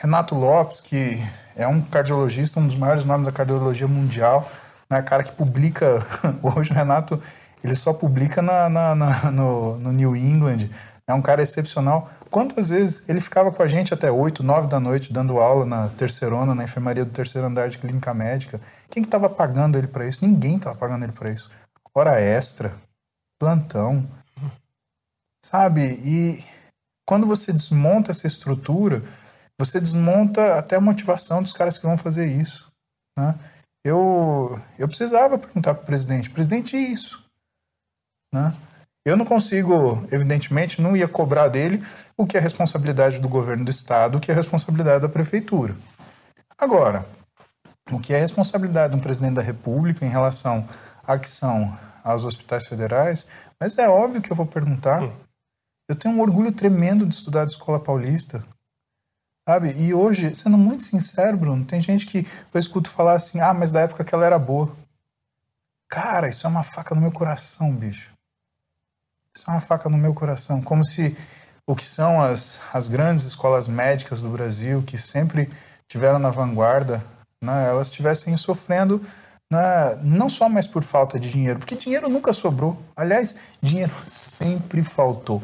[0.00, 1.18] Renato Lopes, que
[1.56, 4.48] é um cardiologista, um dos maiores nomes da cardiologia mundial,
[4.88, 5.98] né, cara que publica.
[6.42, 7.20] Hoje o Renato
[7.64, 10.70] ele só publica na, na, na no, no New England.
[11.06, 12.10] É um cara excepcional.
[12.30, 15.88] Quantas vezes ele ficava com a gente até 8, 9 da noite, dando aula na
[15.88, 18.60] terceirona, na enfermaria do terceiro andar de clínica médica?
[18.90, 20.24] Quem que estava pagando ele para isso?
[20.24, 21.50] Ninguém estava pagando ele para isso.
[21.94, 22.74] Hora extra,
[23.38, 24.06] plantão,
[25.44, 26.00] sabe?
[26.04, 26.44] E
[27.06, 29.02] quando você desmonta essa estrutura,
[29.58, 32.70] você desmonta até a motivação dos caras que vão fazer isso.
[33.18, 33.34] Né?
[33.84, 37.24] Eu, eu precisava perguntar para o presidente, presidente, isso?
[38.32, 38.54] Né?
[39.08, 41.82] Eu não consigo, evidentemente, não ia cobrar dele
[42.14, 45.74] o que é responsabilidade do governo do estado, o que é responsabilidade da prefeitura.
[46.58, 47.06] Agora,
[47.90, 50.68] o que é responsabilidade de um presidente da República em relação
[51.06, 53.26] à que são aos hospitais federais,
[53.58, 55.02] mas é óbvio que eu vou perguntar.
[55.02, 55.12] Hum.
[55.88, 58.44] Eu tenho um orgulho tremendo de estudar de escola paulista.
[59.48, 59.72] Sabe?
[59.78, 63.72] E hoje, sendo muito sincero, Bruno, tem gente que eu escuto falar assim: ah, mas
[63.72, 64.70] da época que ela era boa.
[65.88, 68.17] Cara, isso é uma faca no meu coração, bicho.
[69.38, 71.16] Isso é uma faca no meu coração, como se
[71.64, 75.48] o que são as, as grandes escolas médicas do Brasil, que sempre
[75.86, 77.04] tiveram na vanguarda,
[77.40, 79.00] né, elas estivessem sofrendo
[79.48, 82.82] né, não só mais por falta de dinheiro, porque dinheiro nunca sobrou.
[82.96, 85.40] Aliás, dinheiro sempre faltou.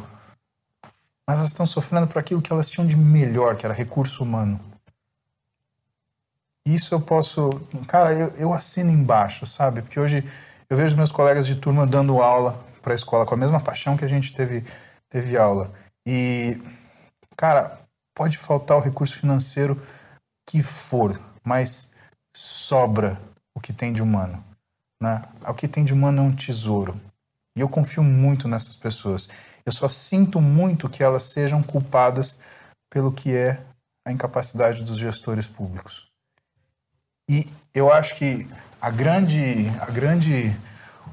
[1.25, 4.59] Mas elas estão sofrendo por aquilo que elas tinham de melhor, que era recurso humano.
[6.67, 7.63] Isso eu posso.
[7.87, 9.83] Cara, eu, eu assino embaixo, sabe?
[9.83, 10.29] Porque hoje
[10.69, 13.97] eu vejo meus colegas de turma dando aula para a escola com a mesma paixão
[13.97, 14.63] que a gente teve,
[15.09, 15.73] teve aula.
[16.07, 16.61] E,
[17.35, 17.81] cara,
[18.15, 19.81] pode faltar o recurso financeiro
[20.47, 21.93] que for, mas
[22.37, 23.19] sobra
[23.55, 24.45] o que tem de humano.
[25.03, 25.23] Né?
[25.49, 27.01] O que tem de humano é um tesouro.
[27.57, 29.29] E eu confio muito nessas pessoas.
[29.65, 32.39] Eu só sinto muito que elas sejam culpadas
[32.91, 33.63] pelo que é
[34.05, 36.07] a incapacidade dos gestores públicos.
[37.31, 38.47] E eu acho que
[38.79, 40.55] a grande, a grande,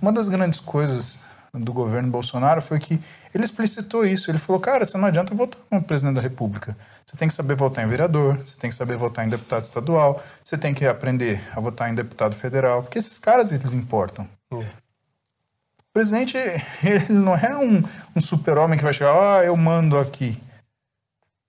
[0.02, 1.21] uma das grandes coisas
[1.54, 3.02] do governo Bolsonaro foi que
[3.34, 4.32] ele explicitou isso.
[4.32, 6.78] Ele falou, cara, você não adianta votar no presidente da República.
[7.06, 10.24] Você tem que saber votar em vereador, você tem que saber votar em deputado estadual,
[10.44, 14.28] você tem que aprender a votar em deputado federal, porque esses caras eles importam.
[14.50, 14.62] Uhum.
[14.62, 16.38] O presidente,
[16.84, 17.84] ele não é um,
[18.16, 20.42] um super-homem que vai chegar, ah, eu mando aqui.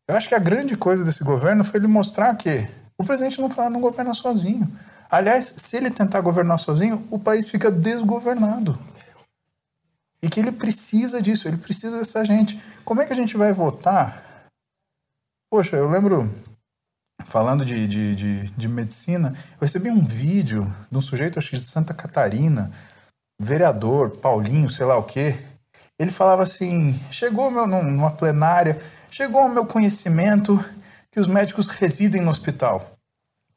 [0.09, 2.69] Eu acho que a grande coisa desse governo foi ele mostrar que
[2.99, 4.69] o presidente não, não governa sozinho.
[5.09, 8.79] Aliás, se ele tentar governar sozinho, o país fica desgovernado.
[10.23, 12.61] E que ele precisa disso, ele precisa dessa gente.
[12.85, 14.47] Como é que a gente vai votar?
[15.51, 16.33] Poxa, eu lembro,
[17.25, 21.57] falando de, de, de, de medicina, eu recebi um vídeo de um sujeito, acho que
[21.57, 22.73] de Santa Catarina,
[23.41, 25.39] vereador, Paulinho, sei lá o quê.
[25.99, 28.81] Ele falava assim: chegou meu, numa plenária,
[29.11, 30.65] chegou ao meu conhecimento
[31.11, 32.93] que os médicos residem no hospital.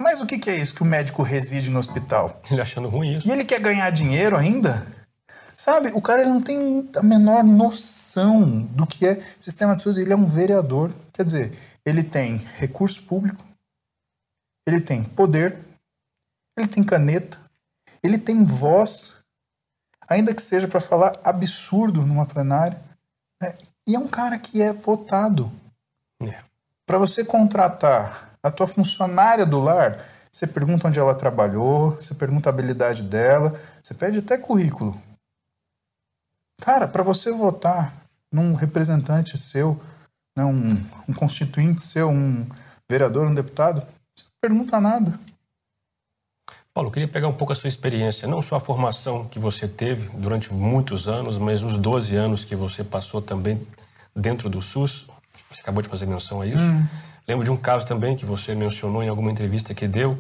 [0.02, 2.42] Mas o que, que é isso que o médico reside no hospital?
[2.52, 3.28] Ele achando ruim isso.
[3.28, 4.86] E ele quer ganhar dinheiro ainda?
[5.58, 10.02] Sabe, o cara ele não tem a menor noção do que é sistema de saúde.
[10.02, 10.94] Ele é um vereador.
[11.14, 13.44] Quer dizer, ele tem recurso público,
[14.68, 15.58] ele tem poder,
[16.58, 17.40] ele tem caneta,
[18.04, 19.14] ele tem voz,
[20.08, 22.82] ainda que seja para falar absurdo numa plenária.
[23.42, 23.56] Né?
[23.88, 25.52] E é um cara que é votado.
[26.22, 26.44] É.
[26.86, 32.50] Para você contratar a tua funcionária do lar, você pergunta onde ela trabalhou, você pergunta
[32.50, 35.00] a habilidade dela, você pede até currículo.
[36.62, 37.94] Cara, para você votar
[38.32, 39.80] num representante seu,
[40.38, 40.74] né, um,
[41.08, 42.48] um constituinte seu, um
[42.90, 45.20] vereador, um deputado, você não pergunta nada.
[46.74, 49.66] Paulo, eu queria pegar um pouco a sua experiência, não só a formação que você
[49.66, 53.66] teve durante muitos anos, mas os 12 anos que você passou também
[54.14, 55.06] dentro do SUS.
[55.50, 56.60] Você acabou de fazer menção a isso.
[56.62, 56.86] Hum.
[57.26, 60.20] Lembro de um caso também que você mencionou em alguma entrevista que deu.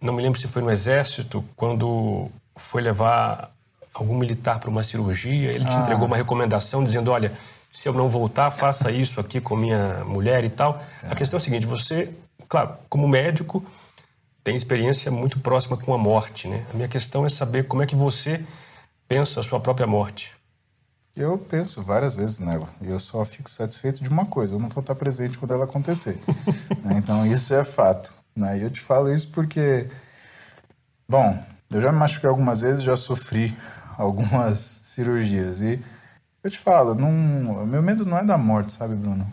[0.00, 3.52] Não me lembro se foi no Exército, quando foi levar
[3.92, 5.68] algum militar para uma cirurgia, ele ah.
[5.68, 7.32] te entregou uma recomendação dizendo: olha,
[7.72, 10.82] se eu não voltar, faça isso aqui com minha mulher e tal.
[11.02, 11.12] É.
[11.12, 12.10] A questão é a seguinte: você,
[12.48, 13.64] claro, como médico
[14.42, 16.66] tem experiência muito próxima com a morte, né?
[16.72, 18.42] A minha questão é saber como é que você
[19.06, 20.32] pensa a sua própria morte.
[21.14, 22.68] Eu penso várias vezes nela.
[22.80, 25.64] E eu só fico satisfeito de uma coisa: eu não vou estar presente quando ela
[25.64, 26.18] acontecer.
[26.82, 26.94] Né?
[26.96, 28.14] então isso é fato.
[28.34, 28.58] Né?
[28.58, 29.86] E eu te falo isso porque,
[31.06, 31.38] bom,
[31.70, 33.54] eu já me machuquei algumas vezes, já sofri
[33.96, 35.82] algumas cirurgias e
[36.42, 39.30] eu te falo, não, meu medo não é da morte, sabe, Bruno?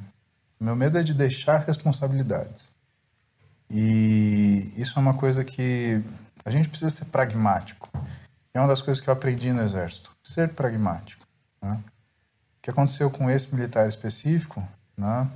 [0.60, 2.74] Meu medo é de deixar responsabilidades.
[3.70, 6.04] E isso é uma coisa que
[6.44, 7.90] a gente precisa ser pragmático.
[8.54, 11.26] É uma das coisas que eu aprendi no Exército, ser pragmático.
[11.62, 11.80] Né?
[11.80, 14.68] O que aconteceu com esse militar específico,
[14.98, 15.30] né?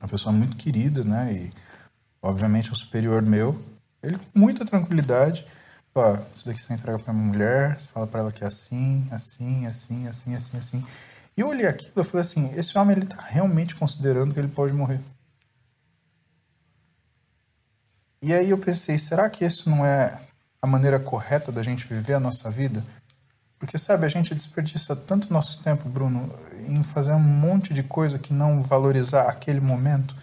[0.00, 1.32] uma pessoa muito querida, né?
[1.32, 1.52] E
[2.22, 3.60] obviamente um superior meu,
[4.02, 5.46] ele com muita tranquilidade,
[6.00, 9.06] ó, isso daqui você entrega para minha mulher, você fala para ela que é assim,
[9.10, 10.86] assim, assim, assim, assim, assim.
[11.36, 14.48] E eu olhei aquilo e falei assim, esse homem ele tá realmente considerando que ele
[14.48, 15.00] pode morrer.
[18.22, 20.20] E aí eu pensei, será que isso não é
[20.60, 22.84] a maneira correta da gente viver a nossa vida?
[23.58, 26.32] Porque, sabe, a gente desperdiça tanto nosso tempo, Bruno,
[26.66, 30.16] em fazer um monte de coisa que não valorizar aquele momento.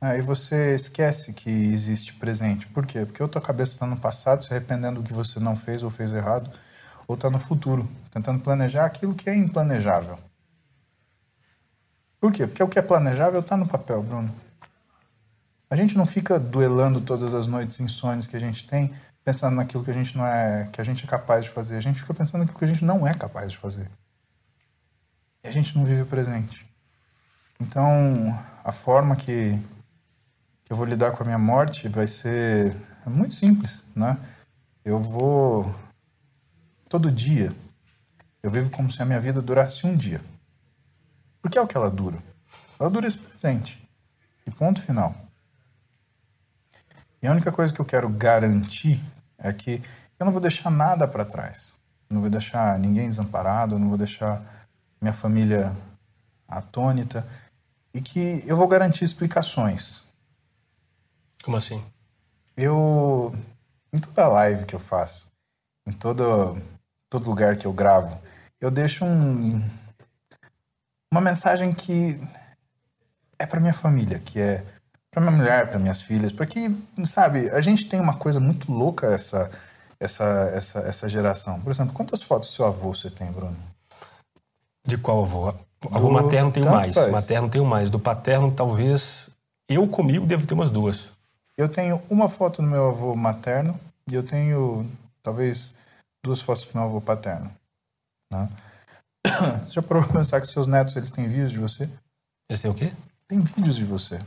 [0.00, 2.68] Aí você esquece que existe presente.
[2.68, 3.04] Por quê?
[3.04, 5.90] Porque ou tua cabeça está no passado, se arrependendo do que você não fez ou
[5.90, 6.50] fez errado,
[7.08, 10.18] ou está no futuro, tentando planejar aquilo que é implanejável.
[12.20, 12.46] Por quê?
[12.46, 14.32] Porque o que é planejável está no papel, Bruno.
[15.70, 18.94] A gente não fica duelando todas as noites insônias que a gente tem,
[19.24, 21.76] pensando naquilo que a gente não é, que a gente é capaz de fazer.
[21.76, 23.90] A gente fica pensando naquilo que a gente não é capaz de fazer.
[25.42, 26.66] E a gente não vive o presente.
[27.60, 29.58] Então, a forma que
[30.68, 32.76] eu vou lidar com a minha morte vai ser
[33.06, 34.18] muito simples, né?
[34.84, 35.74] Eu vou
[36.88, 37.52] todo dia.
[38.42, 40.20] Eu vivo como se a minha vida durasse um dia.
[41.40, 42.18] Porque é o que ela dura.
[42.78, 43.82] Ela dura esse presente.
[44.46, 45.14] E ponto final.
[47.22, 49.00] E a única coisa que eu quero garantir
[49.38, 49.82] é que
[50.18, 51.74] eu não vou deixar nada para trás.
[52.08, 54.42] Eu não vou deixar ninguém desamparado, eu não vou deixar
[55.00, 55.74] minha família
[56.46, 57.26] atônita
[57.92, 60.07] e que eu vou garantir explicações.
[61.48, 61.82] Como assim?
[62.54, 63.34] Eu
[63.90, 65.32] em toda live que eu faço,
[65.86, 66.60] em todo
[67.08, 68.20] todo lugar que eu gravo,
[68.60, 69.58] eu deixo um
[71.10, 72.20] uma mensagem que
[73.38, 74.62] é para minha família, que é
[75.10, 76.70] para minha mulher, para minhas filhas, porque,
[77.06, 79.50] sabe, a gente tem uma coisa muito louca essa,
[79.98, 81.58] essa, essa, essa geração.
[81.62, 83.56] Por exemplo, quantas fotos do seu avô você tem, Bruno?
[84.86, 85.48] De qual avô?
[85.90, 86.12] Avô do...
[86.12, 86.92] materno tenho mais.
[86.92, 87.10] Faz.
[87.10, 87.88] Materno tenho mais.
[87.88, 89.30] Do paterno, talvez.
[89.66, 91.07] Eu comigo devo ter umas duas.
[91.58, 93.78] Eu tenho uma foto do meu avô materno
[94.08, 94.88] e eu tenho,
[95.22, 95.74] talvez,
[96.24, 97.52] duas fotos do meu avô paterno.
[98.32, 98.48] Né?
[99.64, 101.90] Você já parou pra pensar que seus netos eles têm vídeos de você?
[102.48, 102.92] Eles têm o quê?
[103.26, 104.22] Tem vídeos de você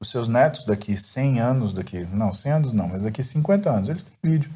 [0.00, 3.88] os seus netos daqui 100 anos, daqui, não, 100 anos não, mas daqui 50 anos,
[3.88, 4.50] eles têm vídeo.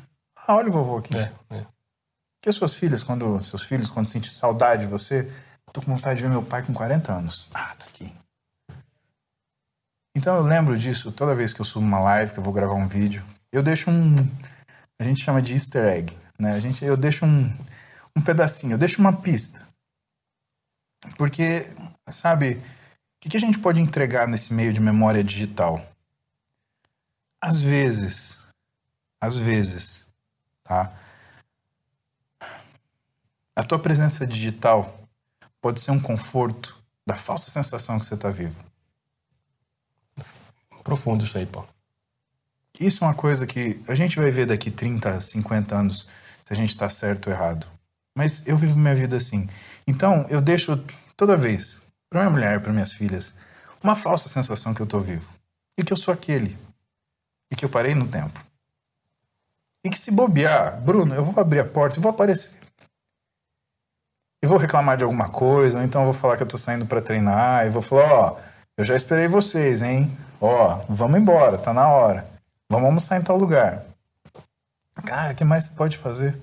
[0.47, 1.17] Ah, olha o vovô aqui.
[1.17, 1.67] É, é.
[2.41, 5.31] Que as suas filhas, quando seus filhos, quando sentem saudade de você,
[5.73, 7.49] tô com vontade de ver meu pai com 40 anos.
[7.53, 8.11] Ah, tá aqui.
[10.15, 12.75] Então eu lembro disso toda vez que eu subo uma live, que eu vou gravar
[12.75, 13.25] um vídeo.
[13.53, 14.17] Eu deixo um.
[14.99, 16.17] A gente chama de easter egg.
[16.39, 16.53] Né?
[16.53, 17.53] A gente, eu deixo um,
[18.17, 19.67] um pedacinho, eu deixo uma pista.
[21.17, 21.69] Porque,
[22.09, 25.85] sabe, o que a gente pode entregar nesse meio de memória digital?
[27.41, 28.39] Às vezes,
[29.21, 30.09] às vezes,
[30.63, 30.93] tá?
[33.57, 34.99] A tua presença digital
[35.61, 36.77] pode ser um conforto
[37.07, 38.57] da falsa sensação que você está vivo.
[40.85, 41.69] Profundo isso aí, Paulo.
[42.79, 46.07] Isso é uma coisa que a gente vai ver daqui 30, 50 anos
[46.45, 47.67] se a gente está certo ou errado.
[48.15, 49.49] Mas eu vivo minha vida assim.
[49.87, 50.85] Então, eu deixo
[51.17, 53.33] toda vez para minha mulher, para minhas filhas,
[53.83, 55.33] uma falsa sensação que eu estou vivo.
[55.77, 56.57] E que eu sou aquele.
[57.51, 58.45] E que eu parei no tempo.
[59.85, 62.55] E que se bobear, Bruno, eu vou abrir a porta e vou aparecer.
[64.43, 66.87] E vou reclamar de alguma coisa, ou então eu vou falar que eu estou saindo
[66.87, 70.11] para treinar, e vou falar, ó, oh, eu já esperei vocês, hein?
[70.41, 72.27] Ó, vamos embora, tá na hora.
[72.69, 73.85] Vamos almoçar em tal lugar.
[75.07, 76.37] Cara, o que mais você pode fazer?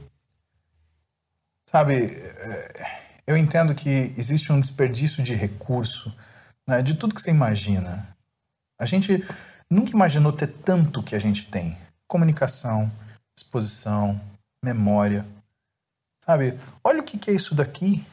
[1.69, 6.13] Sabe, é, Eu entendo que existe um desperdício de recurso,
[6.67, 8.07] né, de tudo que você imagina.
[8.79, 9.25] A gente
[9.69, 11.77] nunca imaginou ter tanto que a gente tem:
[12.07, 12.91] comunicação,
[13.37, 14.19] exposição,
[14.63, 15.25] memória.
[16.23, 16.57] Sabe?
[16.83, 18.05] Olha o que é isso daqui.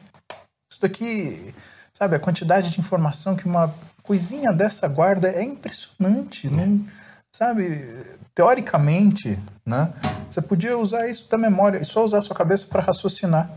[0.71, 1.53] Isso daqui,
[1.99, 6.47] sabe, a quantidade de informação que uma coisinha dessa guarda é impressionante.
[6.47, 6.49] É.
[6.49, 6.87] Não,
[7.29, 7.85] sabe,
[8.33, 9.93] teoricamente, né,
[10.29, 13.51] você podia usar isso da memória e só usar a sua cabeça para raciocinar.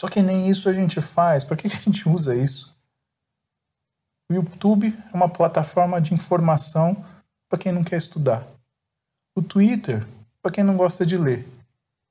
[0.00, 1.44] Só que nem isso a gente faz.
[1.44, 2.74] Por que, que a gente usa isso?
[4.30, 7.04] O YouTube é uma plataforma de informação
[7.46, 8.46] para quem não quer estudar.
[9.36, 10.06] O Twitter,
[10.40, 11.46] para quem não gosta de ler.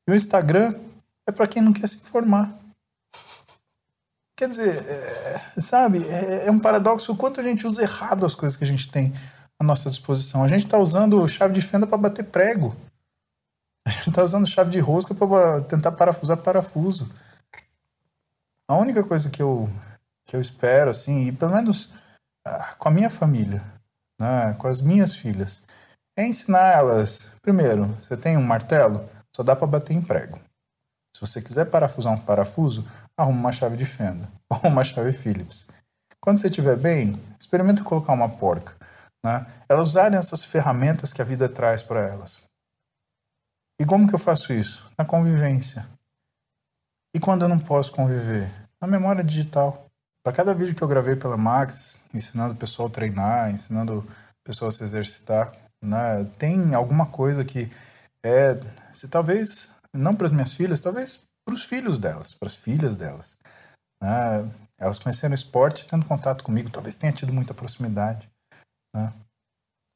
[0.07, 0.75] E o Instagram
[1.25, 2.60] é para quem não quer se informar.
[4.41, 8.33] Quer dizer, é, sabe, é, é, um paradoxo o quanto a gente usa errado as
[8.33, 9.13] coisas que a gente tem
[9.59, 10.43] à nossa disposição.
[10.43, 12.75] A gente está usando chave de fenda para bater prego.
[13.85, 17.07] A gente está usando chave de rosca para tentar parafusar parafuso.
[18.67, 19.69] A única coisa que eu,
[20.25, 21.91] que eu espero, assim, e pelo menos
[22.43, 23.61] ah, com a minha família,
[24.19, 25.61] né, com as minhas filhas,
[26.17, 27.29] é ensinar elas.
[27.43, 30.39] Primeiro, você tem um martelo, só dá para bater em prego.
[31.15, 32.83] Se você quiser parafusar um parafuso,
[33.21, 35.67] arruma uma chave de fenda ou uma chave Phillips.
[36.19, 38.75] Quando você estiver bem, experimenta colocar uma porca.
[39.25, 39.45] Né?
[39.67, 42.43] Elas usarem essas ferramentas que a vida traz para elas.
[43.79, 44.89] E como que eu faço isso?
[44.97, 45.87] Na convivência.
[47.15, 48.51] E quando eu não posso conviver?
[48.79, 49.87] Na memória digital.
[50.23, 54.07] Para cada vídeo que eu gravei pela Max, ensinando o pessoal a treinar, ensinando o
[54.43, 55.51] pessoal a se exercitar,
[55.83, 57.71] né, tem alguma coisa que
[58.23, 58.59] é,
[58.91, 62.95] se talvez não para as minhas filhas, talvez para os filhos delas, para as filhas
[62.95, 63.37] delas.
[64.01, 64.49] Né?
[64.77, 68.29] Elas conheceram o esporte, tendo contato comigo, talvez tenha tido muita proximidade.
[68.95, 69.11] Né?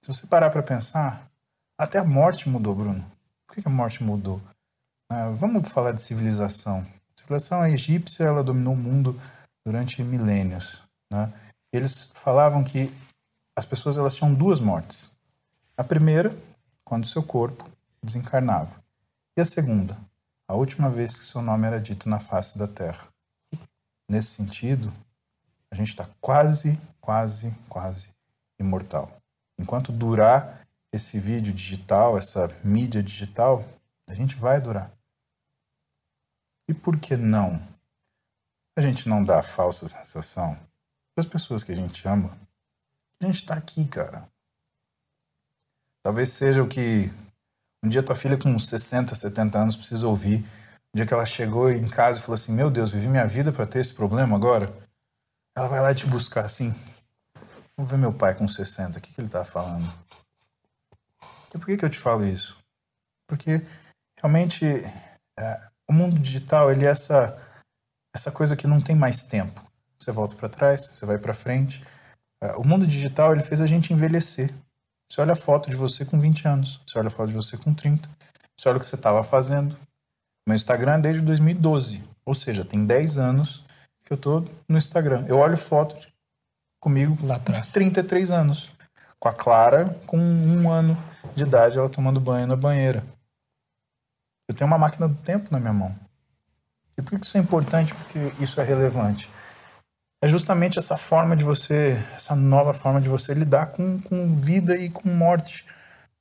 [0.04, 1.32] Se você parar para pensar,
[1.80, 3.10] até a morte mudou, Bruno.
[3.48, 4.42] Por que a morte mudou?
[5.10, 6.80] Uh, vamos falar de civilização.
[6.80, 9.20] A civilização egípcia ela dominou o mundo
[9.66, 10.84] durante milênios.
[11.10, 11.32] Né?
[11.72, 12.92] Eles falavam que
[13.56, 15.16] as pessoas elas tinham duas mortes.
[15.78, 16.36] A primeira,
[16.84, 17.70] quando seu corpo
[18.04, 18.84] desencarnava.
[19.38, 19.98] E a segunda,
[20.48, 23.08] a última vez que seu nome era dito na face da terra.
[24.08, 24.94] Nesse sentido,
[25.72, 28.10] a gente está quase, quase, quase
[28.60, 29.12] imortal.
[29.58, 33.66] Enquanto durar esse vídeo digital, essa mídia digital,
[34.08, 34.92] a gente vai durar.
[36.68, 37.62] E por que não?
[38.78, 40.60] A gente não dá a falsa sensação
[41.16, 42.38] das pessoas que a gente ama.
[43.20, 44.30] A gente está aqui, cara.
[46.04, 47.12] Talvez seja o que
[47.86, 50.40] um dia tua filha com 60, 70 anos precisa ouvir.
[50.94, 53.52] Um dia que ela chegou em casa e falou assim: Meu Deus, vivi minha vida
[53.52, 54.76] para ter esse problema agora.
[55.56, 56.74] Ela vai lá te buscar assim.
[57.78, 59.86] Vamos ver meu pai com 60, o que, que ele tá falando?
[61.54, 62.58] E por que, que eu te falo isso?
[63.28, 63.62] Porque
[64.18, 64.66] realmente
[65.38, 67.38] é, o mundo digital ele é essa,
[68.16, 69.64] essa coisa que não tem mais tempo.
[70.00, 71.86] Você volta para trás, você vai para frente.
[72.42, 74.54] É, o mundo digital ele fez a gente envelhecer.
[75.10, 77.58] Você olha a foto de você com 20 anos, você olha a foto de você
[77.58, 78.10] com 30,
[78.58, 79.78] você olha o que você estava fazendo.
[80.48, 83.64] Meu Instagram é desde 2012, ou seja, tem 10 anos
[84.04, 85.26] que eu tô no Instagram.
[85.28, 85.96] Eu olho foto
[86.80, 88.72] comigo lá atrás, 33 anos,
[89.20, 90.98] com a Clara com um ano
[91.36, 93.04] de idade, ela tomando banho na banheira.
[94.48, 95.96] Eu tenho uma máquina do tempo na minha mão.
[96.98, 97.94] E por que isso é importante?
[97.94, 99.30] Porque isso é relevante
[100.26, 104.76] é justamente essa forma de você, essa nova forma de você lidar com, com vida
[104.76, 105.64] e com morte,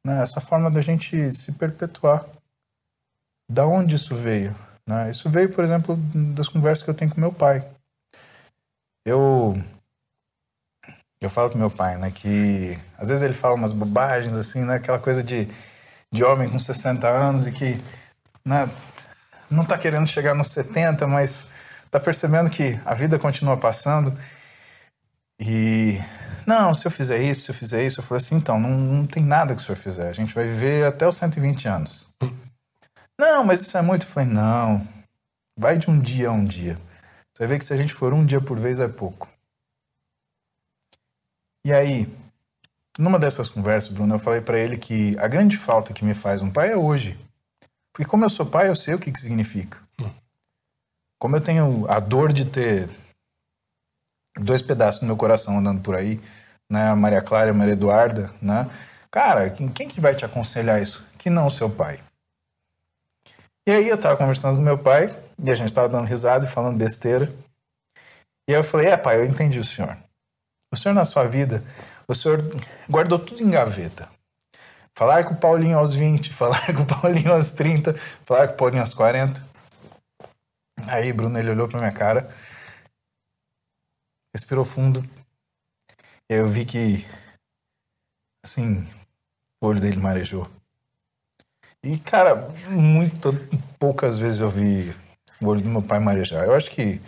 [0.05, 0.23] né?
[0.23, 2.27] essa forma da gente se perpetuar.
[3.51, 4.55] Da onde isso veio?
[4.87, 5.11] Né?
[5.11, 5.97] Isso veio, por exemplo,
[6.35, 7.67] das conversas que eu tenho com meu pai.
[9.07, 9.59] Eu
[11.19, 14.75] eu falo com meu pai, né, que às vezes ele fala umas bobagens assim, né,
[14.75, 15.49] aquela coisa de,
[16.13, 17.83] de homem com 60 anos e que
[18.45, 18.69] né,
[19.51, 21.49] não tá querendo chegar nos 70, mas
[21.99, 24.17] tá percebendo que a vida continua passando
[25.39, 25.99] e
[26.47, 29.07] não, se eu fizer isso, se eu fizer isso, eu falei assim, então, não, não
[29.07, 32.09] tem nada que o senhor fizer, a gente vai viver até os 120 anos.
[33.19, 34.07] Não, mas isso é muito.
[34.07, 34.87] Eu falei, não,
[35.57, 36.75] vai de um dia a um dia.
[37.33, 39.29] Você vai ver que se a gente for um dia por vez é pouco.
[41.65, 42.13] E aí,
[42.99, 46.43] numa dessas conversas, Bruno, eu falei para ele que a grande falta que me faz
[46.43, 47.19] um pai é hoje.
[47.93, 49.84] Porque como eu sou pai, eu sei o que, que significa.
[51.19, 52.89] Como eu tenho a dor de ter
[54.39, 56.21] dois pedaços no meu coração andando por aí,
[56.71, 56.89] né?
[56.89, 58.69] A Maria Clara e a Maria Eduarda, né?
[59.11, 61.05] Cara, quem, quem que vai te aconselhar isso?
[61.17, 62.01] Que não o seu pai.
[63.67, 65.07] E aí eu tava conversando com meu pai,
[65.39, 67.33] e a gente tava dando risada e falando besteira.
[68.49, 69.97] E aí eu falei, é pai, eu entendi o senhor.
[70.73, 71.65] O senhor na sua vida,
[72.07, 72.43] o senhor
[72.91, 74.09] guardou tudo em gaveta.
[74.97, 78.57] Falar com o Paulinho aos 20, falar com o Paulinho aos 30, falar com o
[78.57, 79.54] Paulinho aos 40.
[80.89, 82.29] Aí, Bruno, ele olhou pra minha cara,
[84.35, 85.03] respirou fundo,
[86.29, 87.07] e aí eu vi que,
[88.45, 88.87] assim,
[89.61, 90.51] o olho dele marejou.
[91.83, 92.35] E, cara,
[92.71, 93.31] muito
[93.79, 94.91] poucas vezes eu vi
[95.41, 96.45] o olho do meu pai marejar.
[96.45, 96.99] Eu acho que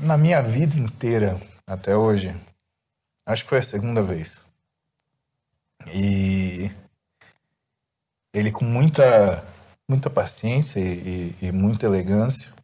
[0.00, 2.34] na minha vida inteira, até hoje,
[3.26, 4.46] acho que foi a segunda vez.
[5.86, 6.70] E
[8.34, 9.44] ele com muita
[9.90, 12.54] muita paciência e, e, e muita elegância,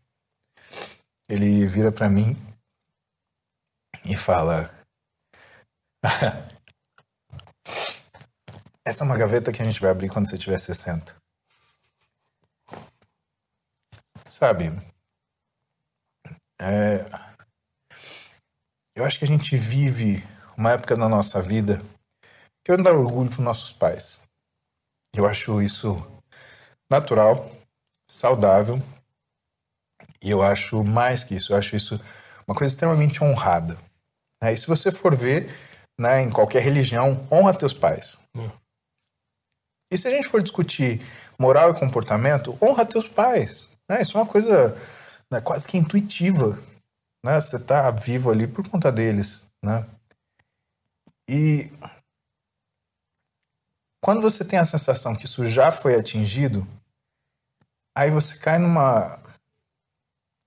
[1.28, 2.36] ele vira para mim
[4.05, 4.73] e fala:
[8.86, 11.16] Essa é uma gaveta que a gente vai abrir quando você tiver 60.
[14.28, 14.66] Sabe?
[16.61, 17.05] É,
[18.94, 20.23] eu acho que a gente vive
[20.57, 21.82] uma época na nossa vida
[22.65, 24.20] querendo dar orgulho para nossos pais.
[25.15, 26.15] Eu acho isso
[26.91, 27.51] natural,
[28.09, 28.81] saudável
[30.23, 31.53] e eu acho mais que isso.
[31.53, 32.01] Eu acho isso
[32.47, 33.79] uma coisa extremamente honrada.
[34.43, 35.55] É, e se você for ver
[35.99, 38.19] né, em qualquer religião, honra teus pais.
[38.35, 38.51] Hum.
[39.91, 41.01] E se a gente for discutir
[41.39, 43.71] moral e comportamento, honra teus pais.
[43.89, 44.03] Né?
[44.03, 44.77] Isso é uma coisa
[45.31, 46.59] né, quase que intuitiva.
[47.25, 47.41] Né?
[47.41, 49.47] Você está vivo ali por conta deles.
[49.65, 49.87] Né?
[51.29, 51.71] E
[54.07, 56.65] quando você tem a sensação que isso já foi atingido,
[57.93, 59.20] aí você cai numa,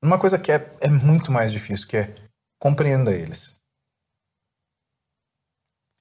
[0.02, 2.15] numa coisa que é, é muito mais difícil, que é
[2.57, 3.60] compreenda eles.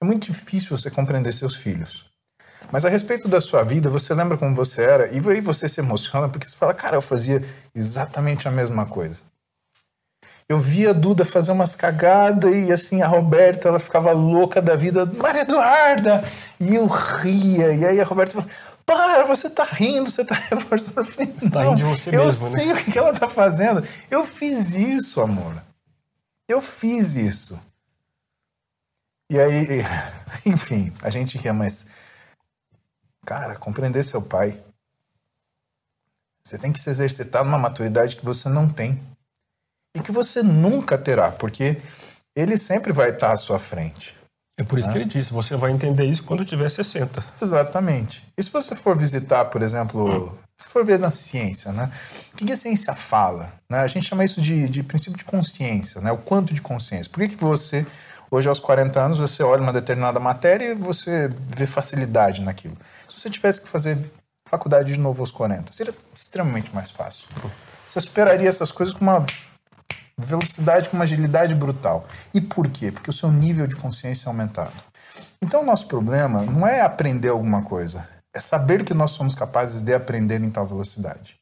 [0.01, 2.09] É muito difícil você compreender seus filhos.
[2.71, 5.81] Mas a respeito da sua vida, você lembra como você era e aí você se
[5.81, 7.43] emociona porque você fala, cara, eu fazia
[7.75, 9.25] exatamente a mesma coisa.
[10.49, 14.75] Eu via a Duda fazer umas cagadas e assim, a Roberta, ela ficava louca da
[14.75, 16.25] vida, Maria Eduarda!
[16.59, 18.51] E eu ria, e aí a Roberta falou,
[18.87, 21.01] para, você tá rindo, você tá reforçando.
[21.01, 22.73] Eu falei, tá rindo de você eu mesmo, sei né?
[22.73, 23.87] o que ela tá fazendo.
[24.11, 25.63] Eu fiz isso, amor.
[26.49, 27.61] Eu fiz isso.
[29.31, 29.85] E aí,
[30.47, 31.87] enfim, a gente ria, mas
[33.29, 34.59] Cara, compreender seu pai.
[36.43, 38.99] Você tem que se exercitar numa maturidade que você não tem.
[39.97, 41.79] E que você nunca terá, porque
[42.37, 44.17] ele sempre vai estar à sua frente.
[44.59, 44.95] É por isso né?
[44.95, 47.25] que ele disse, você vai entender isso quando tiver 60.
[47.41, 48.27] Exatamente.
[48.37, 51.93] E se você for visitar, por exemplo, se for ver na ciência, né?
[52.33, 53.53] O que a ciência fala?
[53.71, 53.79] Né?
[53.79, 56.11] A gente chama isso de, de princípio de consciência, né?
[56.11, 57.11] O quanto de consciência.
[57.11, 57.87] Por que, que você,
[58.29, 62.77] hoje aos 40 anos, você olha uma determinada matéria e você vê facilidade naquilo?
[63.09, 63.97] Se você tivesse que fazer
[64.49, 67.29] faculdade de novo aos 40, seria extremamente mais fácil.
[67.87, 69.25] Você superaria essas coisas com uma
[70.19, 72.07] velocidade, com uma agilidade brutal.
[72.35, 72.91] E por quê?
[72.91, 74.75] Porque o seu nível de consciência é aumentado.
[75.41, 79.81] Então, o nosso problema não é aprender alguma coisa, é saber que nós somos capazes
[79.81, 81.37] de aprender em tal velocidade.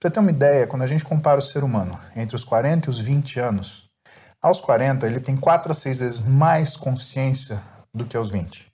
[0.00, 2.90] Para ter uma ideia, quando a gente compara o ser humano entre os 40 e
[2.90, 3.84] os 20 anos,
[4.42, 7.62] aos 40 ele tem 4 a 6 vezes mais consciência
[7.94, 8.66] do que aos 20.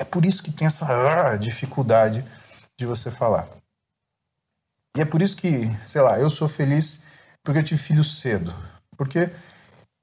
[0.00, 2.24] É por isso que tem essa ah, dificuldade
[2.78, 3.48] de você falar.
[4.96, 7.01] E é por isso que, sei lá, eu sou feliz
[7.42, 8.54] porque eu tive filhos cedo.
[8.96, 9.30] Porque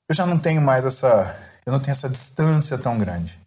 [0.09, 1.37] eu já não tenho mais essa.
[1.65, 3.39] Eu não tenho essa distância tão grande.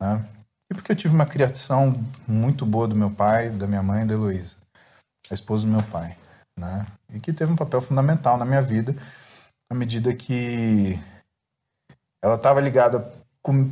[0.00, 0.24] Né?
[0.70, 4.14] E porque eu tive uma criação muito boa do meu pai, da minha mãe da
[4.14, 4.56] Heloísa,
[5.30, 6.16] a esposa do meu pai.
[6.58, 6.86] Né?
[7.10, 8.96] E que teve um papel fundamental na minha vida,
[9.70, 10.98] à medida que
[12.22, 13.00] ela estava ligada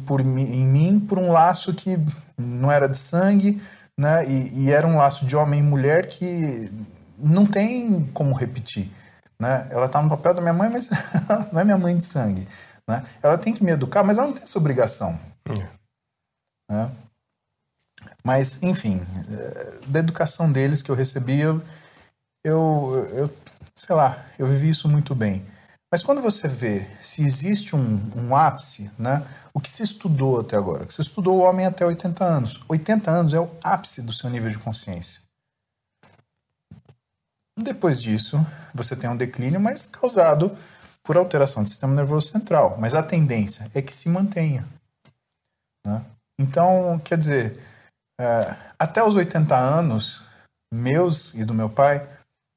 [0.07, 1.97] por, em mim por um laço que
[2.37, 3.63] não era de sangue,
[3.99, 4.27] né?
[4.29, 6.71] E, e, era um laço de homem e mulher que
[7.19, 8.91] não tem como repetir,
[9.41, 9.67] né?
[9.71, 10.91] Ela tá no papel da minha mãe, mas
[11.51, 12.47] não é minha mãe de sangue,
[12.87, 13.05] né?
[13.23, 15.19] Ela tem que me educar, mas ela não tem essa obrigação,
[15.49, 15.67] uhum.
[16.71, 16.91] né?
[18.23, 19.01] Mas, enfim,
[19.31, 21.63] eh, da educação deles que eu recebi, eu,
[22.45, 23.31] eu, eu
[23.75, 25.45] sei lá, eu vivi isso muito bem.
[25.91, 29.27] Mas quando você vê se existe um, um ápice, né?
[29.53, 30.87] O que se estudou até agora?
[30.87, 32.61] Que se estudou o homem até 80 anos.
[32.69, 35.21] 80 anos é o ápice do seu nível de consciência.
[37.63, 40.57] Depois disso, você tem um declínio, mas causado
[41.03, 42.77] por alteração do sistema nervoso central.
[42.79, 44.67] Mas a tendência é que se mantenha.
[45.87, 46.03] Né?
[46.39, 47.59] Então, quer dizer,
[48.21, 50.23] é, até os 80 anos,
[50.73, 52.09] meus e do meu pai,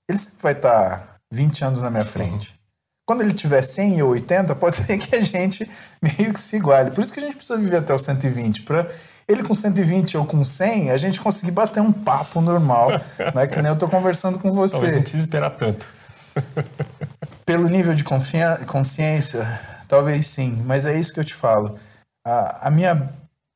[0.08, 2.58] ele sempre vai estar 20 anos na minha frente.
[3.06, 5.70] Quando ele tiver 100 ou 80, pode ser que a gente
[6.02, 6.92] meio que se iguale.
[6.92, 8.90] Por isso que a gente precisa viver até os 120, para
[9.28, 12.90] ele com 120 ou com 100, a gente conseguir bater um papo normal,
[13.34, 13.48] né?
[13.48, 14.74] Que nem eu tô conversando com você.
[14.74, 15.88] Talvez não precise esperar tanto.
[17.46, 21.78] Pelo nível de consciência, talvez sim, mas é isso que eu te falo.
[22.26, 23.14] A, a minha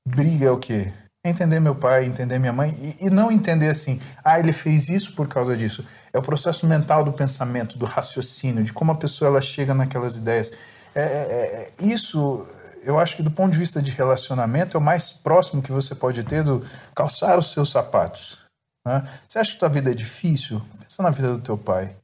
[0.08, 0.92] briga é o quê?
[1.26, 5.14] Entender meu pai, entender minha mãe e, e, não entender assim, ah, ele fez isso
[5.14, 5.86] por causa disso.
[6.14, 10.16] É o processo mental do pensamento, do raciocínio, de como a pessoa ela chega naquelas
[10.16, 10.52] ideias.
[10.96, 12.48] É, é, é isso,
[12.88, 15.94] eu acho que do ponto de vista de relacionamento, é o mais próximo que você
[15.94, 16.66] pode ter do
[16.96, 18.40] calçar os seus sapatos.
[18.88, 19.04] Né?
[19.28, 20.62] Você acha que tua vida é difícil?
[20.80, 21.98] Pensa na vida do teu pai.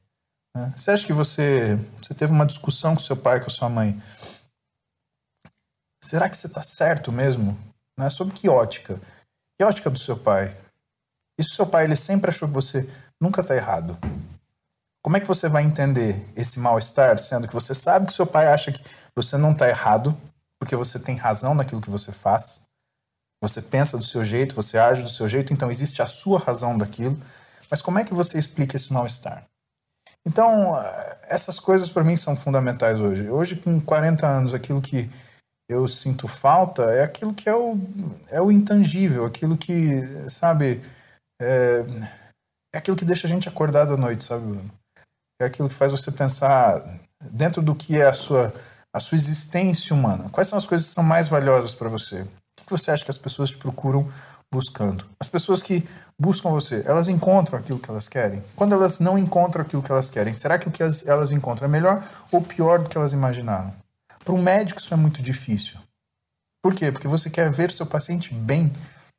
[0.54, 0.74] Né?
[0.76, 3.98] Você acha que você, você teve uma discussão com seu pai, com sua mãe?
[6.04, 7.58] Será que você está certo mesmo?
[7.98, 8.10] Né?
[8.10, 9.00] Sobre que ótica?
[9.58, 10.54] Que ótica do seu pai?
[11.40, 12.86] E se seu pai ele sempre achou que você
[13.18, 13.96] nunca está errado?
[15.02, 18.48] Como é que você vai entender esse mal-estar, sendo que você sabe que seu pai
[18.48, 18.84] acha que
[19.16, 20.14] você não está errado,
[20.64, 22.62] porque você tem razão naquilo que você faz?
[23.42, 26.78] Você pensa do seu jeito, você age do seu jeito, então existe a sua razão
[26.78, 27.20] daquilo.
[27.70, 29.44] Mas como é que você explica esse mal-estar?
[30.26, 30.74] Então,
[31.24, 33.28] essas coisas para mim são fundamentais hoje.
[33.28, 35.10] Hoje, com 40 anos, aquilo que
[35.68, 37.76] eu sinto falta é aquilo que é o,
[38.28, 40.80] é o intangível, aquilo que, sabe,
[41.40, 41.84] é,
[42.74, 44.70] é aquilo que deixa a gente acordado à noite, sabe, Bruno?
[45.42, 47.00] É aquilo que faz você pensar
[47.30, 48.54] dentro do que é a sua,
[48.94, 50.28] a sua existência humana.
[50.30, 52.20] Quais são as coisas que são mais valiosas para você?
[52.20, 54.08] O que você acha que as pessoas te procuram
[54.52, 55.04] buscando?
[55.18, 55.84] As pessoas que
[56.16, 58.44] buscam você, elas encontram aquilo que elas querem?
[58.54, 61.70] Quando elas não encontram aquilo que elas querem, será que o que elas encontram é
[61.70, 63.74] melhor ou pior do que elas imaginaram?
[64.24, 65.76] Para um médico isso é muito difícil.
[66.62, 66.92] Por quê?
[66.92, 68.72] Porque você quer ver seu paciente bem.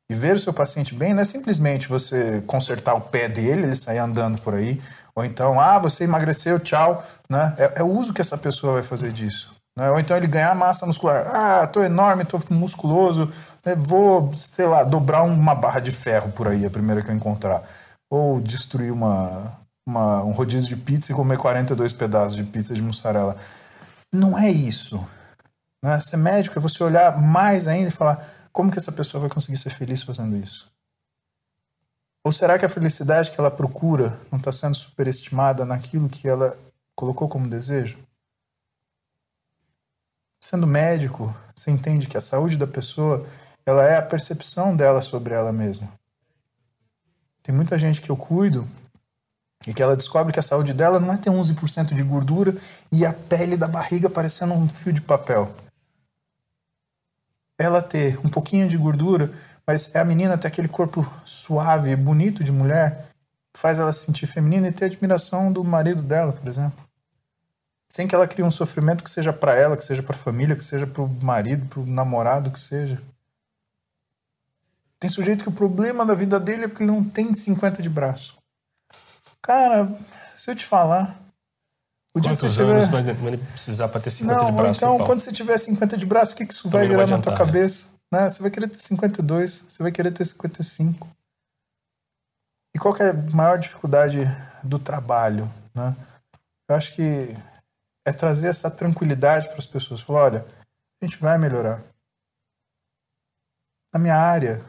[0.08, 3.98] E ver seu paciente bem não é simplesmente você consertar o pé dele, ele sair
[3.98, 4.80] andando por aí,
[5.16, 7.04] ou então, ah, você emagreceu, tchau.
[7.28, 7.54] Né?
[7.58, 9.55] É, é o uso que essa pessoa vai fazer disso.
[9.76, 9.90] Né?
[9.90, 11.26] Ou então ele ganhar massa muscular.
[11.34, 13.30] Ah, tô enorme, tô musculoso,
[13.64, 13.74] né?
[13.74, 17.62] vou, sei lá, dobrar uma barra de ferro por aí, a primeira que eu encontrar.
[18.08, 22.82] Ou destruir uma, uma, um rodízio de pizza e comer 42 pedaços de pizza de
[22.82, 23.36] mussarela.
[24.12, 25.04] Não é isso.
[25.82, 26.00] Né?
[26.00, 29.58] Ser médico é você olhar mais ainda e falar como que essa pessoa vai conseguir
[29.58, 30.70] ser feliz fazendo isso?
[32.24, 36.58] Ou será que a felicidade que ela procura não está sendo superestimada naquilo que ela
[36.96, 37.98] colocou como desejo?
[40.48, 43.26] Sendo médico, você entende que a saúde da pessoa
[43.66, 45.92] ela é a percepção dela sobre ela mesma.
[47.42, 48.64] Tem muita gente que eu cuido
[49.66, 52.56] e que ela descobre que a saúde dela não é ter 11% de gordura
[52.92, 55.52] e a pele da barriga parecendo um fio de papel.
[57.58, 59.32] Ela ter um pouquinho de gordura,
[59.66, 63.08] mas é a menina ter aquele corpo suave e bonito de mulher
[63.52, 66.85] que faz ela se sentir feminina e ter admiração do marido dela, por exemplo.
[67.88, 70.56] Sem que ela crie um sofrimento que seja para ela, que seja para a família,
[70.56, 73.00] que seja para o marido, para o namorado, que seja.
[74.98, 77.88] Tem sujeito que o problema da vida dele é porque ele não tem 50 de
[77.88, 78.36] braço.
[79.42, 79.92] Cara,
[80.36, 81.16] se eu te falar.
[82.14, 83.14] O dia Quantos que você anos tiver...
[83.14, 84.70] vai precisar para ter 50 não, de braço?
[84.78, 87.22] Então, quando você tiver 50 de braço, o que, que isso Também vai virar na
[87.22, 87.86] tua cabeça?
[88.10, 88.28] Né?
[88.28, 91.06] Você vai querer ter 52, você vai querer ter 55.
[92.74, 94.20] E qual é a maior dificuldade
[94.64, 95.52] do trabalho?
[95.74, 95.94] Né?
[96.68, 97.36] Eu acho que
[98.06, 100.00] é trazer essa tranquilidade para as pessoas.
[100.00, 100.46] Falar, olha,
[101.02, 101.84] a gente vai melhorar.
[103.92, 104.64] Na minha área,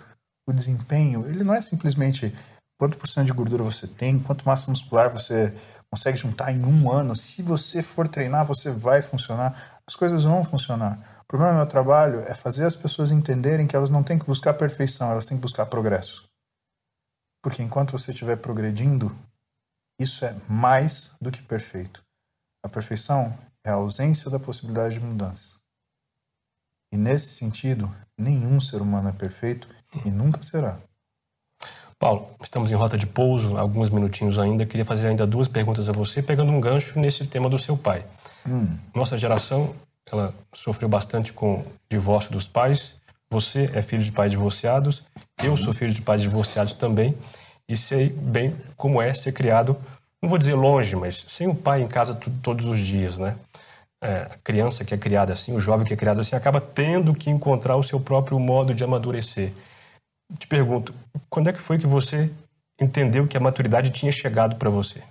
[0.48, 2.34] o desempenho, ele não é simplesmente
[2.80, 5.54] quanto por cento de gordura você tem, quanto massa muscular você
[5.92, 7.16] consegue juntar em um ano.
[7.16, 9.80] Se você for treinar, você vai funcionar.
[9.88, 11.22] As coisas vão funcionar.
[11.22, 14.26] O problema do meu trabalho é fazer as pessoas entenderem que elas não têm que
[14.26, 16.28] buscar perfeição, elas têm que buscar progresso.
[17.44, 19.16] Porque enquanto você estiver progredindo,
[20.00, 22.07] isso é mais do que perfeito.
[22.68, 23.34] A perfeição
[23.66, 25.56] é a ausência da possibilidade de mudança.
[26.92, 29.70] E nesse sentido, nenhum ser humano é perfeito
[30.04, 30.78] e nunca será.
[31.98, 34.66] Paulo, estamos em rota de pouso, alguns minutinhos ainda.
[34.66, 38.06] Queria fazer ainda duas perguntas a você, pegando um gancho nesse tema do seu pai.
[38.46, 38.78] Hum.
[38.94, 39.74] Nossa geração,
[40.12, 42.96] ela sofreu bastante com o divórcio dos pais.
[43.30, 45.04] Você é filho de pais divorciados,
[45.42, 47.18] eu sou filho de pais divorciados também,
[47.66, 49.78] e sei bem como é ser criado,
[50.22, 53.38] não vou dizer longe, mas sem o pai em casa todos os dias, né?
[54.02, 57.16] É, a criança que é criada assim, o jovem que é criado assim, acaba tendo
[57.16, 59.54] que encontrar o seu próprio modo de amadurecer
[60.36, 60.94] te pergunto,
[61.30, 62.34] quando é que foi que você
[62.80, 65.04] entendeu que a maturidade tinha chegado para você?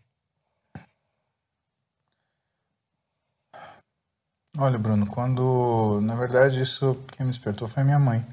[4.58, 8.24] Olha, Bruno, quando na verdade isso quem me despertou foi minha mãe.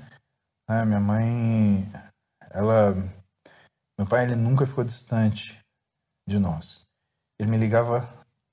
[0.69, 1.89] É, minha mãe,
[2.51, 2.93] ela,
[3.97, 5.62] meu pai ele nunca ficou distante
[6.27, 6.85] de nós.
[7.39, 8.07] Ele me ligava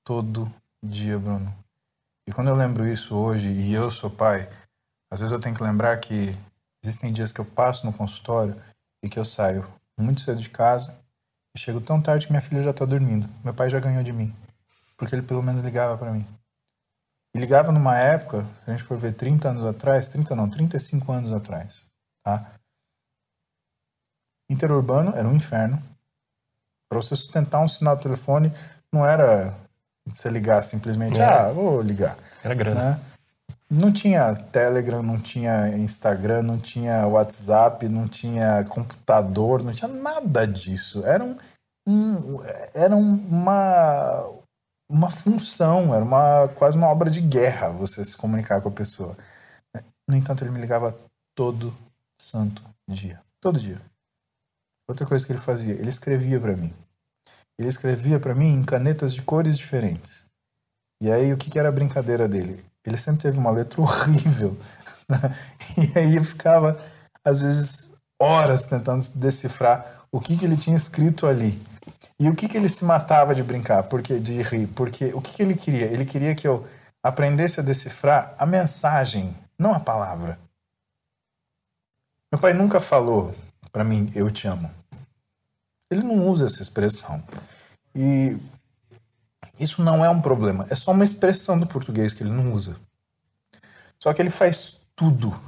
[0.05, 0.53] todo
[0.83, 1.55] dia, Bruno.
[2.29, 4.49] E quando eu lembro isso hoje e eu sou pai,
[5.11, 6.37] às vezes eu tenho que lembrar que
[6.83, 8.61] Existem dias que eu passo no consultório
[9.05, 10.99] e que eu saio muito cedo de casa
[11.55, 13.29] e chego tão tarde que minha filha já está dormindo.
[13.45, 14.35] Meu pai já ganhou de mim,
[14.97, 16.27] porque ele pelo menos ligava para mim.
[17.35, 21.13] E ligava numa época, se a gente for ver 30 anos atrás, 30 não, 35
[21.13, 21.87] anos atrás,
[22.25, 22.55] tá?
[24.49, 25.81] Interurbano era um inferno.
[26.91, 28.53] Para você sustentar um sinal de telefone,
[28.93, 29.57] não era
[30.05, 31.25] você ligar simplesmente, é.
[31.25, 32.17] ah, vou ligar.
[32.43, 32.91] Era grana.
[32.91, 33.01] Né?
[33.71, 40.45] Não tinha Telegram, não tinha Instagram, não tinha WhatsApp, não tinha computador, não tinha nada
[40.45, 41.05] disso.
[41.05, 41.37] Era, um,
[41.87, 42.43] um,
[42.75, 44.29] era uma,
[44.91, 49.17] uma função, era uma, quase uma obra de guerra você se comunicar com a pessoa.
[50.09, 50.99] No entanto, ele me ligava
[51.37, 51.73] todo
[52.21, 53.21] santo dia.
[53.41, 53.81] Todo dia.
[54.91, 56.75] Outra coisa que ele fazia, ele escrevia para mim.
[57.57, 60.25] Ele escrevia para mim em canetas de cores diferentes.
[61.01, 62.61] E aí, o que, que era a brincadeira dele?
[62.85, 64.57] Ele sempre teve uma letra horrível.
[65.79, 66.77] E aí eu ficava,
[67.25, 67.89] às vezes,
[68.21, 71.57] horas tentando decifrar o que, que ele tinha escrito ali.
[72.19, 74.67] E o que, que ele se matava de brincar, porque de rir?
[74.67, 75.87] Porque o que, que ele queria?
[75.87, 76.67] Ele queria que eu
[77.01, 80.37] aprendesse a decifrar a mensagem, não a palavra.
[82.33, 83.33] Meu pai nunca falou
[83.71, 84.80] para mim, eu te amo.
[85.91, 87.23] Ele não usa essa expressão.
[87.95, 88.39] E
[89.59, 92.79] isso não é um problema, é só uma expressão do português que ele não usa.
[93.99, 95.39] Só que ele faz tudo.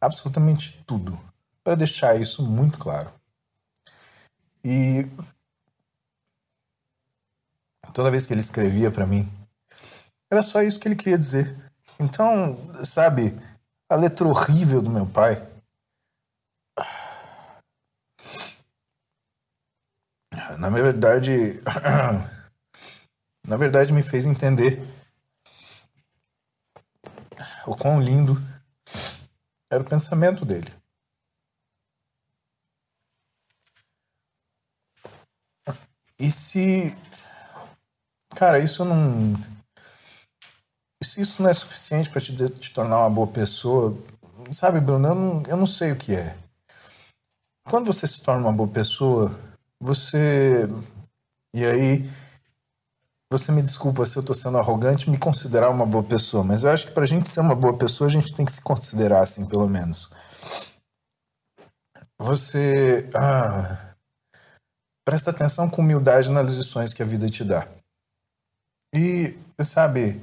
[0.00, 1.18] Absolutamente tudo.
[1.62, 3.12] Para deixar isso muito claro.
[4.64, 5.06] E
[7.92, 9.30] toda vez que ele escrevia para mim,
[10.28, 11.56] era só isso que ele queria dizer.
[11.98, 13.40] Então, sabe,
[13.88, 15.40] a letra horrível do meu pai
[20.58, 21.60] na verdade,
[23.46, 24.80] na verdade me fez entender
[27.66, 28.40] o quão lindo
[29.70, 30.72] era o pensamento dele.
[36.18, 36.96] E se.
[38.34, 39.34] Cara, isso não.
[41.02, 43.96] Se isso não é suficiente para te, te tornar uma boa pessoa,
[44.52, 46.36] sabe, Bruno, eu não, eu não sei o que é.
[47.68, 49.38] Quando você se torna uma boa pessoa,
[49.80, 50.68] você.
[51.54, 52.10] E aí.
[53.32, 56.70] Você me desculpa se eu estou sendo arrogante me considerar uma boa pessoa, mas eu
[56.70, 59.20] acho que para a gente ser uma boa pessoa, a gente tem que se considerar
[59.20, 60.08] assim, pelo menos.
[62.20, 63.10] Você.
[63.12, 63.94] Ah,
[65.04, 67.66] presta atenção com humildade nas lições que a vida te dá.
[68.94, 70.22] E, sabe,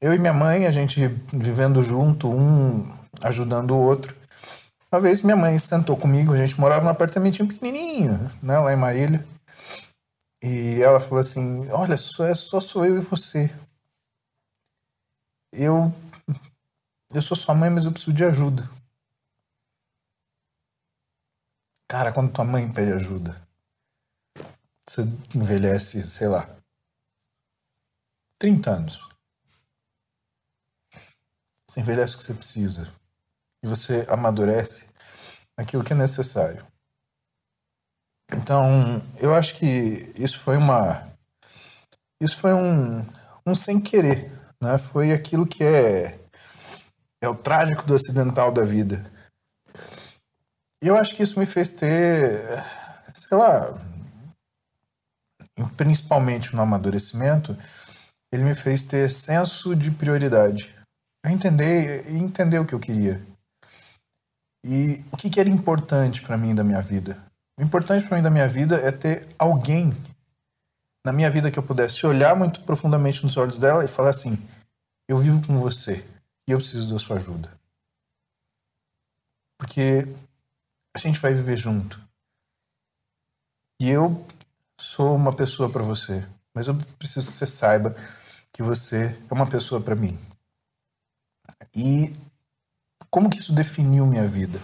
[0.00, 2.84] eu e minha mãe, a gente vivendo junto, um
[3.22, 4.16] ajudando o outro.
[4.90, 8.76] Uma vez minha mãe sentou comigo, a gente morava num apartamentinho pequenininho, né, lá em
[8.76, 9.26] Marília.
[10.42, 13.52] E ela falou assim: Olha, só, é, só sou eu e você.
[15.52, 15.92] Eu,
[17.12, 18.70] eu sou sua mãe, mas eu preciso de ajuda.
[21.88, 23.40] Cara, quando tua mãe pede ajuda,
[24.86, 25.02] você
[25.34, 26.48] envelhece, sei lá,
[28.38, 29.08] 30 anos.
[31.66, 32.92] Você envelhece o que você precisa
[33.64, 34.86] e você amadurece
[35.56, 36.66] aquilo que é necessário.
[38.32, 41.12] Então, eu acho que isso foi uma
[42.20, 43.06] isso foi um,
[43.46, 44.78] um sem querer, né?
[44.78, 46.18] Foi aquilo que é
[47.20, 49.10] é o trágico do acidental da vida.
[50.82, 52.62] E eu acho que isso me fez ter,
[53.14, 53.80] sei lá,
[55.76, 57.56] principalmente no amadurecimento,
[58.32, 60.74] ele me fez ter senso de prioridade.
[61.24, 63.24] Entender, entender o que eu queria.
[64.68, 67.16] E o que, que era importante para mim da minha vida?
[67.56, 69.92] O importante para mim da minha vida é ter alguém
[71.04, 74.36] na minha vida que eu pudesse olhar muito profundamente nos olhos dela e falar assim:
[75.08, 76.04] eu vivo com você
[76.48, 77.56] e eu preciso da sua ajuda.
[79.56, 80.08] Porque
[80.96, 82.04] a gente vai viver junto.
[83.80, 84.26] E eu
[84.80, 87.94] sou uma pessoa para você, mas eu preciso que você saiba
[88.52, 90.18] que você é uma pessoa para mim.
[91.72, 92.12] E
[93.16, 94.60] como que isso definiu minha vida?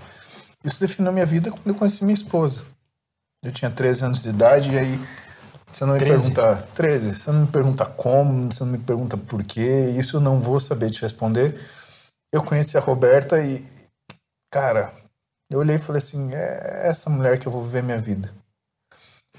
[0.63, 2.63] Isso definiu minha vida quando eu conheci minha esposa.
[3.43, 5.01] Eu tinha 13 anos de idade e aí
[5.73, 6.35] você não me 13.
[6.35, 10.21] pergunta 13, você não me pergunta como, você não me pergunta por quê, isso eu
[10.21, 11.59] não vou saber te responder.
[12.31, 13.65] Eu conheci a Roberta e
[14.53, 14.93] cara,
[15.51, 18.31] eu olhei e falei assim, é essa mulher que eu vou viver minha vida.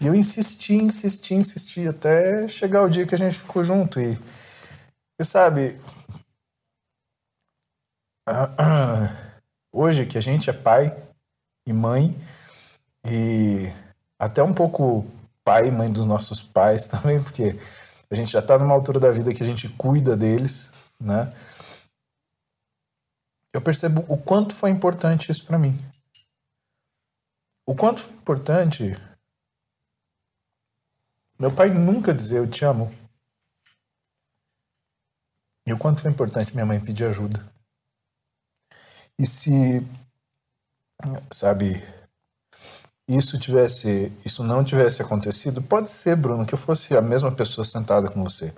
[0.02, 4.18] E eu insisti, insisti, insisti até chegar o dia que a gente ficou junto e
[5.16, 5.80] você sabe,
[9.72, 10.96] hoje que a gente é pai
[11.68, 12.16] e mãe
[13.06, 13.72] e
[14.18, 15.06] até um pouco
[15.44, 17.60] pai e mãe dos nossos pais também, porque
[18.10, 20.70] a gente já está numa altura da vida que a gente cuida deles,
[21.00, 21.34] né?
[23.52, 25.78] Eu percebo o quanto foi importante isso para mim.
[27.66, 28.96] O quanto foi importante
[31.40, 32.90] meu pai nunca dizer eu te amo.
[35.68, 37.53] E o quanto foi importante minha mãe pedir ajuda.
[39.20, 39.86] E se
[41.32, 41.84] sabe,
[43.08, 47.66] isso tivesse, isso não tivesse acontecido, pode ser, Bruno, que eu fosse a mesma pessoa
[47.66, 48.54] sentada com você.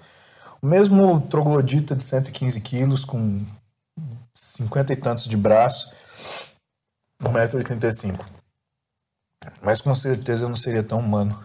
[0.61, 3.45] O mesmo troglodita de 115 quilos, com
[4.33, 5.91] 50 e tantos de braço,
[7.21, 8.19] 1,85m.
[9.61, 11.43] Mas com certeza eu não seria tão humano.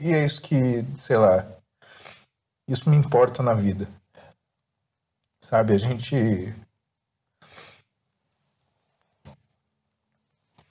[0.00, 1.46] E é isso que, sei lá,
[2.68, 3.88] isso me importa na vida.
[5.42, 6.54] Sabe, a gente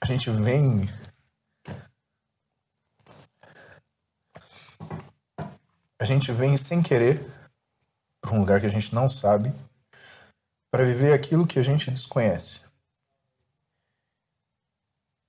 [0.04, 0.86] a gente vem
[5.98, 7.26] a gente vem sem querer
[8.20, 9.50] para um lugar que a gente não sabe
[10.70, 12.66] para viver aquilo que a gente desconhece.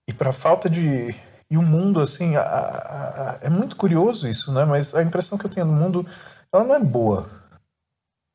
[0.10, 1.16] E para falta de
[1.50, 4.66] e o mundo assim, a, a, a, é muito curioso isso, né?
[4.66, 6.06] Mas a impressão que eu tenho do mundo,
[6.52, 7.30] ela não é boa.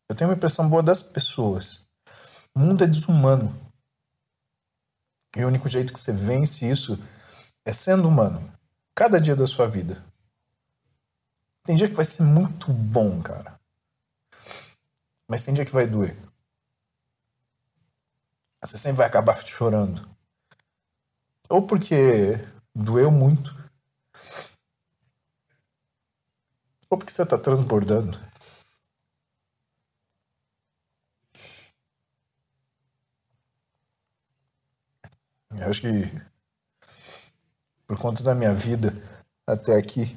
[0.08, 1.86] Eu tenho uma impressão boa das pessoas.
[2.56, 3.69] O mundo é desumano.
[5.36, 6.98] E o único jeito que você vence isso
[7.64, 8.52] é sendo humano.
[8.94, 10.04] Cada dia da sua vida.
[11.62, 13.60] Tem dia que vai ser muito bom, cara.
[15.28, 16.16] Mas tem dia que vai doer.
[18.60, 20.08] Você sempre vai acabar chorando.
[21.48, 22.38] Ou porque
[22.74, 23.54] doeu muito.
[26.90, 28.29] Ou porque você está transbordando.
[35.60, 35.88] Eu acho que
[37.86, 38.94] por conta da minha vida
[39.46, 40.16] até aqui,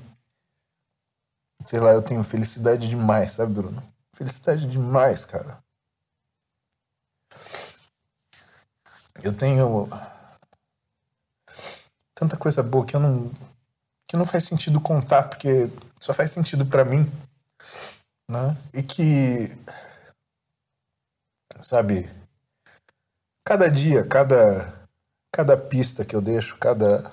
[1.66, 3.84] sei lá, eu tenho felicidade demais, sabe, Bruno?
[4.16, 5.62] Felicidade demais, cara.
[9.22, 9.90] Eu tenho
[12.16, 13.30] tanta coisa boa que eu não
[14.08, 17.12] que não faz sentido contar porque só faz sentido para mim,
[18.30, 18.56] né?
[18.74, 19.50] E que
[21.62, 22.10] sabe,
[23.44, 24.83] cada dia, cada
[25.34, 27.12] cada pista que eu deixo, cada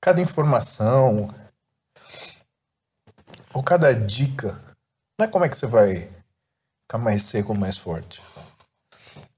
[0.00, 1.32] cada informação
[3.54, 4.60] ou cada dica,
[5.16, 6.10] não é como é que você vai
[6.82, 8.20] ficar mais seco ou mais forte.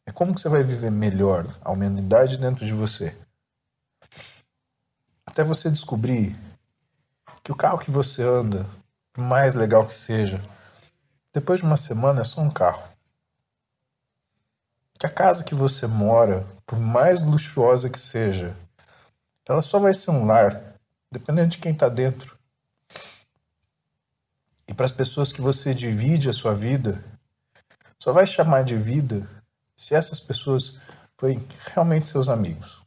[0.06, 3.14] É como que você vai viver melhor a humanidade dentro de você.
[5.26, 6.34] Até você descobrir
[7.42, 8.66] que o carro que você anda,
[9.12, 10.40] por mais legal que seja,
[11.34, 12.93] depois de uma semana é só um carro
[14.98, 18.56] que a casa que você mora, por mais luxuosa que seja,
[19.46, 20.78] ela só vai ser um lar,
[21.10, 22.38] dependendo de quem está dentro.
[24.66, 27.04] E para as pessoas que você divide a sua vida,
[27.98, 29.28] só vai chamar de vida
[29.76, 30.78] se essas pessoas
[31.18, 32.82] forem realmente seus amigos.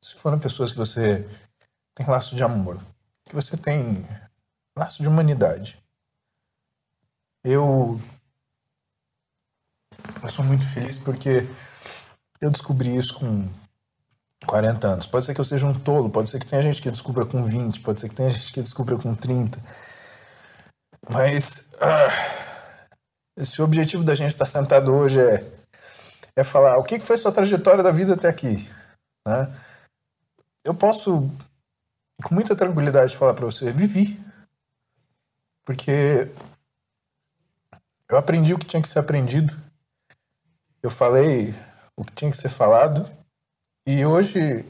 [0.00, 1.28] Se forem pessoas que você
[1.94, 2.80] tem laço de amor,
[3.24, 4.06] que você tem
[4.76, 5.82] laço de humanidade.
[7.44, 8.00] Eu
[10.22, 11.46] eu sou muito feliz porque
[12.40, 13.48] eu descobri isso com
[14.46, 15.06] 40 anos.
[15.06, 17.44] Pode ser que eu seja um tolo, pode ser que tenha gente que descubra com
[17.44, 19.62] 20, pode ser que tenha gente que descubra com 30.
[21.08, 25.44] Mas ah, se o objetivo da gente estar sentado hoje é,
[26.36, 28.68] é falar o que foi sua trajetória da vida até aqui,
[29.26, 29.52] né?
[30.64, 31.30] eu posso
[32.22, 34.20] com muita tranquilidade falar para você, vivi.
[35.64, 36.30] Porque
[38.10, 39.67] eu aprendi o que tinha que ser aprendido
[40.82, 41.54] eu falei
[41.96, 43.08] o que tinha que ser falado
[43.86, 44.66] e hoje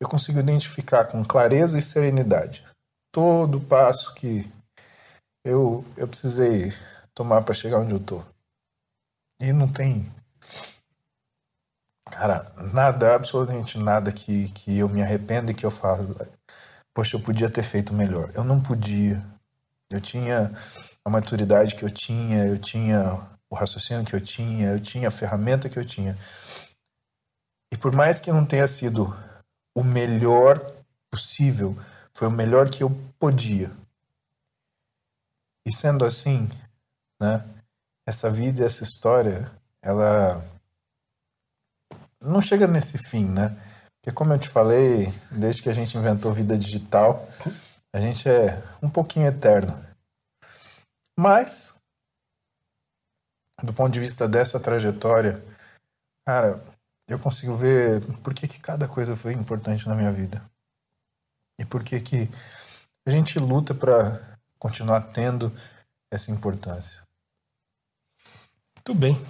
[0.00, 2.66] eu consigo identificar com clareza e serenidade
[3.16, 4.46] todo passo que
[5.42, 6.70] eu, eu precisei
[7.14, 8.22] tomar para chegar onde eu tô.
[9.40, 10.12] E não tem.
[12.10, 16.14] Cara, nada, absolutamente nada que, que eu me arrependa e que eu falo.
[16.92, 18.30] Poxa, eu podia ter feito melhor.
[18.34, 19.24] Eu não podia.
[19.90, 20.52] Eu tinha
[21.02, 25.10] a maturidade que eu tinha, eu tinha o raciocínio que eu tinha, eu tinha a
[25.10, 26.16] ferramenta que eu tinha.
[27.72, 29.16] E por mais que não tenha sido
[29.74, 30.58] o melhor
[31.10, 31.76] possível,
[32.14, 33.70] foi o melhor que eu podia.
[35.66, 36.48] E sendo assim,
[37.20, 37.44] né,
[38.06, 39.50] essa vida, essa história,
[39.82, 40.44] ela
[42.20, 43.56] não chega nesse fim, né?
[44.00, 47.28] Porque como eu te falei, desde que a gente inventou vida digital,
[47.92, 49.84] a gente é um pouquinho eterno.
[51.18, 51.74] Mas
[53.62, 55.42] do ponto de vista dessa trajetória,
[56.26, 56.62] cara,
[57.08, 60.42] eu consigo ver por que, que cada coisa foi importante na minha vida.
[61.58, 62.30] E por que, que
[63.06, 65.52] a gente luta para continuar tendo
[66.12, 67.00] essa importância.
[68.76, 69.20] Muito bem.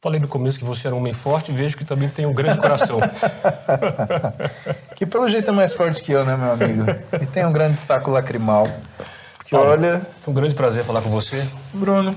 [0.00, 2.34] Falei no começo que você era um homem forte e vejo que também tem um
[2.34, 2.98] grande coração.
[4.96, 6.82] que pelo jeito é mais forte que eu, né, meu amigo?
[7.22, 8.66] E tem um grande saco lacrimal.
[9.44, 10.00] Que olha.
[10.00, 11.46] Foi um grande prazer falar com você.
[11.72, 12.16] Bruno,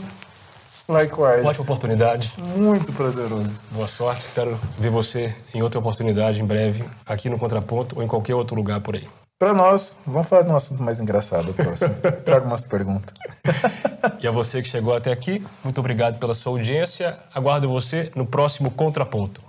[0.87, 1.47] Likewise.
[1.47, 2.33] Ótima oportunidade.
[2.55, 3.61] Muito prazeroso.
[3.71, 4.21] Boa sorte.
[4.21, 8.55] Espero ver você em outra oportunidade em breve, aqui no Contraponto ou em qualquer outro
[8.55, 9.07] lugar por aí.
[9.37, 11.93] Para nós, vamos falar de um assunto mais engraçado próximo.
[12.23, 13.13] Trago umas perguntas.
[14.21, 17.19] e a você que chegou até aqui, muito obrigado pela sua audiência.
[17.33, 19.44] Aguardo você no próximo Contraponto.